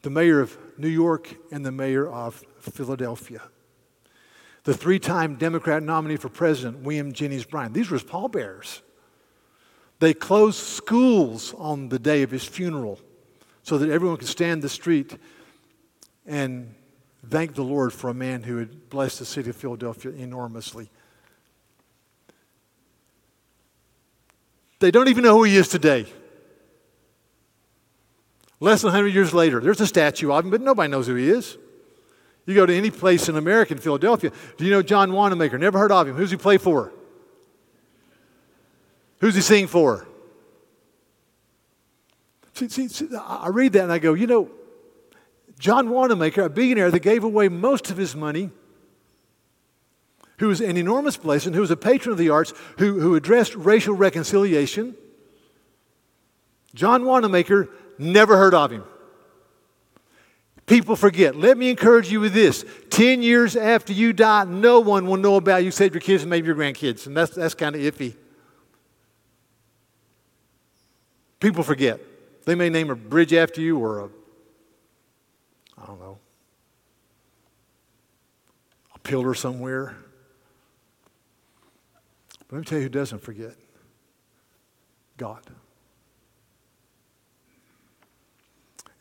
The 0.02 0.10
mayor 0.10 0.40
of 0.40 0.58
New 0.76 0.88
York 0.88 1.36
and 1.52 1.64
the 1.64 1.70
mayor 1.70 2.10
of 2.10 2.44
Philadelphia 2.58 3.42
the 4.64 4.74
three 4.74 4.98
time 4.98 5.36
Democrat 5.36 5.82
nominee 5.82 6.16
for 6.16 6.28
president, 6.28 6.78
William 6.80 7.12
Jennings 7.12 7.44
Bryan. 7.44 7.72
These 7.72 7.90
were 7.90 7.96
his 7.96 8.04
pallbearers. 8.04 8.82
They 10.00 10.12
closed 10.12 10.58
schools 10.58 11.54
on 11.54 11.88
the 11.88 11.98
day 11.98 12.22
of 12.22 12.30
his 12.30 12.44
funeral 12.44 12.98
so 13.62 13.78
that 13.78 13.88
everyone 13.88 14.18
could 14.18 14.28
stand 14.28 14.60
the 14.60 14.68
street 14.68 15.16
and 16.26 16.74
thank 17.28 17.54
the 17.54 17.62
Lord 17.62 17.92
for 17.92 18.10
a 18.10 18.14
man 18.14 18.42
who 18.42 18.58
had 18.58 18.88
blessed 18.90 19.18
the 19.18 19.24
city 19.24 19.50
of 19.50 19.56
Philadelphia 19.56 20.12
enormously. 20.12 20.90
They 24.78 24.90
don't 24.90 25.08
even 25.08 25.24
know 25.24 25.36
who 25.36 25.44
he 25.44 25.56
is 25.56 25.68
today. 25.68 26.06
Less 28.58 28.82
than 28.82 28.88
100 28.88 29.08
years 29.08 29.32
later, 29.32 29.60
there's 29.60 29.80
a 29.80 29.86
statue 29.86 30.32
of 30.32 30.44
him, 30.44 30.50
but 30.50 30.60
nobody 30.60 30.90
knows 30.90 31.06
who 31.06 31.14
he 31.14 31.28
is. 31.28 31.56
You 32.46 32.54
go 32.54 32.66
to 32.66 32.74
any 32.74 32.90
place 32.90 33.28
in 33.28 33.36
America, 33.36 33.74
in 33.74 33.80
Philadelphia, 33.80 34.32
do 34.56 34.64
you 34.64 34.70
know 34.70 34.82
John 34.82 35.12
Wanamaker? 35.12 35.56
Never 35.56 35.78
heard 35.78 35.92
of 35.92 36.08
him. 36.08 36.16
Who's 36.16 36.30
he 36.30 36.36
play 36.36 36.58
for? 36.58 36.92
Who's 39.20 39.34
he 39.34 39.40
sing 39.40 39.66
for? 39.66 40.06
See, 42.54 42.68
see, 42.68 42.88
see, 42.88 43.08
I 43.16 43.48
read 43.48 43.74
that 43.74 43.84
and 43.84 43.92
I 43.92 43.98
go, 43.98 44.14
you 44.14 44.26
know, 44.26 44.50
John 45.60 45.90
Wanamaker, 45.90 46.42
a 46.42 46.50
billionaire 46.50 46.90
that 46.90 47.00
gave 47.00 47.22
away 47.22 47.48
most 47.48 47.92
of 47.92 47.96
his 47.96 48.16
money, 48.16 48.50
who 50.38 50.48
was 50.48 50.60
an 50.60 50.76
enormous 50.76 51.16
blessing, 51.16 51.52
who 51.52 51.60
was 51.60 51.70
a 51.70 51.76
patron 51.76 52.10
of 52.10 52.18
the 52.18 52.30
arts, 52.30 52.52
who, 52.78 52.98
who 52.98 53.14
addressed 53.14 53.54
racial 53.54 53.94
reconciliation. 53.94 54.96
John 56.74 57.04
Wanamaker, 57.04 57.68
never 57.98 58.36
heard 58.36 58.54
of 58.54 58.72
him 58.72 58.84
people 60.70 60.94
forget. 60.94 61.34
Let 61.34 61.58
me 61.58 61.68
encourage 61.68 62.12
you 62.12 62.20
with 62.20 62.32
this 62.32 62.64
10 62.90 63.22
years 63.22 63.56
after 63.56 63.92
you 63.92 64.12
die, 64.12 64.44
no 64.44 64.78
one 64.78 65.04
will 65.04 65.16
know 65.16 65.34
about 65.34 65.62
you 65.62 65.68
except 65.68 65.92
your 65.92 66.00
kids 66.00 66.22
and 66.22 66.30
maybe 66.30 66.46
your 66.46 66.54
grandkids. 66.54 67.08
And 67.08 67.16
that's, 67.16 67.34
that's 67.34 67.54
kind 67.54 67.74
of 67.74 67.82
iffy. 67.82 68.14
People 71.40 71.64
forget. 71.64 72.00
They 72.46 72.54
may 72.54 72.70
name 72.70 72.88
a 72.88 72.94
bridge 72.94 73.34
after 73.34 73.60
you 73.60 73.78
or 73.78 73.98
a, 73.98 74.10
I 75.80 75.86
don't 75.86 76.00
know, 76.00 76.18
a 78.94 78.98
pillar 78.98 79.34
somewhere. 79.34 79.96
But 82.48 82.56
let 82.56 82.58
me 82.58 82.64
tell 82.64 82.78
you 82.78 82.84
who 82.84 82.90
doesn't 82.90 83.22
forget 83.22 83.54
God. 85.16 85.42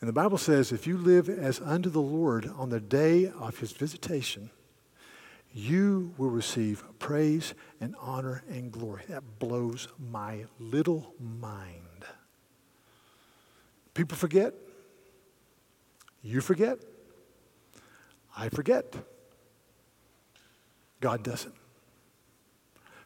And 0.00 0.08
the 0.08 0.14
Bible 0.14 0.38
says 0.38 0.72
if 0.72 0.86
you 0.86 0.96
live 0.96 1.28
as 1.28 1.60
unto 1.60 1.90
the 1.90 2.00
Lord 2.00 2.50
on 2.56 2.70
the 2.70 2.80
day 2.80 3.28
of 3.28 3.58
his 3.58 3.72
visitation, 3.72 4.50
you 5.52 6.14
will 6.16 6.30
receive 6.30 6.84
praise 6.98 7.54
and 7.80 7.94
honor 8.00 8.42
and 8.48 8.70
glory. 8.70 9.02
That 9.08 9.38
blows 9.38 9.88
my 9.98 10.46
little 10.58 11.14
mind. 11.18 12.04
People 13.94 14.16
forget. 14.16 14.54
You 16.22 16.40
forget. 16.40 16.78
I 18.36 18.48
forget. 18.48 18.94
God 21.00 21.22
doesn't. 21.22 21.54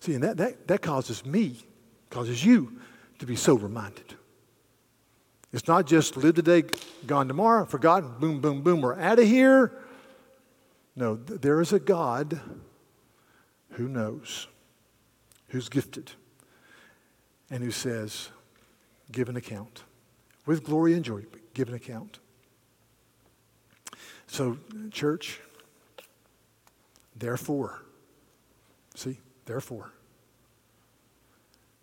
See, 0.01 0.15
and 0.15 0.23
that, 0.23 0.37
that, 0.37 0.69
that 0.69 0.83
causes 0.83 1.25
me, 1.25 1.57
causes 2.11 2.45
you 2.45 2.81
to 3.19 3.27
be 3.27 3.37
so 3.37 3.55
reminded. 3.55 4.15
It's 5.53 5.69
not 5.69 5.87
just 5.87 6.17
live 6.17 6.35
today, 6.35 6.65
gone 7.07 7.29
tomorrow, 7.29 7.65
forgotten, 7.65 8.19
boom, 8.19 8.41
boom, 8.41 8.63
boom, 8.63 8.81
we're 8.81 8.99
out 8.99 9.21
of 9.21 9.27
here. 9.27 9.73
No, 10.97 11.15
there 11.15 11.61
is 11.61 11.73
a 11.73 11.79
God 11.79 12.41
who 13.71 13.89
knows, 13.89 14.49
who's 15.49 15.69
gifted, 15.69 16.13
and 17.51 17.63
who 17.63 17.71
says, 17.71 18.31
give 19.13 19.29
an 19.29 19.37
account. 19.37 19.85
With 20.45 20.65
glory 20.65 20.95
and 20.95 21.05
joy, 21.05 21.23
give 21.55 21.69
an 21.69 21.75
account. 21.75 22.19
So, 24.27 24.59
church, 24.91 25.41
therefore, 27.17 27.83
see, 28.95 29.19
therefore, 29.45 29.93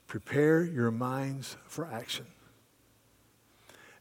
prepare 0.08 0.64
your 0.64 0.92
minds 0.92 1.56
for 1.66 1.86
action. 1.86 2.26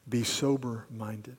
Be 0.08 0.24
sober 0.24 0.86
minded. 0.90 1.36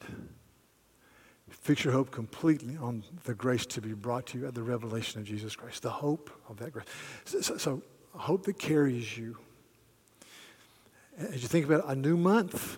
Fix 1.49 1.83
your 1.83 1.93
hope 1.93 2.11
completely 2.11 2.77
on 2.77 3.03
the 3.25 3.33
grace 3.33 3.65
to 3.65 3.81
be 3.81 3.93
brought 3.93 4.25
to 4.27 4.39
you 4.39 4.47
at 4.47 4.55
the 4.55 4.63
revelation 4.63 5.19
of 5.19 5.27
Jesus 5.27 5.55
Christ, 5.55 5.81
the 5.81 5.89
hope 5.89 6.31
of 6.47 6.57
that 6.57 6.71
grace. 6.71 6.85
So, 7.25 7.41
so, 7.41 7.57
so 7.57 7.81
hope 8.13 8.45
that 8.45 8.57
carries 8.57 9.17
you. 9.17 9.37
As 11.17 11.41
you 11.41 11.47
think 11.47 11.65
about 11.65 11.83
a 11.87 11.95
new 11.95 12.15
month, 12.15 12.77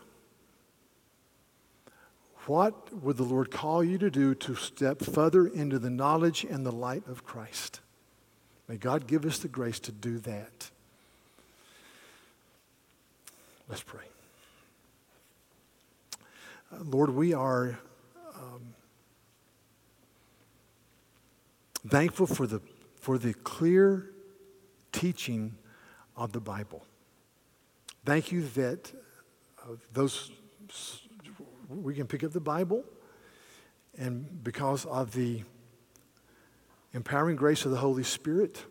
what 2.46 2.94
would 3.02 3.18
the 3.18 3.24
Lord 3.24 3.52
call 3.52 3.84
you 3.84 3.98
to 3.98 4.10
do 4.10 4.36
to 4.36 4.56
step 4.56 5.02
further 5.02 5.48
into 5.48 5.80
the 5.80 5.90
knowledge 5.90 6.44
and 6.44 6.66
the 6.66 6.72
light 6.72 7.04
of 7.08 7.24
Christ? 7.24 7.80
May 8.68 8.78
God 8.78 9.08
give 9.08 9.26
us 9.26 9.40
the 9.40 9.48
grace 9.48 9.80
to 9.82 9.92
do 9.92 10.20
that. 10.20 10.70
Let's 13.70 13.84
pray. 13.84 14.02
Lord, 16.82 17.12
we 17.12 17.34
are 17.34 17.80
um, 18.36 18.74
thankful 21.88 22.28
for 22.28 22.48
the, 22.48 22.62
for 22.96 23.18
the 23.18 23.34
clear 23.34 24.10
teaching 24.92 25.56
of 26.16 26.32
the 26.32 26.40
Bible. 26.40 26.86
Thank 28.06 28.32
you 28.32 28.48
that 28.50 28.92
uh, 29.62 29.76
those 29.94 30.32
we 31.82 31.96
can 31.96 32.08
pick 32.08 32.24
up 32.24 32.32
the 32.32 32.40
Bible, 32.40 32.84
and 33.98 34.44
because 34.44 34.86
of 34.86 35.14
the 35.14 35.44
empowering 36.94 37.36
grace 37.36 37.66
of 37.66 37.72
the 37.72 37.78
Holy 37.78 38.04
Spirit, 38.04 38.64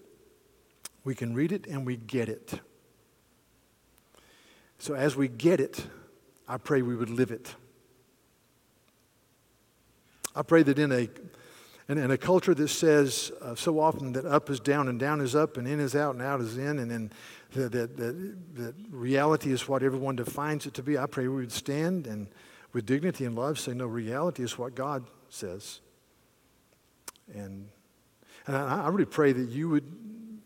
we 1.04 1.14
can 1.14 1.34
read 1.34 1.52
it 1.52 1.66
and 1.66 1.84
we 1.86 1.96
get 1.96 2.28
it. 2.28 2.60
So 4.78 4.94
as 4.94 5.16
we 5.16 5.28
get 5.28 5.60
it, 5.60 5.86
I 6.48 6.56
pray 6.56 6.82
we 6.82 6.96
would 6.96 7.10
live 7.10 7.30
it. 7.30 7.54
I 10.34 10.42
pray 10.42 10.62
that 10.62 10.78
in 10.78 10.92
a, 10.92 11.08
in, 11.88 11.98
in 11.98 12.10
a 12.10 12.16
culture 12.16 12.54
that 12.54 12.68
says 12.68 13.30
uh, 13.40 13.54
so 13.54 13.78
often 13.78 14.12
that 14.14 14.24
up 14.24 14.48
is 14.48 14.60
down 14.60 14.88
and 14.88 14.98
down 14.98 15.20
is 15.20 15.34
up 15.34 15.56
and 15.56 15.68
in 15.68 15.78
is 15.78 15.94
out 15.94 16.14
and 16.14 16.22
out 16.22 16.40
is 16.40 16.56
in, 16.56 16.78
and 16.78 16.90
then 16.90 17.12
that, 17.52 17.72
that, 17.72 17.96
that, 17.96 18.54
that 18.54 18.74
reality 18.90 19.52
is 19.52 19.68
what 19.68 19.82
everyone 19.82 20.16
defines 20.16 20.66
it 20.66 20.74
to 20.74 20.82
be, 20.82 20.96
I 20.96 21.06
pray 21.06 21.28
we 21.28 21.36
would 21.36 21.52
stand 21.52 22.06
and 22.06 22.28
with 22.72 22.86
dignity 22.86 23.24
and 23.24 23.36
love 23.36 23.58
say, 23.58 23.74
no, 23.74 23.86
reality 23.86 24.42
is 24.42 24.58
what 24.58 24.74
God 24.74 25.04
says. 25.28 25.80
And, 27.34 27.68
and 28.46 28.56
I, 28.56 28.84
I 28.84 28.88
really 28.88 29.04
pray 29.04 29.32
that 29.32 29.48
you 29.48 29.68
would 29.68 29.84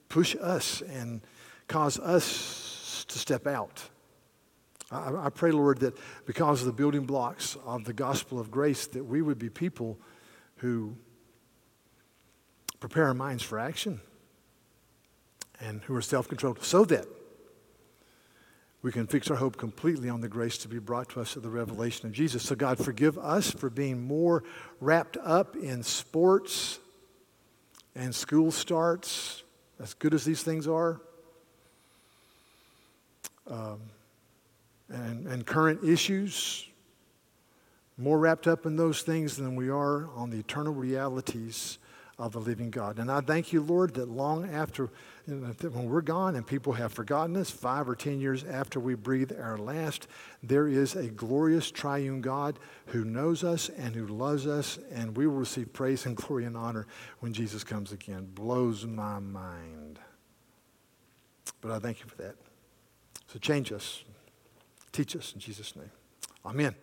push 0.08 0.36
us 0.40 0.82
and 0.82 1.20
cause 1.68 1.98
us 1.98 3.04
to 3.08 3.18
step 3.18 3.46
out 3.46 3.88
I, 4.90 5.26
I, 5.26 5.30
pray, 5.30 5.50
Lord, 5.50 5.78
that 5.78 5.98
because 6.26 6.60
of 6.60 6.66
the 6.66 6.72
building 6.72 7.06
blocks 7.06 7.56
of 7.64 7.84
the 7.84 7.92
gospel 7.92 8.38
of 8.38 8.50
grace, 8.50 8.86
that 8.88 9.04
we 9.04 9.20
would 9.20 9.38
be 9.38 9.50
people 9.50 9.98
who 10.56 10.96
prepare 12.78 13.06
our 13.06 13.14
minds 13.14 13.42
for 13.42 13.58
action 13.58 14.00
and 15.60 15.82
who 15.82 15.94
are 15.94 16.02
self 16.02 16.28
controlled 16.28 16.62
so 16.62 16.84
that 16.84 17.06
we 18.86 18.92
can 18.92 19.08
fix 19.08 19.32
our 19.32 19.36
hope 19.36 19.56
completely 19.56 20.08
on 20.08 20.20
the 20.20 20.28
grace 20.28 20.56
to 20.58 20.68
be 20.68 20.78
brought 20.78 21.08
to 21.08 21.20
us 21.20 21.36
at 21.36 21.42
the 21.42 21.50
revelation 21.50 22.06
of 22.06 22.12
Jesus. 22.12 22.44
So, 22.44 22.54
God, 22.54 22.78
forgive 22.78 23.18
us 23.18 23.50
for 23.50 23.68
being 23.68 24.00
more 24.06 24.44
wrapped 24.80 25.16
up 25.24 25.56
in 25.56 25.82
sports 25.82 26.78
and 27.96 28.14
school 28.14 28.52
starts, 28.52 29.42
as 29.80 29.92
good 29.94 30.14
as 30.14 30.24
these 30.24 30.44
things 30.44 30.68
are, 30.68 31.00
um, 33.50 33.80
and, 34.88 35.26
and 35.26 35.44
current 35.44 35.82
issues, 35.82 36.64
more 37.98 38.20
wrapped 38.20 38.46
up 38.46 38.66
in 38.66 38.76
those 38.76 39.02
things 39.02 39.36
than 39.36 39.56
we 39.56 39.68
are 39.68 40.08
on 40.14 40.30
the 40.30 40.38
eternal 40.38 40.72
realities 40.72 41.78
of 42.20 42.30
the 42.30 42.40
living 42.40 42.70
God. 42.70 43.00
And 43.00 43.10
I 43.10 43.20
thank 43.20 43.52
you, 43.52 43.62
Lord, 43.62 43.94
that 43.94 44.08
long 44.08 44.48
after, 44.48 44.90
when 45.26 45.88
we're 45.88 46.02
gone 46.02 46.36
and 46.36 46.46
people 46.46 46.72
have 46.74 46.92
forgotten 46.92 47.36
us, 47.36 47.50
five 47.50 47.88
or 47.88 47.96
ten 47.96 48.20
years 48.20 48.44
after 48.44 48.78
we 48.78 48.94
breathe 48.94 49.32
our 49.32 49.58
last, 49.58 50.06
there 50.42 50.68
is 50.68 50.94
a 50.94 51.08
glorious 51.08 51.70
triune 51.70 52.20
God 52.20 52.58
who 52.86 53.04
knows 53.04 53.42
us 53.42 53.68
and 53.68 53.94
who 53.94 54.06
loves 54.06 54.46
us, 54.46 54.78
and 54.92 55.16
we 55.16 55.26
will 55.26 55.34
receive 55.34 55.72
praise 55.72 56.06
and 56.06 56.16
glory 56.16 56.44
and 56.44 56.56
honor 56.56 56.86
when 57.20 57.32
Jesus 57.32 57.64
comes 57.64 57.92
again. 57.92 58.28
Blows 58.34 58.86
my 58.86 59.18
mind. 59.18 59.98
But 61.60 61.72
I 61.72 61.78
thank 61.80 62.00
you 62.00 62.06
for 62.06 62.16
that. 62.22 62.36
So 63.26 63.40
change 63.40 63.72
us, 63.72 64.04
teach 64.92 65.16
us 65.16 65.32
in 65.32 65.40
Jesus' 65.40 65.74
name. 65.74 65.90
Amen. 66.44 66.76